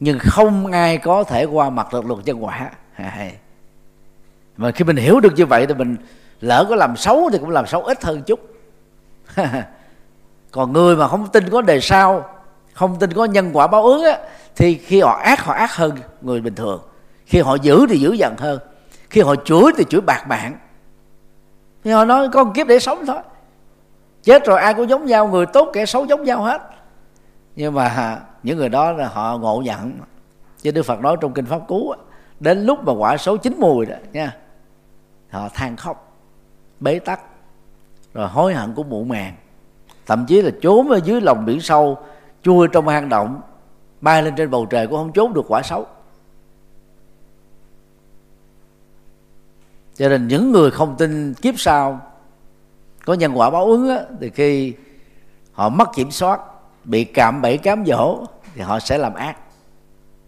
Nhưng 0.00 0.18
không 0.18 0.72
ai 0.72 0.98
có 0.98 1.24
thể 1.24 1.44
qua 1.44 1.70
mặt 1.70 1.88
được 1.92 2.06
luật 2.06 2.24
nhân 2.24 2.44
quả. 2.44 2.70
Mà 4.56 4.70
khi 4.70 4.84
mình 4.84 4.96
hiểu 4.96 5.20
được 5.20 5.32
như 5.36 5.46
vậy 5.46 5.66
thì 5.66 5.74
mình 5.74 5.96
lỡ 6.40 6.66
có 6.68 6.76
làm 6.76 6.96
xấu 6.96 7.30
thì 7.32 7.38
cũng 7.38 7.50
làm 7.50 7.66
xấu 7.66 7.82
ít 7.82 8.04
hơn 8.04 8.22
chút. 8.22 8.40
Còn 10.50 10.72
người 10.72 10.96
mà 10.96 11.08
không 11.08 11.28
tin 11.32 11.50
có 11.50 11.62
đề 11.62 11.80
sau 11.80 12.36
không 12.72 12.98
tin 12.98 13.12
có 13.12 13.24
nhân 13.24 13.50
quả 13.52 13.66
báo 13.66 13.84
ứng 13.84 14.04
á, 14.04 14.18
thì 14.56 14.74
khi 14.74 15.00
họ 15.00 15.12
ác 15.12 15.40
họ 15.40 15.52
ác 15.52 15.76
hơn 15.76 15.92
người 16.20 16.40
bình 16.40 16.54
thường. 16.54 16.80
Khi 17.26 17.40
họ 17.40 17.54
giữ 17.54 17.86
thì 17.88 17.98
giữ 17.98 18.12
dần 18.12 18.34
hơn. 18.38 18.58
Khi 19.10 19.20
họ 19.20 19.34
chửi 19.44 19.72
thì 19.76 19.84
chửi 19.84 20.00
bạc 20.00 20.24
mạng 20.28 20.58
thì 21.84 21.90
họ 21.90 22.04
nói, 22.04 22.28
có 22.32 22.44
một 22.44 22.52
kiếp 22.54 22.66
để 22.66 22.78
sống 22.78 23.06
thôi. 23.06 23.20
Chết 24.22 24.44
rồi 24.46 24.60
ai 24.60 24.74
cũng 24.74 24.88
giống 24.88 25.06
nhau, 25.06 25.28
người 25.28 25.46
tốt 25.46 25.70
kẻ 25.72 25.86
xấu 25.86 26.04
giống 26.04 26.24
nhau 26.24 26.42
hết. 26.42 26.62
Nhưng 27.56 27.74
mà 27.74 28.20
những 28.42 28.58
người 28.58 28.68
đó 28.68 28.92
là 28.92 29.08
họ 29.08 29.38
ngộ 29.38 29.62
nhận. 29.64 29.98
Chứ 30.62 30.70
đức 30.70 30.82
phật 30.82 31.00
nói 31.00 31.16
trong 31.20 31.32
kinh 31.32 31.46
pháp 31.46 31.60
cú 31.68 31.94
đến 32.40 32.64
lúc 32.64 32.84
mà 32.84 32.92
quả 32.92 33.16
số 33.16 33.36
chín 33.36 33.54
mùi 33.58 33.86
đó, 33.86 33.96
nha, 34.12 34.36
họ 35.30 35.48
than 35.54 35.76
khóc, 35.76 36.18
bế 36.80 36.98
tắc, 36.98 37.20
rồi 38.14 38.28
hối 38.28 38.54
hận 38.54 38.74
của 38.74 38.82
mụ 38.82 39.04
màng. 39.04 39.34
Thậm 40.06 40.26
chí 40.26 40.42
là 40.42 40.50
trốn 40.62 40.88
ở 40.88 41.00
dưới 41.04 41.20
lòng 41.20 41.44
biển 41.44 41.60
sâu, 41.60 41.98
chui 42.42 42.68
trong 42.72 42.88
hang 42.88 43.08
động 43.08 43.40
bay 44.00 44.22
lên 44.22 44.34
trên 44.36 44.50
bầu 44.50 44.66
trời 44.66 44.86
cũng 44.86 44.96
không 44.96 45.12
trốn 45.12 45.34
được 45.34 45.44
quả 45.48 45.62
xấu. 45.62 45.86
Cho 49.96 50.08
nên 50.08 50.28
những 50.28 50.52
người 50.52 50.70
không 50.70 50.96
tin 50.98 51.34
kiếp 51.34 51.54
sau 51.58 52.00
có 53.04 53.14
nhân 53.14 53.38
quả 53.38 53.50
báo 53.50 53.64
ứng 53.64 53.88
á, 53.88 54.00
thì 54.20 54.30
khi 54.30 54.72
họ 55.52 55.68
mất 55.68 55.88
kiểm 55.94 56.10
soát 56.10 56.40
bị 56.84 57.04
cạm 57.04 57.42
bẫy 57.42 57.58
cám 57.58 57.84
dỗ 57.86 58.24
thì 58.54 58.62
họ 58.62 58.80
sẽ 58.80 58.98
làm 58.98 59.14
ác. 59.14 59.36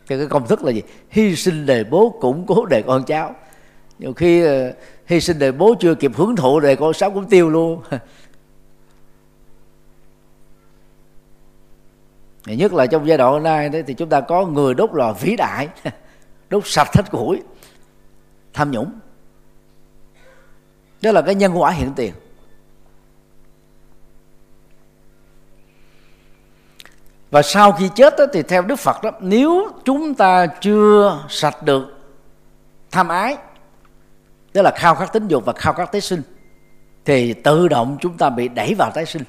Cho 0.09 0.17
cái 0.17 0.27
công 0.27 0.47
thức 0.47 0.65
là 0.65 0.73
gì? 0.73 0.83
Hy 1.11 1.37
sinh 1.37 1.67
đề 1.67 1.85
bố 1.85 2.19
củng 2.21 2.47
cố 2.47 2.67
đề 2.67 2.83
con 2.83 3.05
cháu. 3.05 3.35
Nhiều 3.99 4.13
khi 4.13 4.43
ờ, 4.45 4.73
hy 5.07 5.21
sinh 5.21 5.39
đề 5.39 5.53
bố 5.53 5.75
chưa 5.81 5.95
kịp 5.95 6.13
hưởng 6.15 6.37
thụ 6.37 6.61
đề 6.61 6.77
con 6.77 6.93
cháu 6.93 7.11
cũng 7.11 7.29
tiêu 7.29 7.51
luôn. 7.51 7.83
nhất 12.47 12.73
là 12.73 12.87
trong 12.87 13.07
giai 13.07 13.19
đoạn 13.19 13.33
hôm 13.33 13.43
nay 13.43 13.69
đấy 13.69 13.83
thì 13.87 13.95
chúng 13.95 14.09
ta 14.09 14.21
có 14.21 14.47
người 14.47 14.75
đốt 14.75 14.91
lò 14.93 15.13
vĩ 15.13 15.37
đại 15.37 15.69
đốt 16.51 16.63
sạch 16.67 16.89
hết 16.95 17.11
củi 17.11 17.43
tham 18.53 18.71
nhũng. 18.71 18.99
Đó 21.03 21.13
là 21.13 21.23
cái 21.23 21.35
nhân 21.35 21.61
quả 21.61 21.71
hiện 21.71 21.93
tiền. 21.97 22.13
Và 27.31 27.43
sau 27.43 27.73
khi 27.73 27.89
chết 27.95 28.15
đó, 28.19 28.25
thì 28.33 28.43
theo 28.43 28.63
đức 28.63 28.77
phật 28.77 29.03
đó 29.03 29.11
nếu 29.21 29.69
chúng 29.85 30.15
ta 30.15 30.47
chưa 30.47 31.25
sạch 31.29 31.63
được 31.63 31.99
tham 32.91 33.09
ái 33.09 33.37
tức 34.53 34.63
là 34.63 34.71
khao 34.71 34.95
khát 34.95 35.13
tính 35.13 35.29
dục 35.29 35.45
và 35.45 35.53
khao 35.53 35.73
khát 35.73 35.93
tái 35.93 36.01
sinh 36.01 36.23
thì 37.05 37.33
tự 37.33 37.69
động 37.69 37.99
chúng 38.01 38.17
ta 38.17 38.31
bị 38.31 38.49
đẩy 38.49 38.75
vào 38.75 38.91
tái 38.95 39.07
sinh 39.07 39.23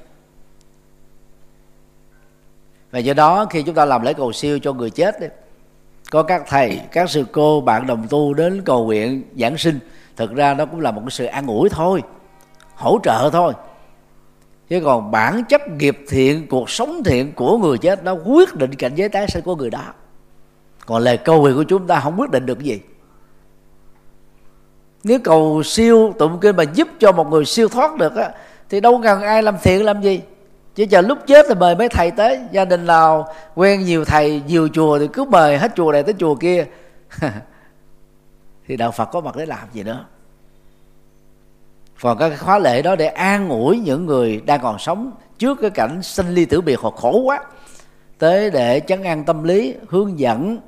và 2.90 2.98
do 2.98 3.14
đó 3.14 3.46
khi 3.50 3.62
chúng 3.62 3.74
ta 3.74 3.84
làm 3.84 4.02
lễ 4.02 4.14
cầu 4.14 4.32
siêu 4.32 4.58
cho 4.58 4.72
người 4.72 4.90
chết 4.90 5.20
đấy, 5.20 5.30
có 6.10 6.22
các 6.22 6.42
thầy 6.48 6.80
các 6.92 7.10
sư 7.10 7.24
cô 7.32 7.60
bạn 7.60 7.86
đồng 7.86 8.06
tu 8.10 8.34
đến 8.34 8.62
cầu 8.64 8.84
nguyện 8.84 9.22
giảng 9.36 9.58
sinh 9.58 9.78
thực 10.16 10.34
ra 10.34 10.54
nó 10.54 10.66
cũng 10.66 10.80
là 10.80 10.90
một 10.90 11.00
cái 11.00 11.10
sự 11.10 11.24
an 11.24 11.46
ủi 11.46 11.68
thôi 11.68 12.02
hỗ 12.74 12.98
trợ 13.02 13.30
thôi. 13.32 13.52
Chứ 14.68 14.80
còn 14.84 15.10
bản 15.10 15.44
chất 15.48 15.68
nghiệp 15.68 15.98
thiện 16.08 16.46
cuộc 16.46 16.70
sống 16.70 17.02
thiện 17.04 17.32
của 17.32 17.58
người 17.58 17.78
chết 17.78 18.04
nó 18.04 18.12
quyết 18.12 18.54
định 18.54 18.74
cảnh 18.74 18.92
giới 18.94 19.08
tái 19.08 19.26
sinh 19.28 19.44
của 19.44 19.56
người 19.56 19.70
đó. 19.70 19.84
Còn 20.86 21.02
lời 21.02 21.16
cầu 21.16 21.40
nguyện 21.40 21.54
của 21.54 21.62
chúng 21.62 21.86
ta 21.86 22.00
không 22.00 22.20
quyết 22.20 22.30
định 22.30 22.46
được 22.46 22.54
cái 22.54 22.64
gì. 22.64 22.80
Nếu 25.04 25.18
cầu 25.24 25.62
siêu 25.62 26.14
tụng 26.18 26.38
kinh 26.40 26.56
mà 26.56 26.62
giúp 26.62 26.88
cho 26.98 27.12
một 27.12 27.30
người 27.30 27.44
siêu 27.44 27.68
thoát 27.68 27.96
được 27.96 28.16
á 28.16 28.30
thì 28.68 28.80
đâu 28.80 29.00
cần 29.02 29.22
ai 29.22 29.42
làm 29.42 29.56
thiện 29.62 29.84
làm 29.84 30.02
gì 30.02 30.20
chứ 30.74 30.86
chờ 30.90 31.00
lúc 31.00 31.18
chết 31.26 31.46
thì 31.48 31.54
mời 31.54 31.74
mấy 31.74 31.88
thầy 31.88 32.10
tới. 32.10 32.40
Gia 32.50 32.64
đình 32.64 32.86
nào 32.86 33.28
quen 33.54 33.84
nhiều 33.84 34.04
thầy, 34.04 34.42
nhiều 34.46 34.68
chùa 34.68 34.98
thì 34.98 35.08
cứ 35.12 35.24
mời 35.24 35.58
hết 35.58 35.72
chùa 35.76 35.92
này 35.92 36.02
tới 36.02 36.14
chùa 36.18 36.34
kia. 36.34 36.66
Thì 38.66 38.76
đạo 38.76 38.90
phật 38.90 39.04
có 39.04 39.20
mặt 39.20 39.36
để 39.36 39.46
làm 39.46 39.68
gì 39.72 39.82
nữa. 39.82 40.04
Còn 42.00 42.18
các 42.18 42.32
khóa 42.38 42.58
lễ 42.58 42.82
đó 42.82 42.96
để 42.96 43.06
an 43.06 43.48
ủi 43.48 43.78
những 43.78 44.06
người 44.06 44.42
đang 44.46 44.60
còn 44.60 44.78
sống 44.78 45.12
trước 45.38 45.58
cái 45.60 45.70
cảnh 45.70 46.02
sinh 46.02 46.28
ly 46.28 46.44
tử 46.44 46.60
biệt 46.60 46.80
họ 46.80 46.90
khổ 46.90 47.22
quá. 47.24 47.44
Tới 48.18 48.50
để 48.50 48.80
chấn 48.80 49.02
an 49.02 49.24
tâm 49.24 49.44
lý, 49.44 49.74
hướng 49.88 50.18
dẫn 50.18 50.58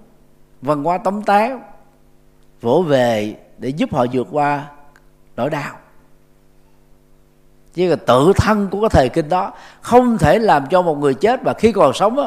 văn 0.62 0.84
hóa 0.84 0.98
tống 0.98 1.22
tán 1.22 1.62
vỗ 2.60 2.82
về 2.82 3.36
để 3.58 3.68
giúp 3.68 3.94
họ 3.94 4.06
vượt 4.12 4.28
qua 4.30 4.68
nỗi 5.36 5.50
đau 5.50 5.76
chứ 7.74 7.88
là 7.88 7.96
tự 7.96 8.32
thân 8.36 8.68
của 8.70 8.80
cái 8.80 8.90
thời 8.90 9.08
kinh 9.08 9.28
đó. 9.28 9.52
Không 9.80 10.18
thể 10.18 10.38
làm 10.38 10.66
cho 10.70 10.82
một 10.82 10.98
người 10.98 11.14
chết 11.14 11.42
và 11.42 11.54
khi 11.54 11.72
còn 11.72 11.92
sống 11.92 12.18
á, 12.18 12.26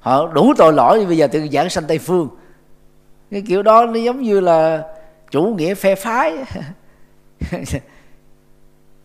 họ 0.00 0.26
đủ 0.26 0.54
tội 0.56 0.72
lỗi. 0.72 1.06
Bây 1.06 1.16
giờ 1.16 1.26
tự 1.26 1.48
giảng 1.52 1.70
sanh 1.70 1.84
tây 1.84 1.98
phương. 1.98 2.28
Cái 3.30 3.42
kiểu 3.48 3.62
đó 3.62 3.86
nó 3.86 3.94
giống 3.94 4.22
như 4.22 4.40
là 4.40 4.84
chủ 5.30 5.42
nghĩa 5.44 5.74
phe 5.74 5.94
phái. 5.94 6.36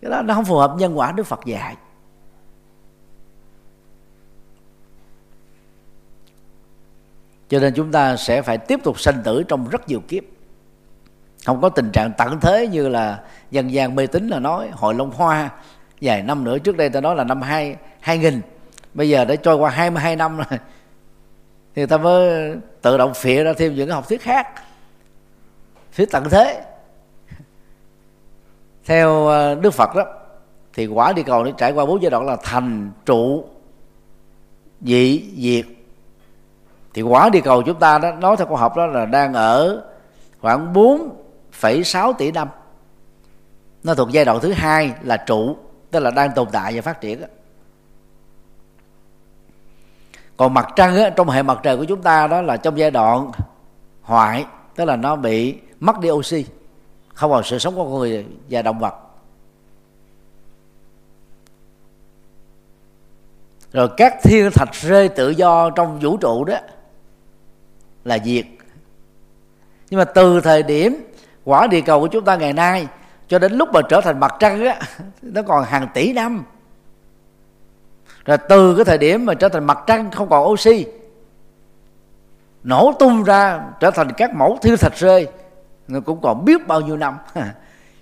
Cái 0.02 0.12
đó 0.12 0.22
nó 0.22 0.34
không 0.34 0.46
phù 0.46 0.56
hợp 0.56 0.74
nhân 0.78 1.00
quả 1.00 1.12
đức 1.12 1.24
phật 1.24 1.46
dạy. 1.46 1.76
Cho 7.50 7.60
nên 7.60 7.74
chúng 7.74 7.92
ta 7.92 8.16
sẽ 8.16 8.42
phải 8.42 8.58
tiếp 8.58 8.80
tục 8.84 9.00
sanh 9.00 9.22
tử 9.24 9.44
trong 9.44 9.70
rất 9.70 9.88
nhiều 9.88 10.00
kiếp. 10.08 10.24
Không 11.46 11.62
có 11.62 11.70
tình 11.70 11.92
trạng 11.92 12.12
tận 12.18 12.40
thế 12.40 12.68
như 12.68 12.90
là 12.90 13.24
dân 13.52 13.72
gian 13.72 13.96
mê 13.96 14.08
tín 14.08 14.28
là 14.28 14.40
nói 14.40 14.70
hội 14.72 14.94
long 14.94 15.12
hoa 15.12 15.50
vài 16.04 16.22
năm 16.22 16.44
nữa 16.44 16.58
trước 16.60 16.78
đây 16.78 16.90
ta 16.90 17.02
nói 17.02 17.16
là 17.16 17.24
năm 17.24 17.42
hai 17.42 17.76
hai 18.00 18.18
nghìn 18.18 18.42
bây 18.94 19.10
giờ 19.10 19.26
đã 19.26 19.36
trôi 19.36 19.56
qua 19.56 19.70
22 19.70 20.16
năm 20.16 20.38
rồi. 20.38 20.60
Thì 21.76 21.86
ta 21.86 21.98
mới 21.98 22.54
tự 22.82 22.98
động 22.98 23.14
phịa 23.14 23.44
ra 23.44 23.54
thêm 23.54 23.76
những 23.76 23.88
cái 23.88 23.96
học 23.96 24.10
thuyết 24.10 24.22
khác 24.22 24.48
thuyết 25.98 26.12
tận 26.12 26.30
thế. 26.30 26.64
Theo 28.86 29.28
ờ, 29.28 29.56
đức 29.56 29.74
phật 29.74 29.96
đó 29.96 30.06
thì 30.74 30.88
quả 30.88 31.14
địa 31.14 31.24
cầu 31.24 31.44
nó 31.44 31.52
trải 31.52 31.72
qua 31.72 31.86
bốn 31.86 32.02
giai 32.02 32.12
đoạn 32.12 32.26
là 32.26 32.38
thành 32.44 32.92
trụ 33.06 33.46
dị 34.82 35.24
diệt. 35.38 35.66
Thì 36.94 37.02
quả 37.02 37.30
địa 37.30 37.42
cầu 37.42 37.62
chúng 37.62 37.80
ta 37.80 37.98
đó 37.98 38.12
nói 38.12 38.38
theo 38.38 38.48
khoa 38.48 38.60
học 38.60 38.78
đó 38.78 38.86
là 38.86 39.06
đang 39.06 39.34
ở 39.34 39.84
khoảng 40.42 40.74
4,6 40.74 42.14
tỷ 42.14 42.32
năm. 42.32 42.48
Nó 43.84 43.96
thuộc 43.96 44.12
giai 44.12 44.26
đoạn 44.26 44.40
thứ 44.42 44.52
hai 44.52 44.94
là 45.02 45.18
trụ 45.18 45.58
tức 45.94 46.00
là 46.00 46.12
đang 46.12 46.32
tồn 46.36 46.48
tại 46.52 46.76
và 46.76 46.82
phát 46.82 47.02
triển 47.02 47.22
đó. 47.22 47.28
còn 50.38 50.54
mặt 50.54 50.68
trăng 50.76 50.96
á, 50.96 51.10
trong 51.10 51.30
hệ 51.30 51.44
mặt 51.44 51.60
trời 51.64 51.78
của 51.78 51.84
chúng 51.84 52.02
ta 52.02 52.28
đó 52.28 52.42
là 52.42 52.58
trong 52.58 52.78
giai 52.78 52.92
đoạn 52.92 53.32
hoại 54.02 54.46
tức 54.76 54.86
là 54.86 54.96
nó 54.96 55.16
bị 55.16 55.56
mất 55.80 56.00
đi 56.00 56.10
oxy 56.10 56.46
không 57.14 57.32
còn 57.32 57.44
sự 57.44 57.60
sống 57.60 57.76
của 57.76 57.84
con 57.84 58.00
người 58.00 58.26
và 58.50 58.62
động 58.62 58.80
vật 58.80 58.94
rồi 63.74 63.90
các 63.98 64.14
thiên 64.24 64.50
thạch 64.52 64.74
rơi 64.74 65.10
tự 65.10 65.30
do 65.30 65.70
trong 65.70 66.00
vũ 66.00 66.18
trụ 66.18 66.44
đó 66.44 66.58
là 68.04 68.20
diệt 68.26 68.46
nhưng 69.90 69.98
mà 69.98 70.06
từ 70.06 70.42
thời 70.42 70.64
điểm 70.64 71.12
quả 71.44 71.68
địa 71.68 71.82
cầu 71.82 72.00
của 72.00 72.08
chúng 72.08 72.26
ta 72.26 72.36
ngày 72.36 72.54
nay 72.54 72.88
cho 73.34 73.40
đến 73.40 73.54
lúc 73.54 73.70
mà 73.74 73.82
trở 73.90 74.02
thành 74.02 74.20
mặt 74.20 74.36
trăng 74.40 74.66
á, 74.66 74.80
nó 75.22 75.42
còn 75.42 75.64
hàng 75.64 75.88
tỷ 75.94 76.14
năm. 76.14 76.44
Rồi 78.26 78.38
từ 78.50 78.76
cái 78.76 78.86
thời 78.86 78.98
điểm 78.98 79.26
mà 79.26 79.34
trở 79.34 79.50
thành 79.50 79.64
mặt 79.64 79.80
trăng, 79.88 80.12
không 80.12 80.30
còn 80.30 80.48
oxy, 80.52 80.86
nổ 82.64 82.94
tung 83.00 83.24
ra, 83.24 83.62
trở 83.80 83.92
thành 83.92 84.12
các 84.18 84.36
mẫu 84.36 84.58
thiên 84.62 84.78
thạch 84.78 84.96
rơi 84.96 85.28
nó 85.88 86.00
cũng 86.00 86.22
còn 86.22 86.46
biết 86.46 86.68
bao 86.68 86.82
nhiêu 86.82 86.98
năm. 86.98 87.18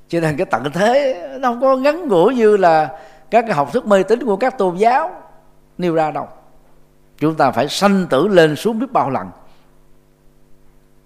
Cho 0.08 0.20
nên 0.20 0.38
cái 0.38 0.46
tận 0.46 0.64
thế, 0.74 1.28
nó 1.40 1.50
không 1.50 1.62
có 1.62 1.78
ngắn 1.78 2.08
ngủi 2.08 2.36
như 2.36 2.58
là 2.58 3.00
các 3.30 3.46
cái 3.48 3.56
học 3.56 3.74
thức 3.74 3.86
mê 3.86 4.04
tín 4.04 4.26
của 4.26 4.36
các 4.36 4.58
tôn 4.58 4.76
giáo 4.76 5.12
nêu 5.78 5.96
ra 5.96 6.12
đâu. 6.12 6.28
Chúng 7.18 7.36
ta 7.36 7.52
phải 7.52 7.68
sanh 7.68 8.08
tử 8.10 8.28
lên 8.28 8.56
xuống 8.56 8.80
biết 8.80 8.92
bao 8.92 9.10
lần. 9.10 9.30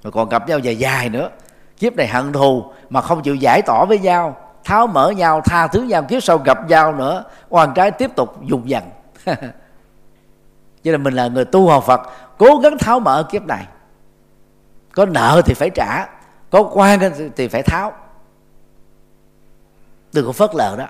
Rồi 0.04 0.12
còn 0.12 0.30
gặp 0.30 0.50
nhau 0.50 0.60
dài 0.60 0.76
dài 0.76 1.10
nữa 1.10 1.30
kiếp 1.78 1.96
này 1.96 2.08
hận 2.08 2.34
thù 2.34 2.66
mà 2.90 3.02
không 3.02 3.22
chịu 3.22 3.36
giải 3.36 3.62
tỏa 3.62 3.86
với 3.86 4.00
nhau, 4.00 4.38
tháo 4.64 4.88
mở 4.88 5.10
nhau, 5.10 5.42
tha 5.46 5.68
thứ 5.68 5.82
nhau, 5.82 6.04
kiếp 6.04 6.24
sau 6.24 6.38
gặp 6.38 6.70
nhau 6.70 6.94
nữa 6.94 7.24
hoàn 7.50 7.74
trái 7.74 7.92
tiếp 7.92 8.12
tục 8.16 8.36
dùng 8.44 8.70
dần 8.70 8.84
cho 10.86 10.92
nên 10.92 11.04
mình 11.04 11.14
là 11.14 11.28
người 11.28 11.46
tu 11.46 11.68
học 11.68 11.84
phật, 11.84 12.02
cố 12.38 12.58
gắng 12.58 12.78
tháo 12.78 13.00
mở 13.00 13.28
kiếp 13.32 13.46
này. 13.46 13.68
Có 14.92 15.06
nợ 15.06 15.42
thì 15.46 15.54
phải 15.54 15.70
trả, 15.70 16.08
có 16.50 16.70
quan 16.74 17.00
thì 17.36 17.48
phải 17.48 17.64
tháo. 17.64 17.94
Đừng 20.14 20.26
có 20.26 20.32
phớt 20.32 20.56
lờ 20.56 20.76
đó. 20.78 20.88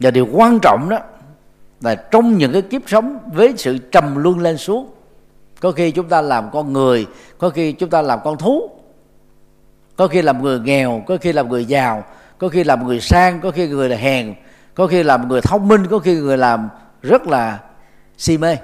Và 0.00 0.10
điều 0.10 0.28
quan 0.32 0.58
trọng 0.62 0.88
đó 0.88 0.98
là 1.80 1.94
trong 1.94 2.38
những 2.38 2.52
cái 2.52 2.62
kiếp 2.62 2.82
sống 2.86 3.18
với 3.32 3.54
sự 3.56 3.78
trầm 3.78 4.16
luân 4.16 4.38
lên 4.38 4.56
xuống 4.56 4.90
có 5.60 5.72
khi 5.72 5.90
chúng 5.90 6.08
ta 6.08 6.20
làm 6.20 6.50
con 6.50 6.72
người, 6.72 7.06
có 7.38 7.50
khi 7.50 7.72
chúng 7.72 7.90
ta 7.90 8.02
làm 8.02 8.18
con 8.24 8.38
thú. 8.38 8.70
Có 9.96 10.08
khi 10.08 10.22
làm 10.22 10.42
người 10.42 10.60
nghèo, 10.60 11.02
có 11.06 11.16
khi 11.20 11.32
làm 11.32 11.48
người 11.48 11.64
giàu, 11.64 12.04
có 12.38 12.48
khi 12.48 12.64
làm 12.64 12.86
người 12.86 13.00
sang, 13.00 13.40
có 13.40 13.50
khi 13.50 13.68
người 13.68 13.88
là 13.88 13.96
hèn, 13.96 14.34
có 14.74 14.86
khi 14.86 15.02
làm 15.02 15.28
người 15.28 15.40
thông 15.40 15.68
minh, 15.68 15.86
có 15.86 15.98
khi 15.98 16.14
người 16.14 16.38
làm 16.38 16.68
rất 17.02 17.26
là 17.26 17.58
si 18.16 18.38
mê. 18.38 18.56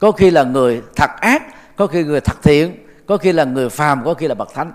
Có 0.00 0.12
khi 0.12 0.30
là 0.30 0.42
người 0.44 0.82
thật 0.96 1.10
ác, 1.20 1.42
có 1.76 1.86
khi 1.86 2.04
người 2.04 2.20
thật 2.20 2.42
thiện, 2.42 2.86
có 3.06 3.16
khi 3.16 3.32
là 3.32 3.44
người 3.44 3.68
phàm, 3.68 4.04
có 4.04 4.14
khi 4.14 4.28
là 4.28 4.34
bậc 4.34 4.54
thánh. 4.54 4.72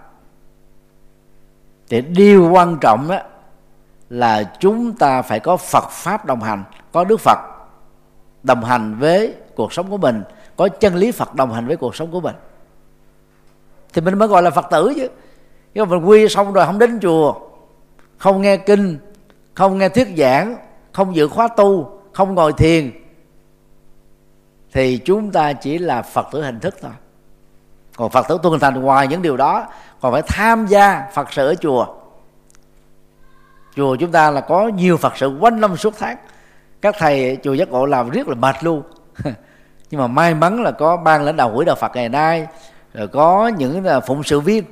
Thì 1.89 2.01
điều 2.01 2.49
quan 2.51 2.78
trọng 2.82 3.07
đó 3.07 3.20
là 4.09 4.43
chúng 4.59 4.95
ta 4.95 5.22
phải 5.22 5.39
có 5.39 5.57
Phật 5.57 5.89
pháp 5.89 6.26
đồng 6.26 6.41
hành, 6.41 6.63
có 6.91 7.03
Đức 7.03 7.20
Phật 7.20 7.38
đồng 8.43 8.63
hành 8.63 8.99
với 8.99 9.34
cuộc 9.55 9.74
sống 9.74 9.89
của 9.89 9.97
mình 9.97 10.24
có 10.57 10.67
chân 10.67 10.95
lý 10.95 11.11
Phật 11.11 11.35
đồng 11.35 11.53
hành 11.53 11.67
với 11.67 11.77
cuộc 11.77 11.95
sống 11.95 12.11
của 12.11 12.21
mình. 12.21 12.35
Thì 13.93 14.01
mình 14.01 14.17
mới 14.17 14.27
gọi 14.27 14.43
là 14.43 14.49
Phật 14.49 14.65
tử 14.71 14.93
chứ. 14.95 15.07
Nhưng 15.73 15.89
mà 15.89 15.95
mình 15.95 16.09
quy 16.09 16.27
xong 16.27 16.53
rồi 16.53 16.65
không 16.65 16.79
đến 16.79 16.99
chùa, 17.01 17.35
không 18.17 18.41
nghe 18.41 18.57
kinh, 18.57 18.97
không 19.53 19.77
nghe 19.77 19.89
thuyết 19.89 20.07
giảng, 20.17 20.55
không 20.91 21.15
dự 21.15 21.27
khóa 21.27 21.47
tu, 21.47 21.99
không 22.13 22.35
ngồi 22.35 22.53
thiền, 22.53 22.91
thì 24.73 24.97
chúng 24.97 25.31
ta 25.31 25.53
chỉ 25.53 25.77
là 25.77 26.01
phật 26.01 26.27
tử 26.31 26.43
hình 26.43 26.59
thức 26.59 26.75
thôi. 26.81 26.91
Còn 27.95 28.11
phật 28.11 28.25
tử 28.27 28.37
tuân 28.43 28.59
thành 28.59 28.81
ngoài 28.81 29.07
những 29.07 29.21
điều 29.21 29.37
đó, 29.37 29.67
còn 30.01 30.13
phải 30.13 30.21
tham 30.21 30.65
gia 30.67 31.07
phật 31.13 31.33
sự 31.33 31.47
ở 31.47 31.55
chùa. 31.55 31.87
Chùa 33.75 33.95
chúng 33.95 34.11
ta 34.11 34.31
là 34.31 34.41
có 34.41 34.67
nhiều 34.67 34.97
phật 34.97 35.17
sự 35.17 35.37
quanh 35.39 35.61
năm 35.61 35.77
suốt 35.77 35.93
tháng. 35.97 36.17
Các 36.81 36.95
thầy 36.99 37.37
chùa 37.43 37.53
giác 37.53 37.69
ngộ 37.69 37.85
làm 37.85 38.09
riết 38.09 38.27
là 38.27 38.35
mệt 38.35 38.63
luôn. 38.63 38.83
nhưng 39.89 40.01
mà 40.01 40.07
may 40.07 40.33
mắn 40.33 40.61
là 40.61 40.71
có 40.71 40.97
ban 40.97 41.23
lãnh 41.23 41.38
đạo 41.38 41.53
quỹ 41.55 41.65
đạo 41.65 41.75
phật 41.75 41.91
ngày 41.95 42.09
nay, 42.09 42.47
rồi 42.93 43.07
có 43.07 43.51
những 43.57 43.85
là 43.85 43.99
phụng 43.99 44.23
sự 44.23 44.39
viên. 44.39 44.63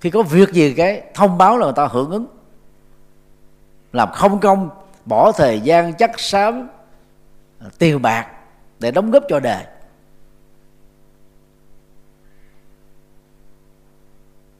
Khi 0.00 0.10
có 0.10 0.22
việc 0.22 0.52
gì 0.52 0.74
cái 0.74 1.02
thông 1.14 1.38
báo 1.38 1.58
là 1.58 1.66
người 1.66 1.74
ta 1.76 1.86
hưởng 1.86 2.10
ứng. 2.10 2.26
Làm 3.92 4.10
không 4.12 4.40
công, 4.40 4.70
bỏ 5.04 5.32
thời 5.32 5.60
gian 5.60 5.94
chắc 5.94 6.20
xám 6.20 6.68
à, 7.58 7.66
tiền 7.78 8.02
bạc 8.02 8.26
để 8.78 8.90
đóng 8.90 9.10
góp 9.10 9.22
cho 9.28 9.40
đời. 9.40 9.64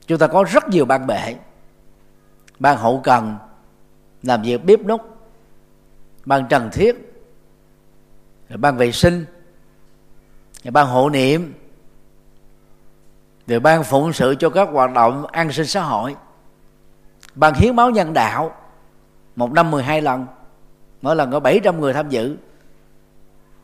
Chúng 0.06 0.18
ta 0.18 0.26
có 0.26 0.44
rất 0.44 0.68
nhiều 0.68 0.84
ban 0.84 1.06
bệ 1.06 1.34
ban 2.58 2.76
hậu 2.78 3.00
cần, 3.04 3.36
làm 4.22 4.42
việc 4.42 4.64
bếp 4.64 4.80
nút 4.80 5.00
ban 6.24 6.46
trần 6.48 6.70
thiết 6.72 7.11
ban 8.56 8.76
vệ 8.76 8.92
sinh. 8.92 9.24
Ban 10.70 10.86
hộ 10.86 11.10
niệm. 11.10 11.54
Rồi 13.46 13.60
ban 13.60 13.84
phụng 13.84 14.12
sự 14.12 14.34
cho 14.38 14.50
các 14.50 14.68
hoạt 14.72 14.92
động 14.92 15.26
an 15.26 15.52
sinh 15.52 15.66
xã 15.66 15.82
hội. 15.82 16.16
Ban 17.34 17.54
hiến 17.54 17.76
máu 17.76 17.90
nhân 17.90 18.12
đạo. 18.12 18.54
Một 19.36 19.52
năm 19.52 19.70
12 19.70 20.00
lần. 20.00 20.26
Mỗi 21.02 21.16
lần 21.16 21.30
có 21.30 21.40
700 21.40 21.80
người 21.80 21.92
tham 21.92 22.08
dự. 22.08 22.36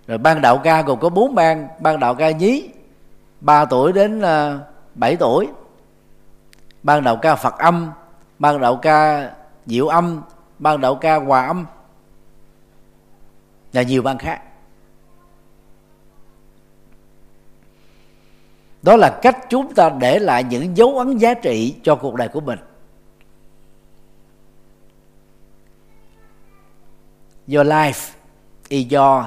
Rồi 0.06 0.18
ban 0.18 0.42
đạo 0.42 0.60
ca 0.64 0.82
gồm 0.82 1.00
có 1.00 1.08
bốn 1.08 1.34
ban. 1.34 1.68
Ban 1.80 2.00
đạo 2.00 2.14
ca 2.14 2.30
nhí 2.30 2.68
3 3.40 3.64
tuổi 3.64 3.92
đến 3.92 4.20
ờ, 4.20 4.58
7 4.94 5.16
tuổi. 5.16 5.48
Ban 6.82 7.04
đạo 7.04 7.16
ca 7.16 7.36
Phật 7.36 7.58
âm. 7.58 7.90
Ban 8.38 8.60
đạo 8.60 8.76
ca 8.76 9.30
diệu 9.66 9.88
âm. 9.88 10.22
Ban 10.58 10.80
đạo 10.80 10.94
ca 10.94 11.16
hòa 11.16 11.46
âm. 11.46 11.66
Và 13.72 13.82
nhiều 13.82 14.02
ban 14.02 14.18
khác. 14.18 14.42
Đó 18.88 18.96
là 18.96 19.18
cách 19.22 19.38
chúng 19.48 19.74
ta 19.74 19.90
để 19.90 20.18
lại 20.18 20.44
những 20.44 20.76
dấu 20.76 20.98
ấn 20.98 21.18
giá 21.18 21.34
trị 21.34 21.74
cho 21.82 21.96
cuộc 21.96 22.14
đời 22.14 22.28
của 22.28 22.40
mình. 22.40 22.58
Your 27.48 27.66
life 27.66 28.12
is 28.68 28.92
your 28.92 29.24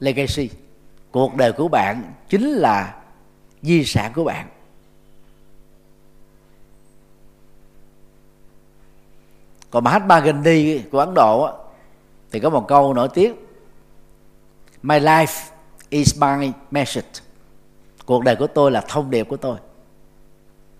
legacy. 0.00 0.50
Cuộc 1.10 1.34
đời 1.34 1.52
của 1.52 1.68
bạn 1.68 2.12
chính 2.28 2.48
là 2.48 2.94
di 3.62 3.84
sản 3.84 4.12
của 4.14 4.24
bạn. 4.24 4.48
Còn 9.70 9.84
Mahatma 9.84 10.20
Gandhi 10.20 10.82
của 10.92 10.98
Ấn 10.98 11.14
Độ 11.14 11.50
thì 12.30 12.40
có 12.40 12.50
một 12.50 12.68
câu 12.68 12.94
nổi 12.94 13.08
tiếng. 13.14 13.34
My 14.82 14.98
life 14.98 15.50
is 15.88 16.22
my 16.22 16.52
message 16.70 17.27
cuộc 18.08 18.24
đời 18.24 18.36
của 18.36 18.46
tôi 18.46 18.70
là 18.70 18.80
thông 18.88 19.10
điệp 19.10 19.24
của 19.24 19.36
tôi. 19.36 19.58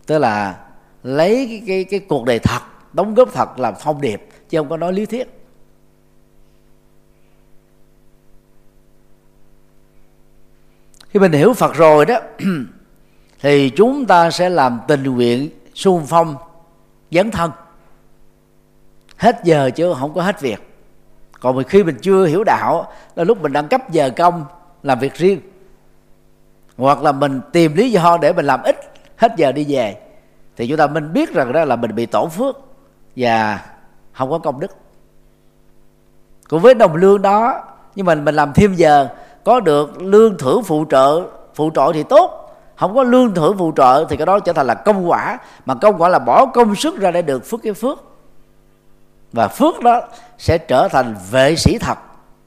Tức 0.06 0.18
là 0.18 0.58
lấy 1.02 1.46
cái 1.48 1.62
cái, 1.66 1.84
cái 1.84 2.00
cuộc 2.00 2.24
đời 2.24 2.38
thật 2.38 2.60
đóng 2.92 3.14
góp 3.14 3.32
thật 3.32 3.58
làm 3.58 3.74
thông 3.80 4.00
điệp 4.00 4.28
chứ 4.48 4.58
không 4.58 4.68
có 4.68 4.76
nói 4.76 4.92
lý 4.92 5.06
thuyết. 5.06 5.28
Khi 11.08 11.20
mình 11.20 11.32
hiểu 11.32 11.52
phật 11.52 11.74
rồi 11.74 12.06
đó 12.06 12.18
thì 13.40 13.70
chúng 13.70 14.06
ta 14.06 14.30
sẽ 14.30 14.48
làm 14.48 14.80
tình 14.88 15.02
nguyện 15.02 15.48
xung 15.74 16.06
phong 16.06 16.36
dấn 17.10 17.30
thân. 17.30 17.50
Hết 19.16 19.40
giờ 19.44 19.70
chứ 19.70 19.94
không 19.98 20.14
có 20.14 20.22
hết 20.22 20.40
việc. 20.40 20.58
Còn 21.40 21.64
khi 21.64 21.84
mình 21.84 21.98
chưa 22.02 22.26
hiểu 22.26 22.44
đạo 22.44 22.92
là 23.16 23.24
lúc 23.24 23.42
mình 23.42 23.52
đang 23.52 23.68
cấp 23.68 23.90
giờ 23.90 24.10
công 24.16 24.44
làm 24.82 24.98
việc 24.98 25.14
riêng 25.14 25.40
hoặc 26.78 27.02
là 27.02 27.12
mình 27.12 27.40
tìm 27.52 27.74
lý 27.74 27.90
do 27.90 28.18
để 28.20 28.32
mình 28.32 28.44
làm 28.44 28.62
ít, 28.62 28.76
hết 29.16 29.32
giờ 29.36 29.52
đi 29.52 29.66
về, 29.68 29.96
thì 30.56 30.68
chúng 30.68 30.76
ta 30.78 30.86
mình 30.86 31.12
biết 31.12 31.34
rằng 31.34 31.52
đó 31.52 31.64
là 31.64 31.76
mình 31.76 31.94
bị 31.94 32.06
tổn 32.06 32.30
phước 32.30 32.56
và 33.16 33.64
không 34.12 34.30
có 34.30 34.38
công 34.38 34.60
đức. 34.60 34.76
Cũng 36.48 36.62
với 36.62 36.74
đồng 36.74 36.96
lương 36.96 37.22
đó, 37.22 37.64
nhưng 37.94 38.06
mà 38.06 38.14
mình 38.14 38.34
làm 38.34 38.52
thêm 38.52 38.74
giờ, 38.74 39.08
có 39.44 39.60
được 39.60 40.02
lương 40.02 40.38
thưởng 40.38 40.62
phụ 40.62 40.84
trợ 40.90 41.22
phụ 41.54 41.70
trợ 41.74 41.90
thì 41.94 42.02
tốt. 42.02 42.44
Không 42.76 42.94
có 42.94 43.02
lương 43.02 43.34
thưởng 43.34 43.58
phụ 43.58 43.72
trợ 43.76 44.06
thì 44.08 44.16
cái 44.16 44.26
đó 44.26 44.38
trở 44.38 44.52
thành 44.52 44.66
là 44.66 44.74
công 44.74 45.10
quả, 45.10 45.38
mà 45.66 45.74
công 45.74 46.02
quả 46.02 46.08
là 46.08 46.18
bỏ 46.18 46.46
công 46.46 46.74
sức 46.74 46.98
ra 46.98 47.10
để 47.10 47.22
được 47.22 47.46
phước 47.46 47.62
cái 47.62 47.72
phước. 47.72 48.04
Và 49.32 49.48
phước 49.48 49.80
đó 49.80 50.02
sẽ 50.38 50.58
trở 50.58 50.88
thành 50.88 51.14
vệ 51.30 51.56
sĩ 51.56 51.78
thật 51.78 51.98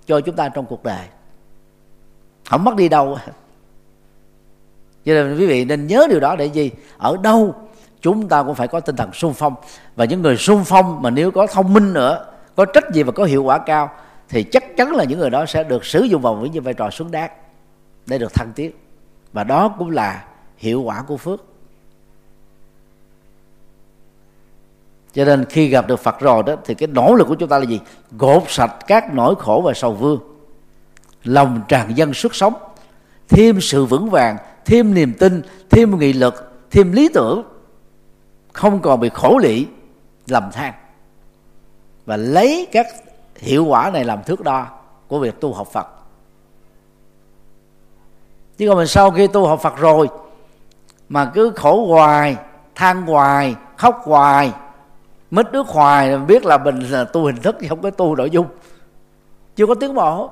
cho 0.06 0.22
chúng 0.22 0.36
ta 0.36 0.50
trong 0.50 0.66
cuộc 0.66 0.84
đời. 0.84 1.06
Không 2.50 2.64
mất 2.64 2.76
đi 2.76 2.90
đâu 2.90 3.18
cho 5.06 5.14
nên 5.14 5.38
quý 5.38 5.46
vị 5.46 5.66
nên 5.66 5.88
nhớ 5.88 6.08
điều 6.10 6.20
đó 6.20 6.36
để 6.36 6.46
gì? 6.46 6.72
Ở 6.98 7.18
đâu 7.18 7.56
chúng 8.02 8.28
ta 8.28 8.44
cũng 8.44 8.56
phải 8.56 8.68
có 8.68 8.80
tinh 8.80 8.96
thần 8.96 9.14
sung 9.14 9.34
phong. 9.34 9.56
Và 9.96 10.06
những 10.06 10.22
người 10.22 10.38
sung 10.38 10.64
phong 10.66 11.02
mà 11.02 11.10
nếu 11.10 11.32
có 11.32 11.48
thông 11.48 11.74
minh 11.74 11.94
nữa, 11.94 12.26
có 12.56 12.66
trách 12.66 12.92
nhiệm 12.92 13.06
và 13.06 13.12
có 13.12 13.24
hiệu 13.24 13.44
quả 13.44 13.58
cao, 13.58 13.90
thì 14.30 14.44
chắc 14.44 14.78
chắn 14.78 14.96
là 14.96 15.04
những 15.04 15.20
người 15.20 15.30
đó 15.30 15.46
sẽ 15.46 15.64
được 15.64 15.86
sử 15.86 16.04
dụng 16.04 16.22
vào 16.22 16.36
những 16.36 16.64
vai 16.64 16.74
trò 16.74 16.90
xứng 16.90 17.12
đáng 17.12 17.32
để 18.06 18.18
được 18.18 18.34
thăng 18.34 18.52
tiến. 18.56 18.72
Và 19.34 19.44
đó 19.44 19.76
cũng 19.78 19.90
là 19.90 20.26
hiệu 20.58 20.82
quả 20.82 21.04
của 21.08 21.18
phước. 21.18 21.46
Cho 25.14 25.26
nên 25.26 25.46
khi 25.46 25.68
gặp 25.68 25.88
được 25.88 26.00
phật 26.00 26.20
rồi 26.20 26.44
đó, 26.44 26.56
thì 26.66 26.74
cái 26.74 26.88
nỗ 26.88 27.16
lực 27.16 27.28
của 27.28 27.36
chúng 27.36 27.50
ta 27.50 27.60
là 27.60 27.66
gì? 27.66 27.80
Gột 28.12 28.44
sạch 28.48 28.76
các 28.88 29.14
nỗi 29.14 29.36
khổ 29.40 29.62
và 29.66 29.74
sầu 29.74 29.94
vương. 29.94 30.20
Lòng 31.24 31.62
tràn 31.68 31.98
dân 31.98 32.14
sức 32.14 32.36
sống. 32.36 32.54
Thêm 33.30 33.62
sự 33.62 33.86
vững 33.86 34.10
vàng 34.10 34.38
thêm 34.66 34.94
niềm 34.94 35.14
tin, 35.20 35.42
thêm 35.70 36.00
nghị 36.00 36.14
lực, 36.14 36.52
thêm 36.72 36.92
lý 36.92 37.10
tưởng, 37.14 37.44
không 38.54 38.82
còn 38.82 39.00
bị 39.00 39.10
khổ 39.10 39.38
lị, 39.38 39.66
lầm 40.28 40.52
than. 40.52 40.74
Và 42.06 42.18
lấy 42.18 42.68
các 42.72 42.88
hiệu 43.36 43.66
quả 43.66 43.92
này 43.94 44.06
làm 44.06 44.24
thước 44.24 44.42
đo 44.42 44.68
của 45.08 45.20
việc 45.20 45.42
tu 45.42 45.54
học 45.54 45.68
Phật. 45.72 45.88
Chứ 48.58 48.68
còn 48.68 48.78
mình 48.78 48.88
sau 48.88 49.12
khi 49.12 49.28
tu 49.28 49.48
học 49.48 49.62
Phật 49.62 49.78
rồi, 49.78 50.08
mà 51.10 51.32
cứ 51.34 51.52
khổ 51.56 51.86
hoài, 51.86 52.38
than 52.76 53.02
hoài, 53.02 53.56
khóc 53.78 54.02
hoài, 54.04 54.54
mít 55.32 55.52
nước 55.52 55.68
hoài, 55.68 56.18
biết 56.18 56.46
là 56.46 56.58
mình 56.58 56.80
là 56.80 57.04
tu 57.04 57.26
hình 57.26 57.36
thức 57.36 57.56
chứ 57.62 57.68
không 57.70 57.82
có 57.82 57.90
tu 57.90 58.16
nội 58.16 58.30
dung. 58.30 58.46
Chưa 59.56 59.66
có 59.66 59.76
tiến 59.76 59.96
bộ. 59.96 60.32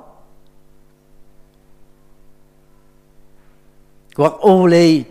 Hoặc 4.19 4.33
u 4.39 4.65
lì 4.65 5.03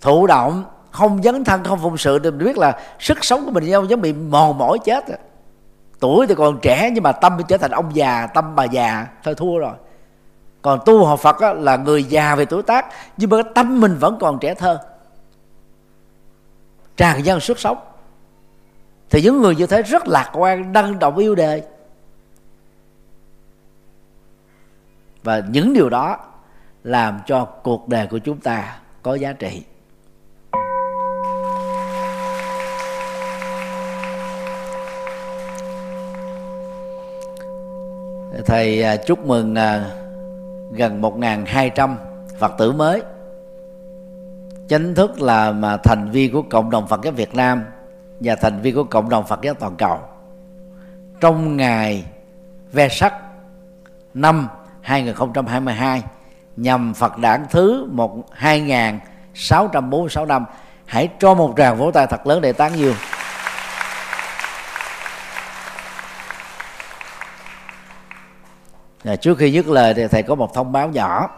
thụ 0.00 0.26
động 0.26 0.64
không 0.90 1.22
dấn 1.22 1.44
thân 1.44 1.64
không 1.64 1.78
phụng 1.82 1.96
sự 1.96 2.18
thì 2.18 2.30
mình 2.30 2.44
biết 2.44 2.58
là 2.58 2.80
sức 2.98 3.24
sống 3.24 3.44
của 3.44 3.50
mình 3.50 3.64
nhau 3.64 3.84
giống 3.84 4.00
bị 4.00 4.12
mòn 4.12 4.58
mỏi 4.58 4.78
chết 4.84 5.08
rồi. 5.08 5.18
tuổi 6.00 6.26
thì 6.26 6.34
còn 6.34 6.58
trẻ 6.62 6.90
nhưng 6.94 7.02
mà 7.02 7.12
tâm 7.12 7.38
trở 7.48 7.56
thành 7.56 7.70
ông 7.70 7.90
già 7.94 8.26
tâm 8.26 8.54
bà 8.56 8.64
già 8.64 9.06
thôi 9.24 9.34
thua 9.34 9.58
rồi. 9.58 9.74
Còn 10.62 10.80
tu 10.86 11.04
học 11.04 11.20
phật 11.20 11.40
á, 11.40 11.52
là 11.52 11.76
người 11.76 12.04
già 12.04 12.34
về 12.34 12.44
tuổi 12.44 12.62
tác 12.62 12.86
nhưng 13.16 13.30
mà 13.30 13.36
tâm 13.54 13.80
mình 13.80 13.96
vẫn 14.00 14.16
còn 14.20 14.38
trẻ 14.38 14.54
thơ. 14.54 14.78
Tràn 16.96 17.24
dân 17.24 17.40
sức 17.40 17.58
sống. 17.58 17.78
Thì 19.10 19.22
những 19.22 19.42
người 19.42 19.56
như 19.56 19.66
thế 19.66 19.82
rất 19.82 20.08
lạc 20.08 20.30
quan 20.34 20.72
năng 20.72 20.98
động 20.98 21.16
yêu 21.16 21.34
đời 21.34 21.62
và 25.22 25.42
những 25.50 25.72
điều 25.72 25.88
đó 25.88 26.18
làm 26.84 27.20
cho 27.26 27.44
cuộc 27.44 27.88
đời 27.88 28.06
của 28.06 28.18
chúng 28.18 28.40
ta 28.40 28.78
có 29.02 29.14
giá 29.14 29.32
trị. 29.32 29.62
Thầy 38.46 38.82
à, 38.82 38.96
chúc 38.96 39.26
mừng 39.26 39.54
à, 39.54 39.90
gần 40.72 41.00
1.200 41.02 41.94
Phật 42.38 42.52
tử 42.58 42.72
mới. 42.72 43.02
Chính 44.68 44.94
thức 44.94 45.20
là 45.20 45.52
mà 45.52 45.76
thành 45.76 46.10
viên 46.10 46.32
của 46.32 46.42
cộng 46.42 46.70
đồng 46.70 46.86
Phật 46.86 47.00
giáo 47.04 47.12
Việt 47.12 47.34
Nam 47.34 47.64
và 48.20 48.36
thành 48.36 48.60
viên 48.60 48.74
của 48.74 48.84
cộng 48.84 49.08
đồng 49.08 49.26
Phật 49.26 49.40
giáo 49.42 49.54
toàn 49.54 49.76
cầu. 49.76 49.98
Trong 51.20 51.56
ngày 51.56 52.04
ve 52.72 52.88
sắc 52.88 53.14
năm 54.14 54.48
2022 54.80 56.02
nhằm 56.58 56.94
Phật 56.94 57.18
đản 57.18 57.46
thứ 57.50 57.88
một 57.92 58.32
hai 58.32 58.60
nghìn 58.60 58.98
sáu 59.34 59.68
trăm 59.72 59.90
bốn 59.90 60.08
sáu 60.08 60.26
năm. 60.26 60.44
Hãy 60.86 61.08
cho 61.18 61.34
một 61.34 61.54
tràng 61.56 61.78
vỗ 61.78 61.90
tay 61.90 62.06
thật 62.06 62.26
lớn 62.26 62.40
để 62.40 62.52
tán 62.52 62.78
dương. 62.78 62.94
À, 69.04 69.16
trước 69.16 69.38
khi 69.38 69.52
dứt 69.52 69.68
lời 69.68 69.94
thì 69.94 70.08
thầy 70.08 70.22
có 70.22 70.34
một 70.34 70.54
thông 70.54 70.72
báo 70.72 70.88
nhỏ. 70.88 71.30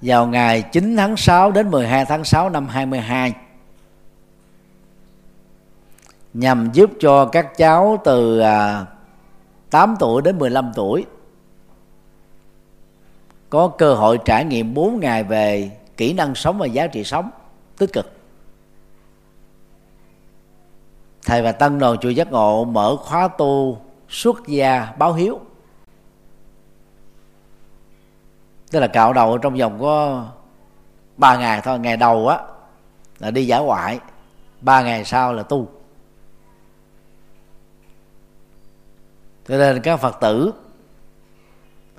Vào 0.00 0.26
ngày 0.26 0.62
9 0.62 0.96
tháng 0.96 1.16
6 1.16 1.50
đến 1.50 1.70
12 1.70 2.04
tháng 2.04 2.24
6 2.24 2.50
năm 2.50 2.68
22 2.68 3.32
nhằm 6.34 6.72
giúp 6.72 6.90
cho 7.00 7.26
các 7.26 7.56
cháu 7.56 8.00
từ 8.04 8.38
à, 8.38 8.86
8 9.70 9.96
tuổi 9.98 10.22
đến 10.22 10.38
15 10.38 10.72
tuổi 10.74 11.04
có 13.54 13.68
cơ 13.68 13.94
hội 13.94 14.18
trải 14.24 14.44
nghiệm 14.44 14.74
4 14.74 15.00
ngày 15.00 15.24
về 15.24 15.70
kỹ 15.96 16.12
năng 16.12 16.34
sống 16.34 16.58
và 16.58 16.66
giá 16.66 16.86
trị 16.86 17.04
sống. 17.04 17.30
Tích 17.78 17.92
cực. 17.92 18.12
Thầy 21.26 21.42
và 21.42 21.52
tăng 21.52 21.78
đoàn 21.78 21.96
chùa 22.00 22.08
giác 22.08 22.32
ngộ 22.32 22.64
mở 22.64 22.96
khóa 22.96 23.28
tu 23.28 23.78
xuất 24.08 24.46
gia 24.46 24.92
báo 24.98 25.12
hiếu. 25.12 25.40
Tức 28.70 28.80
là 28.80 28.86
cạo 28.86 29.12
đầu 29.12 29.38
trong 29.38 29.54
vòng 29.54 29.78
có 29.80 30.26
ba 31.16 31.36
ngày 31.36 31.60
thôi. 31.64 31.78
Ngày 31.78 31.96
đầu 31.96 32.28
á, 32.28 32.38
là 33.18 33.30
đi 33.30 33.46
giả 33.46 33.58
ngoại. 33.58 34.00
Ba 34.60 34.82
ngày 34.82 35.04
sau 35.04 35.32
là 35.32 35.42
tu. 35.42 35.68
Cho 39.48 39.58
nên 39.58 39.82
các 39.82 39.96
phật 39.96 40.20
tử 40.20 40.52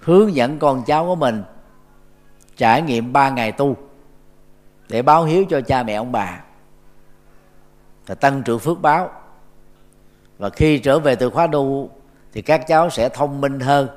hướng 0.05 0.35
dẫn 0.35 0.59
con 0.59 0.83
cháu 0.85 1.05
của 1.05 1.15
mình 1.15 1.43
trải 2.57 2.81
nghiệm 2.81 3.13
ba 3.13 3.29
ngày 3.29 3.51
tu 3.51 3.75
để 4.89 5.01
báo 5.01 5.23
hiếu 5.23 5.45
cho 5.49 5.61
cha 5.61 5.83
mẹ 5.83 5.93
ông 5.93 6.11
bà 6.11 6.43
và 8.07 8.15
tăng 8.15 8.43
trưởng 8.43 8.59
phước 8.59 8.81
báo. 8.81 9.11
Và 10.37 10.49
khi 10.49 10.79
trở 10.79 10.99
về 10.99 11.15
từ 11.15 11.29
khóa 11.29 11.47
tu 11.47 11.89
thì 12.33 12.41
các 12.41 12.67
cháu 12.67 12.89
sẽ 12.89 13.09
thông 13.09 13.41
minh 13.41 13.59
hơn 13.59 13.87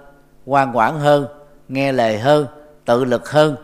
ngoan 0.46 0.72
ngoãn 0.72 0.94
hơn 0.94 1.26
nghe 1.68 1.92
lời 1.92 2.18
hơn 2.18 2.46
tự 2.84 3.04
lực 3.04 3.30
hơn. 3.30 3.56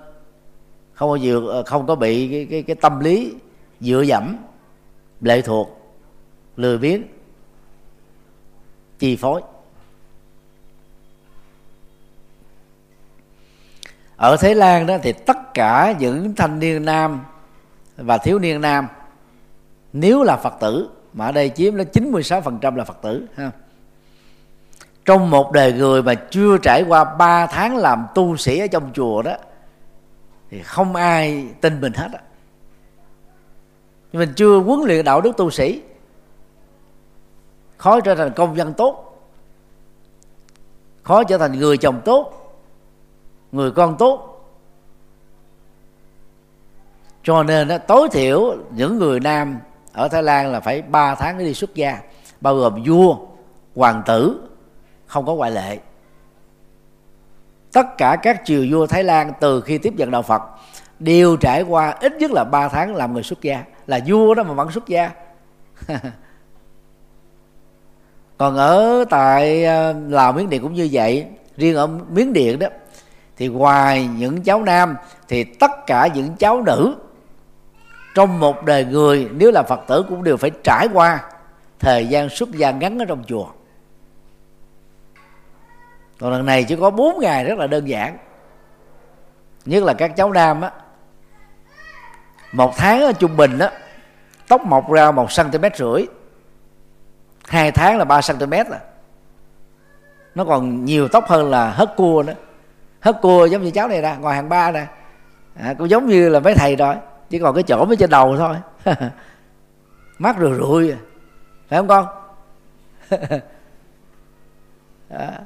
Không 0.93 1.11
có 1.11 1.19
dựa 1.19 1.49
ờ, 1.51 1.63
không 1.63 1.87
có 1.87 1.95
bị 1.95 2.29
cái 2.31 2.47
cái, 2.51 2.63
cái 2.63 2.77
tâm 2.77 3.01
lý 3.01 3.35
dựa 3.81 4.03
dẫm 4.03 4.37
lệ 5.21 5.43
thuộc 5.43 5.97
lười 6.57 6.79
biếng 6.79 7.03
chi 8.99 9.17
phối. 9.17 9.43
Ở 14.25 14.37
Thái 14.37 14.55
Lan 14.55 14.87
đó 14.87 14.99
thì 15.03 15.13
tất 15.13 15.55
cả 15.55 15.95
những 15.99 16.35
thanh 16.35 16.59
niên 16.59 16.85
nam 16.85 17.25
và 17.97 18.19
thiếu 18.19 18.39
niên 18.39 18.61
nam, 18.61 18.89
nếu 19.93 20.23
là 20.23 20.37
Phật 20.37 20.55
tử, 20.61 20.91
mà 21.13 21.27
ở 21.27 21.33
đây 21.33 21.49
chiếm 21.49 21.77
đến 21.77 21.89
96% 21.93 22.77
là 22.77 22.85
Phật 22.85 23.03
tử, 23.03 23.27
ha. 23.37 23.51
trong 25.05 25.31
một 25.31 25.53
đời 25.53 25.73
người 25.73 26.03
mà 26.03 26.15
chưa 26.15 26.59
trải 26.59 26.85
qua 26.89 27.05
3 27.05 27.47
tháng 27.47 27.77
làm 27.77 28.07
tu 28.15 28.37
sĩ 28.37 28.59
ở 28.59 28.67
trong 28.67 28.91
chùa 28.95 29.23
đó, 29.23 29.37
thì 30.51 30.63
không 30.63 30.97
ai 30.97 31.49
tin 31.61 31.81
mình 31.81 31.93
hết 31.93 32.09
á 32.13 32.19
mình 34.13 34.33
chưa 34.37 34.59
huấn 34.59 34.81
luyện 34.87 35.05
đạo 35.05 35.21
đức 35.21 35.37
tu 35.37 35.51
sĩ, 35.51 35.83
khó 37.77 38.01
trở 38.01 38.15
thành 38.15 38.33
công 38.37 38.57
dân 38.57 38.75
tốt, 38.75 39.21
khó 41.03 41.25
trở 41.25 41.39
thành 41.39 41.59
người 41.59 41.77
chồng 41.77 42.01
tốt 42.05 42.44
người 43.55 43.71
con 43.71 43.97
tốt. 43.97 44.31
Cho 47.23 47.43
nên 47.43 47.69
đó, 47.69 47.79
tối 47.79 48.09
thiểu 48.13 48.57
những 48.71 48.99
người 48.99 49.21
nam 49.21 49.59
ở 49.93 50.09
Thái 50.09 50.23
Lan 50.23 50.53
là 50.53 50.61
phải 50.61 50.83
3 50.83 51.15
tháng 51.15 51.39
đi 51.39 51.55
xuất 51.55 51.75
gia 51.75 51.99
bao 52.41 52.57
gồm 52.57 52.83
vua 52.87 53.17
hoàng 53.75 54.03
tử 54.07 54.41
không 55.07 55.27
có 55.27 55.35
ngoại 55.35 55.51
lệ. 55.51 55.79
Tất 57.73 57.87
cả 57.99 58.17
các 58.23 58.43
triều 58.45 58.65
vua 58.71 58.87
Thái 58.87 59.05
Lan 59.05 59.33
từ 59.41 59.61
khi 59.61 59.79
tiếp 59.79 59.95
nhận 59.97 60.11
đạo 60.11 60.23
Phật 60.23 60.43
đều 60.99 61.37
trải 61.37 61.63
qua 61.63 61.91
ít 61.91 62.13
nhất 62.13 62.31
là 62.31 62.45
3 62.45 62.69
tháng 62.69 62.95
làm 62.95 63.13
người 63.13 63.23
xuất 63.23 63.43
gia 63.43 63.65
là 63.87 64.01
vua 64.07 64.35
đó 64.35 64.43
mà 64.43 64.55
vẫn 64.55 64.71
xuất 64.71 64.87
gia. 64.87 65.11
Còn 68.39 68.57
ở 68.57 69.05
tại 69.11 69.65
ờ, 69.65 69.95
lào 70.09 70.33
miến 70.33 70.51
điện 70.51 70.63
cũng 70.63 70.75
như 70.75 70.89
vậy 70.93 71.27
riêng 71.57 71.77
ở 71.77 71.87
miến 71.87 72.33
điện 72.33 72.59
đó 72.59 72.67
thì 73.37 73.49
ngoài 73.49 74.09
những 74.17 74.43
cháu 74.43 74.63
nam, 74.63 74.97
thì 75.29 75.45
tất 75.45 75.71
cả 75.87 76.07
những 76.15 76.37
cháu 76.37 76.63
nữ, 76.63 76.97
trong 78.15 78.41
một 78.41 78.65
đời 78.65 78.85
người, 78.85 79.29
nếu 79.33 79.51
là 79.51 79.63
phật 79.63 79.81
tử 79.87 80.05
cũng 80.09 80.25
đều 80.25 80.37
phải 80.37 80.51
trải 80.65 80.89
qua 80.93 81.21
thời 81.79 82.07
gian 82.07 82.29
xuất 82.29 82.51
gia 82.51 82.71
ngắn 82.71 82.99
ở 82.99 83.05
trong 83.05 83.25
chùa. 83.27 83.47
Còn 86.21 86.33
lần 86.33 86.47
này 86.47 86.65
chỉ 86.65 86.77
có 86.77 86.91
4 86.91 87.21
ngày 87.21 87.45
rất 87.45 87.59
là 87.59 87.67
đơn 87.67 87.89
giản. 87.89 88.19
Nhất 89.65 89.83
là 89.83 89.93
các 89.93 90.17
cháu 90.17 90.33
nam 90.33 90.61
á, 90.61 90.71
một 92.53 92.77
tháng 92.77 93.03
ở 93.03 93.13
trung 93.13 93.37
bình 93.37 93.59
á, 93.59 93.71
tóc 94.49 94.67
mọc 94.67 94.91
ra 94.91 95.11
một 95.11 95.29
cm 95.37 95.65
rưỡi, 95.77 96.07
hai 97.49 97.73
tháng 97.73 97.99
là 97.99 98.05
3 98.05 98.21
cm 98.21 98.53
à. 98.53 98.81
Nó 100.35 100.45
còn 100.45 100.85
nhiều 100.85 101.09
tóc 101.09 101.29
hơn 101.29 101.51
là 101.51 101.71
hớt 101.71 101.97
cua 101.97 102.23
nữa 102.27 102.35
hất 103.05 103.21
cua 103.23 103.47
giống 103.47 103.63
như 103.63 103.71
cháu 103.71 103.89
này 103.89 104.03
nè 104.03 104.17
ngồi 104.21 104.35
hàng 104.35 104.49
ba 104.49 104.71
nè. 104.71 104.87
À, 105.55 105.75
cũng 105.79 105.91
giống 105.91 106.07
như 106.07 106.29
là 106.29 106.41
mấy 106.41 106.55
thầy 106.55 106.77
rồi 106.77 106.95
chỉ 107.31 107.39
còn 107.39 107.55
cái 107.55 107.63
chỗ 107.63 107.85
mới 107.85 107.97
trên 107.97 108.11
đầu 108.11 108.37
thôi. 108.37 108.57
Mắt 110.19 110.37
rùi 110.41 110.59
rụi 110.59 110.95
phải 111.69 111.79
không 111.79 111.89
con? 111.89 112.07
À. 115.09 115.41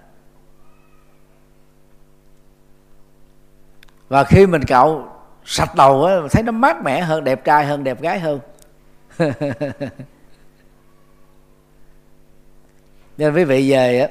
Và 4.08 4.24
khi 4.24 4.46
mình 4.46 4.64
cạo 4.64 5.16
sạch 5.44 5.74
đầu 5.74 6.04
á 6.04 6.14
thấy 6.30 6.42
nó 6.42 6.52
mát 6.52 6.82
mẻ 6.82 7.00
hơn 7.00 7.24
đẹp 7.24 7.44
trai 7.44 7.64
hơn 7.64 7.84
đẹp 7.84 8.00
gái 8.00 8.20
hơn. 8.20 8.40
Nên 13.18 13.34
quý 13.34 13.44
vị 13.44 13.70
về 13.70 14.00
á 14.00 14.08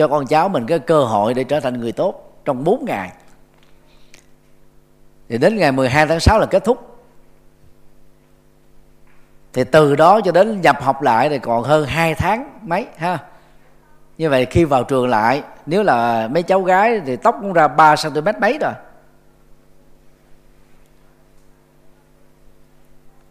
cho 0.00 0.08
con 0.08 0.26
cháu 0.26 0.48
mình 0.48 0.66
cái 0.66 0.78
cơ 0.78 1.04
hội 1.04 1.34
để 1.34 1.44
trở 1.44 1.60
thành 1.60 1.80
người 1.80 1.92
tốt 1.92 2.32
trong 2.44 2.64
4 2.64 2.84
ngày. 2.84 3.12
Thì 5.28 5.38
đến 5.38 5.56
ngày 5.56 5.72
12 5.72 6.06
tháng 6.06 6.20
6 6.20 6.38
là 6.38 6.46
kết 6.46 6.64
thúc. 6.64 6.98
Thì 9.52 9.64
từ 9.64 9.96
đó 9.96 10.20
cho 10.20 10.32
đến 10.32 10.60
nhập 10.60 10.82
học 10.82 11.02
lại 11.02 11.28
thì 11.28 11.38
còn 11.38 11.62
hơn 11.62 11.86
2 11.86 12.14
tháng 12.14 12.58
mấy, 12.62 12.86
ha? 12.96 13.18
Như 14.18 14.30
vậy 14.30 14.46
khi 14.46 14.64
vào 14.64 14.84
trường 14.84 15.08
lại, 15.08 15.42
nếu 15.66 15.82
là 15.82 16.28
mấy 16.28 16.42
cháu 16.42 16.62
gái 16.62 17.00
thì 17.06 17.16
tóc 17.16 17.36
cũng 17.40 17.52
ra 17.52 17.68
3 17.68 17.94
cm 17.96 18.40
mấy 18.40 18.58
rồi. 18.58 18.72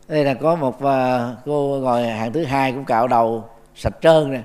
Đây 0.08 0.24
là 0.24 0.34
có 0.34 0.56
một 0.56 0.84
à, 0.84 1.30
cô 1.46 1.80
ngồi 1.82 2.08
hàng 2.08 2.34
thứ 2.34 2.44
hai 2.44 2.72
cũng 2.72 2.86
cạo 2.86 3.08
đầu 3.08 3.50
sạch 3.76 3.94
trơn 4.02 4.32
nè. 4.32 4.42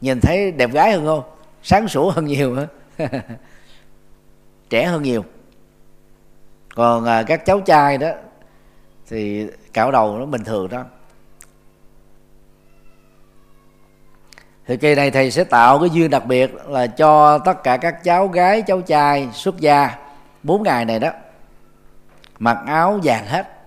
Nhìn 0.00 0.20
thấy 0.20 0.52
đẹp 0.52 0.70
gái 0.72 0.92
hơn 0.92 1.06
không? 1.06 1.22
Sáng 1.62 1.88
sủa 1.88 2.10
hơn 2.10 2.24
nhiều 2.24 2.56
trẻ 4.70 4.84
hơn 4.84 5.02
nhiều. 5.02 5.24
Còn 6.74 7.04
à, 7.04 7.22
các 7.22 7.46
cháu 7.46 7.60
trai 7.60 7.98
đó 7.98 8.10
thì 9.08 9.46
cạo 9.72 9.92
đầu 9.92 10.18
nó 10.18 10.26
bình 10.26 10.44
thường 10.44 10.68
đó. 10.68 10.84
Thì 14.66 14.76
kỳ 14.76 14.94
này 14.94 15.10
thầy 15.10 15.30
sẽ 15.30 15.44
tạo 15.44 15.78
cái 15.78 15.90
duyên 15.90 16.10
đặc 16.10 16.26
biệt 16.26 16.54
là 16.66 16.86
cho 16.86 17.38
tất 17.38 17.62
cả 17.62 17.76
các 17.76 18.04
cháu 18.04 18.28
gái 18.28 18.62
cháu 18.62 18.80
trai 18.80 19.28
xuất 19.32 19.60
gia 19.60 19.98
bốn 20.42 20.62
ngày 20.62 20.84
này 20.84 20.98
đó. 20.98 21.10
Mặc 22.38 22.58
áo 22.66 23.00
vàng 23.02 23.26
hết. 23.26 23.61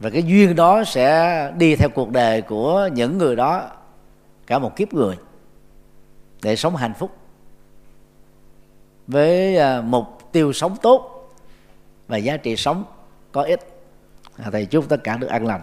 Và 0.00 0.10
cái 0.10 0.22
duyên 0.22 0.56
đó 0.56 0.84
sẽ 0.84 1.52
đi 1.56 1.76
theo 1.76 1.88
cuộc 1.88 2.10
đời 2.10 2.42
của 2.42 2.88
những 2.92 3.18
người 3.18 3.36
đó, 3.36 3.70
cả 4.46 4.58
một 4.58 4.76
kiếp 4.76 4.94
người, 4.94 5.16
để 6.42 6.56
sống 6.56 6.76
hạnh 6.76 6.94
phúc. 6.98 7.16
Với 9.06 9.56
à, 9.56 9.80
mục 9.80 10.32
tiêu 10.32 10.52
sống 10.52 10.76
tốt 10.82 11.30
và 12.08 12.16
giá 12.16 12.36
trị 12.36 12.56
sống 12.56 12.84
có 13.32 13.42
ích. 13.42 13.60
À, 14.36 14.50
thầy 14.52 14.66
chúc 14.66 14.88
tất 14.88 15.04
cả 15.04 15.16
được 15.16 15.26
an 15.26 15.46
lành. 15.46 15.62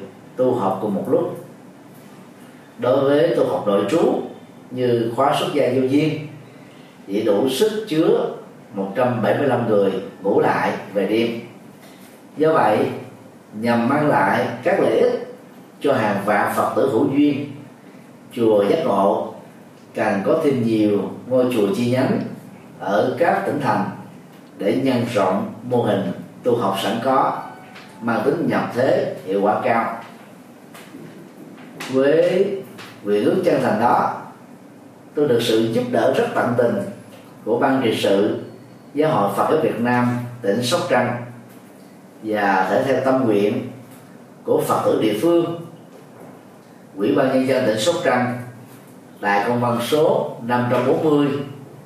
tu 0.41 0.55
học 0.55 0.79
cùng 0.81 0.95
một 0.95 1.03
lúc. 1.07 1.45
Đối 2.77 3.03
với 3.03 3.35
tu 3.35 3.47
học 3.47 3.63
nội 3.67 3.85
trú 3.89 4.21
như 4.71 5.11
khóa 5.15 5.35
xuất 5.39 5.47
gia 5.53 5.69
vô 5.75 5.81
duyên, 5.81 6.27
chỉ 7.07 7.23
đủ 7.23 7.49
sức 7.49 7.85
chứa 7.87 8.29
175 8.73 9.67
người 9.67 9.91
ngủ 10.23 10.39
lại 10.39 10.71
về 10.93 11.07
đêm. 11.07 11.39
Do 12.37 12.53
vậy, 12.53 12.77
nhằm 13.53 13.89
mang 13.89 14.07
lại 14.07 14.47
các 14.63 14.79
lợi 14.79 14.99
ích 14.99 15.35
cho 15.81 15.93
hàng 15.93 16.21
vạn 16.25 16.53
phật 16.55 16.73
tử 16.75 16.89
hữu 16.91 17.09
duyên, 17.11 17.51
chùa 18.31 18.63
giác 18.69 18.79
ngộ 18.85 19.33
càng 19.93 20.21
có 20.25 20.39
thêm 20.43 20.63
nhiều 20.63 20.99
ngôi 21.27 21.45
chùa 21.53 21.67
chi 21.75 21.91
nhánh 21.91 22.19
ở 22.79 23.15
các 23.19 23.43
tỉnh 23.45 23.59
thành 23.61 23.85
để 24.57 24.81
nhân 24.83 25.05
rộng 25.13 25.53
mô 25.63 25.83
hình 25.83 26.11
tu 26.43 26.57
học 26.57 26.75
sẵn 26.83 26.99
có, 27.03 27.41
mang 28.01 28.21
tính 28.25 28.47
nhập 28.47 28.71
thế 28.75 29.15
hiệu 29.25 29.41
quả 29.41 29.61
cao 29.63 30.00
với 31.93 32.47
nguyện 33.03 33.25
ước 33.25 33.41
chân 33.45 33.61
thành 33.63 33.79
đó, 33.79 34.21
tôi 35.15 35.27
được 35.27 35.39
sự 35.41 35.69
giúp 35.73 35.83
đỡ 35.91 36.13
rất 36.17 36.27
tận 36.35 36.53
tình 36.57 36.75
của 37.45 37.59
ban 37.59 37.81
trị 37.83 37.99
sự 38.01 38.39
giáo 38.93 39.11
hội 39.11 39.31
Phật 39.35 39.47
giáo 39.49 39.59
Việt 39.63 39.79
Nam, 39.79 40.17
tỉnh 40.41 40.63
Sóc 40.63 40.81
Trăng 40.89 41.25
và 42.23 42.67
thể 42.69 42.83
theo 42.83 43.01
tâm 43.05 43.25
nguyện 43.25 43.69
của 44.43 44.61
Phật 44.67 44.81
tử 44.85 44.99
địa 45.01 45.17
phương. 45.21 45.61
Ủy 46.97 47.15
ban 47.15 47.27
nhân 47.27 47.47
dân 47.47 47.65
tỉnh 47.65 47.79
Sóc 47.79 47.95
Trăng 48.03 48.41
tại 49.21 49.45
công 49.47 49.61
văn 49.61 49.79
số 49.81 50.35
540 50.41 51.27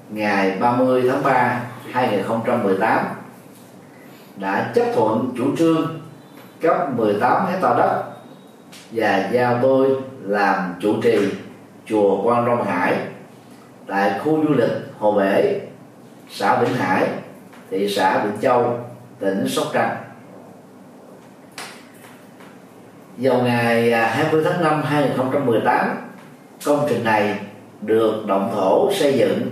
ngày 0.10 0.58
30 0.60 1.04
tháng 1.10 1.24
3 1.24 1.62
2018 1.92 3.06
đã 4.36 4.72
chấp 4.76 4.86
thuận 4.96 5.34
chủ 5.38 5.56
trương 5.58 6.00
cấp 6.62 6.90
18 6.96 7.46
hecta 7.46 7.74
đất 7.78 8.15
và 8.92 9.30
giao 9.32 9.60
tôi 9.62 9.90
làm 10.22 10.74
chủ 10.82 11.02
trì 11.02 11.30
chùa 11.86 12.22
Quan 12.24 12.46
Long 12.46 12.64
Hải 12.64 12.96
tại 13.88 14.20
khu 14.20 14.44
du 14.48 14.54
lịch 14.54 14.72
Hồ 15.00 15.12
Bể, 15.12 15.60
xã 16.30 16.62
Vĩnh 16.62 16.74
Hải, 16.74 17.08
thị 17.72 17.90
xã 17.90 18.26
Vĩnh 18.26 18.42
Châu, 18.42 18.80
tỉnh 19.20 19.48
Sóc 19.48 19.68
Trăng. 19.74 19.98
Vào 23.18 23.44
ngày 23.44 23.92
à, 23.92 24.08
20 24.08 24.42
tháng 24.46 24.64
5 24.64 24.84
2018, 24.84 25.98
công 26.66 26.86
trình 26.90 27.04
này 27.04 27.40
được 27.82 28.24
động 28.28 28.52
thổ 28.56 28.94
xây 28.94 29.18
dựng 29.18 29.52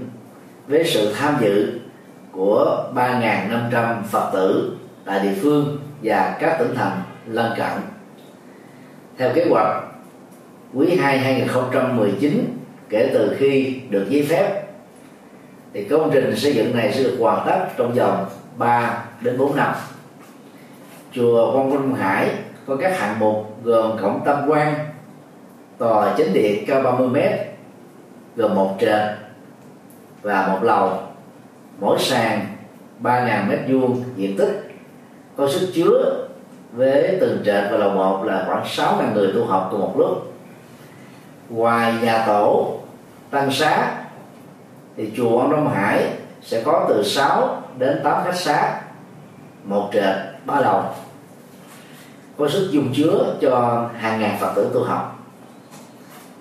với 0.68 0.84
sự 0.86 1.14
tham 1.14 1.38
dự 1.42 1.80
của 2.32 2.84
3.500 2.96 4.04
Phật 4.04 4.30
tử 4.34 4.78
tại 5.06 5.20
địa 5.20 5.34
phương 5.42 5.78
và 6.04 6.38
các 6.40 6.56
tỉnh 6.60 6.76
thành 6.76 7.02
lân 7.26 7.52
cận. 7.58 7.72
Theo 9.18 9.32
kế 9.34 9.46
hoạch, 9.50 9.84
quý 10.74 10.96
2 10.96 11.18
2019 11.18 12.58
kể 12.90 13.10
từ 13.14 13.36
khi 13.38 13.80
được 13.90 14.06
giấy 14.10 14.26
phép 14.30 14.64
thì 15.74 15.84
công 15.84 16.10
trình 16.14 16.36
xây 16.36 16.54
dựng 16.54 16.76
này 16.76 16.94
sẽ 16.94 17.04
được 17.04 17.18
hoàn 17.20 17.48
tất 17.48 17.68
trong 17.78 17.94
vòng 17.94 18.26
3 18.58 19.06
đến 19.22 19.38
4 19.38 19.56
năm. 19.56 19.74
Chùa 21.12 21.54
Quang 21.54 21.70
Minh 21.70 21.96
Hải 21.96 22.30
có 22.66 22.76
các 22.76 23.00
hạng 23.00 23.20
mục 23.20 23.64
gồm 23.64 23.98
cổng 24.02 24.22
tam 24.26 24.50
quan, 24.50 24.76
tòa 25.78 26.14
chính 26.18 26.34
điện 26.34 26.66
cao 26.68 26.82
30 26.82 27.08
m 27.08 27.18
gồm 28.36 28.56
một 28.56 28.76
trệt 28.80 29.02
và 30.22 30.48
một 30.48 30.60
lầu 30.64 31.00
mỗi 31.80 32.00
sàn 32.00 32.40
3.000 33.04 33.48
mét 33.50 33.60
vuông 33.68 34.04
diện 34.16 34.38
tích 34.38 34.72
có 35.38 35.50
sức 35.50 35.72
chứa 35.74 36.23
với 36.76 37.18
từng 37.22 37.42
trệt 37.46 37.64
và 37.72 37.78
lầu 37.78 37.90
một 37.90 38.24
là 38.24 38.44
khoảng 38.48 38.64
6.000 38.64 39.14
người 39.14 39.32
tu 39.36 39.46
học 39.46 39.68
cùng 39.72 39.82
một 39.82 39.94
lúc. 39.98 40.34
Ngoài 41.50 41.94
nhà 42.02 42.24
tổ, 42.28 42.78
tăng 43.30 43.52
xá 43.52 43.92
thì 44.98 45.12
chùa 45.18 45.40
ông 45.40 45.52
Đông 45.52 45.74
Hải 45.74 46.10
sẽ 46.42 46.62
có 46.66 46.86
từ 46.90 47.04
6 47.04 47.64
đến 47.78 48.00
8 48.04 48.24
khách 48.24 48.36
xá 48.36 48.82
một 49.64 49.90
trệt, 49.94 50.16
ba 50.46 50.60
lầu 50.60 50.84
có 52.38 52.50
sức 52.50 52.70
dung 52.72 52.94
chứa 52.94 53.36
cho 53.42 53.86
hàng 53.98 54.20
ngàn 54.20 54.38
phật 54.40 54.54
tử 54.56 54.72
tu 54.74 54.84
học. 54.84 55.20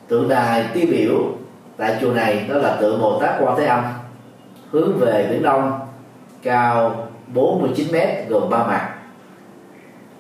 Tượng 0.09 0.29
đài 0.29 0.65
tiêu 0.75 0.87
biểu 0.91 1.17
tại 1.77 1.97
chùa 2.01 2.13
này 2.13 2.47
đó 2.49 2.55
là 2.55 2.77
tượng 2.81 3.01
Bồ 3.01 3.21
Tát 3.21 3.35
Quan 3.41 3.55
Thế 3.59 3.65
Âm, 3.65 3.85
hướng 4.71 4.99
về 4.99 5.29
biển 5.31 5.43
Đông, 5.43 5.81
cao 6.43 7.09
49 7.35 7.93
mét, 7.93 8.29
gồm 8.29 8.51
ba 8.51 8.59
mặt 8.59 8.92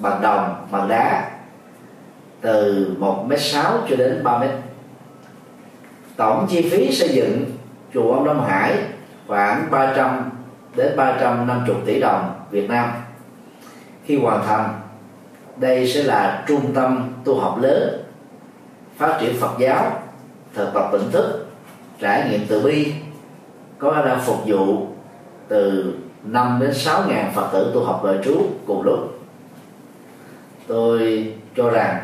bằng 0.00 0.22
đồng 0.22 0.66
bằng 0.70 0.88
đá 0.88 1.30
từ 2.40 2.86
1m6 3.00 3.62
cho 3.88 3.96
đến 3.96 4.24
3 4.24 4.38
m 4.38 4.42
tổng 6.16 6.46
chi 6.50 6.70
phí 6.70 6.92
xây 6.92 7.08
dựng 7.08 7.44
chùa 7.94 8.14
ông 8.14 8.24
Đông 8.24 8.44
Hải 8.48 8.78
khoảng 9.26 9.70
300 9.70 10.30
đến 10.76 10.96
350 10.96 11.76
tỷ 11.86 12.00
đồng 12.00 12.34
Việt 12.50 12.70
Nam. 12.70 12.90
Khi 14.04 14.16
hoàn 14.16 14.46
thành, 14.46 14.80
đây 15.56 15.92
sẽ 15.92 16.02
là 16.02 16.44
trung 16.48 16.74
tâm 16.74 17.12
tu 17.24 17.40
học 17.40 17.58
lớn, 17.62 18.04
phát 18.96 19.18
triển 19.20 19.36
Phật 19.40 19.50
giáo, 19.58 19.92
thực 20.54 20.74
tập 20.74 20.88
tỉnh 20.92 21.10
thức, 21.12 21.46
trải 21.98 22.28
nghiệm 22.30 22.40
từ 22.48 22.62
bi, 22.62 22.92
có 23.78 23.92
khả 23.92 24.04
năng 24.04 24.20
phục 24.20 24.38
vụ 24.46 24.86
từ 25.48 25.94
5 26.24 26.58
đến 26.60 26.74
6 26.74 27.02
ngàn 27.08 27.32
Phật 27.34 27.48
tử 27.52 27.70
tu 27.74 27.84
học 27.84 28.04
đời 28.04 28.18
trú 28.24 28.36
cùng 28.66 28.82
lúc 28.82 29.19
tôi 30.70 31.32
cho 31.56 31.70
rằng 31.70 31.98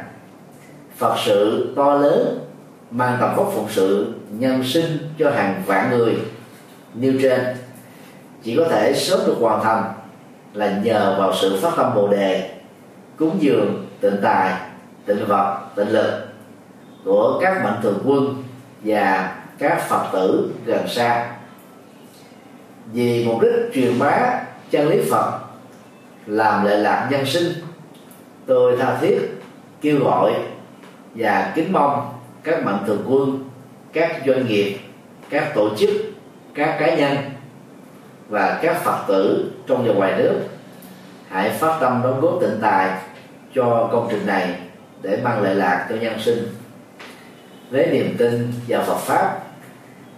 Phật 0.97 1.16
sự 1.24 1.68
to 1.76 1.94
lớn 1.94 2.38
mang 2.90 3.16
tầm 3.20 3.36
vóc 3.36 3.52
phụng 3.55 3.68
sự 3.70 4.14
nhân 4.30 4.64
sinh 4.64 4.98
cho 5.18 5.30
hàng 5.30 5.62
vạn 5.66 5.90
người 5.90 6.16
như 6.94 7.18
trên. 7.22 7.40
Chỉ 8.43 8.56
có 8.56 8.64
thể 8.70 8.94
sớm 8.94 9.20
được 9.26 9.36
hoàn 9.40 9.64
thành 9.64 9.93
là 10.55 10.80
nhờ 10.84 11.16
vào 11.18 11.34
sự 11.34 11.59
phát 11.62 11.72
tâm 11.76 11.94
bồ 11.94 12.09
đề, 12.09 12.51
cúng 13.16 13.36
dường, 13.40 13.86
tịnh 14.01 14.16
tài, 14.22 14.55
tịnh 15.06 15.26
vật, 15.26 15.59
tịnh 15.76 15.88
lực 15.88 16.26
của 17.05 17.38
các 17.43 17.64
mạnh 17.64 17.80
thường 17.82 17.98
quân 18.05 18.43
và 18.84 19.36
các 19.59 19.88
phật 19.88 20.05
tử 20.12 20.51
gần 20.64 20.88
xa. 20.88 21.32
Vì 22.93 23.24
mục 23.24 23.40
đích 23.43 23.74
truyền 23.74 23.98
bá 23.98 24.40
chân 24.70 24.88
lý 24.88 25.10
phật, 25.10 25.38
làm 26.26 26.64
lệ 26.64 26.76
lạc 26.76 27.09
nhân 27.10 27.26
sinh 27.26 27.52
tôi 28.47 28.77
tha 28.77 28.98
thiết, 29.01 29.18
kêu 29.81 29.98
gọi 30.05 30.32
và 31.14 31.52
kính 31.55 31.73
mong 31.73 32.12
các 32.43 32.64
mạnh 32.64 32.78
thường 32.86 33.05
quân, 33.09 33.48
các 33.93 34.23
doanh 34.27 34.47
nghiệp, 34.47 34.78
các 35.31 35.52
tổ 35.55 35.77
chức, 35.77 35.90
các 36.55 36.77
cá 36.81 36.97
nhân 36.97 37.16
và 38.28 38.59
các 38.62 38.85
phật 38.85 39.05
tử 39.09 39.51
trong 39.66 39.86
và 39.86 39.94
ngoài 39.94 40.14
nước 40.18 40.40
hãy 41.28 41.51
phát 41.51 41.78
tâm 41.81 42.01
đóng 42.05 42.20
góp 42.20 42.39
tịnh 42.40 42.59
tài 42.60 42.90
cho 43.55 43.89
công 43.93 44.09
trình 44.10 44.27
này 44.27 44.55
để 45.02 45.18
mang 45.24 45.43
lợi 45.43 45.55
lạc 45.55 45.86
cho 45.89 45.97
nhân 45.97 46.14
sinh. 46.20 46.48
Với 47.70 47.86
niềm 47.86 48.14
tin 48.18 48.52
vào 48.68 48.82
Phật 48.82 48.97
pháp 48.97 49.39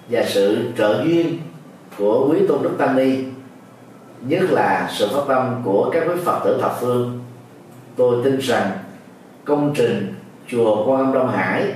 và 0.09 0.25
sự 0.25 0.73
trợ 0.79 1.03
duyên 1.05 1.39
của 1.99 2.29
quý 2.31 2.39
tôn 2.49 2.63
đức 2.63 2.75
tăng 2.79 2.97
ni, 2.97 3.25
nhất 4.21 4.43
là 4.51 4.91
sự 4.93 5.09
phát 5.13 5.23
tâm 5.29 5.63
của 5.65 5.91
các 5.93 6.05
quý 6.09 6.15
phật 6.25 6.41
tử 6.45 6.59
thập 6.63 6.77
phương 6.81 7.21
tôi 7.99 8.25
tin 8.25 8.39
rằng 8.39 8.71
công 9.45 9.73
trình 9.77 10.15
chùa 10.49 10.85
quan 10.87 11.05
âm 11.05 11.13
đông 11.13 11.29
hải 11.29 11.73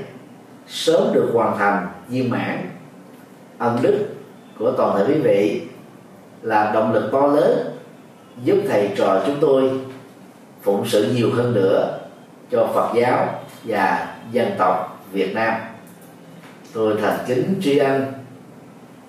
sớm 0.67 1.03
được 1.15 1.31
hoàn 1.35 1.59
thành 1.59 1.87
viên 2.09 2.31
mãn. 2.31 2.71
Ân 3.59 3.79
đức 3.83 4.07
của 4.59 4.73
toàn 4.73 4.99
thể 4.99 5.05
quý 5.09 5.21
vị 5.21 5.63
là 6.43 6.71
động 6.75 6.93
lực 6.93 7.09
to 7.13 7.27
lớn 7.27 7.77
giúp 8.45 8.57
thầy 8.69 8.91
trò 8.97 9.23
chúng 9.27 9.37
tôi 9.41 9.71
phụng 10.63 10.87
sự 10.87 11.13
nhiều 11.15 11.31
hơn 11.35 11.55
nữa 11.55 11.99
cho 12.51 12.69
Phật 12.75 12.91
giáo 12.95 13.29
và 13.65 14.15
dân 14.33 14.51
tộc 14.59 15.05
Việt 15.13 15.35
Nam. 15.35 15.55
Tôi 16.73 16.97
thành 17.01 17.19
kính 17.27 17.55
tri 17.63 17.79
ân 17.79 18.05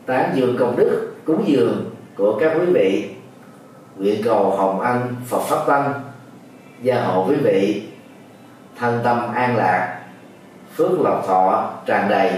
tán 0.06 0.32
dương 0.36 0.56
công 0.60 0.76
đức, 0.78 1.14
cúng 1.26 1.44
dường 1.48 1.96
của 2.18 2.38
các 2.40 2.52
quý 2.60 2.66
vị. 2.66 3.10
Nguyện 3.98 4.22
cầu 4.24 4.50
hồng 4.50 4.80
ân 4.80 5.16
Phật 5.28 5.40
pháp 5.40 5.66
tăng 5.68 5.94
gia 6.84 7.02
hộ 7.02 7.26
quý 7.30 7.36
vị. 7.36 7.84
Thân 8.80 9.02
tâm 9.04 9.34
an 9.34 9.58
lạc, 9.58 10.00
phước 10.76 11.00
lộc 11.00 11.28
thọ 11.28 11.72
tràn 11.86 12.10
đầy, 12.10 12.32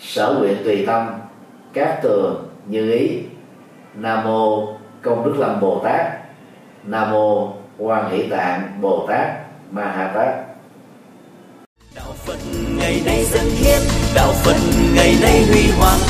sở 0.00 0.34
nguyện 0.38 0.56
tùy 0.64 0.84
tâm, 0.86 1.06
các 1.72 2.00
tường 2.02 2.48
như 2.66 2.92
ý. 2.92 3.18
Nam 3.94 4.24
mô 4.24 4.66
công 5.02 5.24
đức 5.24 5.34
lâm 5.38 5.60
bồ 5.60 5.80
tát. 5.84 6.06
Nam 6.84 7.10
mô 7.10 7.52
quan 7.78 8.10
hỷ 8.10 8.28
tạng 8.28 8.78
bồ 8.80 9.06
tát 9.08 9.26
ma 9.70 9.84
ha 9.84 10.12
tát. 10.14 10.28
Đạo 11.94 12.12
phật 12.16 12.38
ngày 12.78 13.02
nay 13.06 13.24
dân 13.24 13.44
hiến, 13.44 13.80
đạo 14.14 14.32
phật 14.32 14.56
ngày 14.94 15.14
nay 15.22 15.44
huy 15.52 15.70
hoàng 15.78 16.09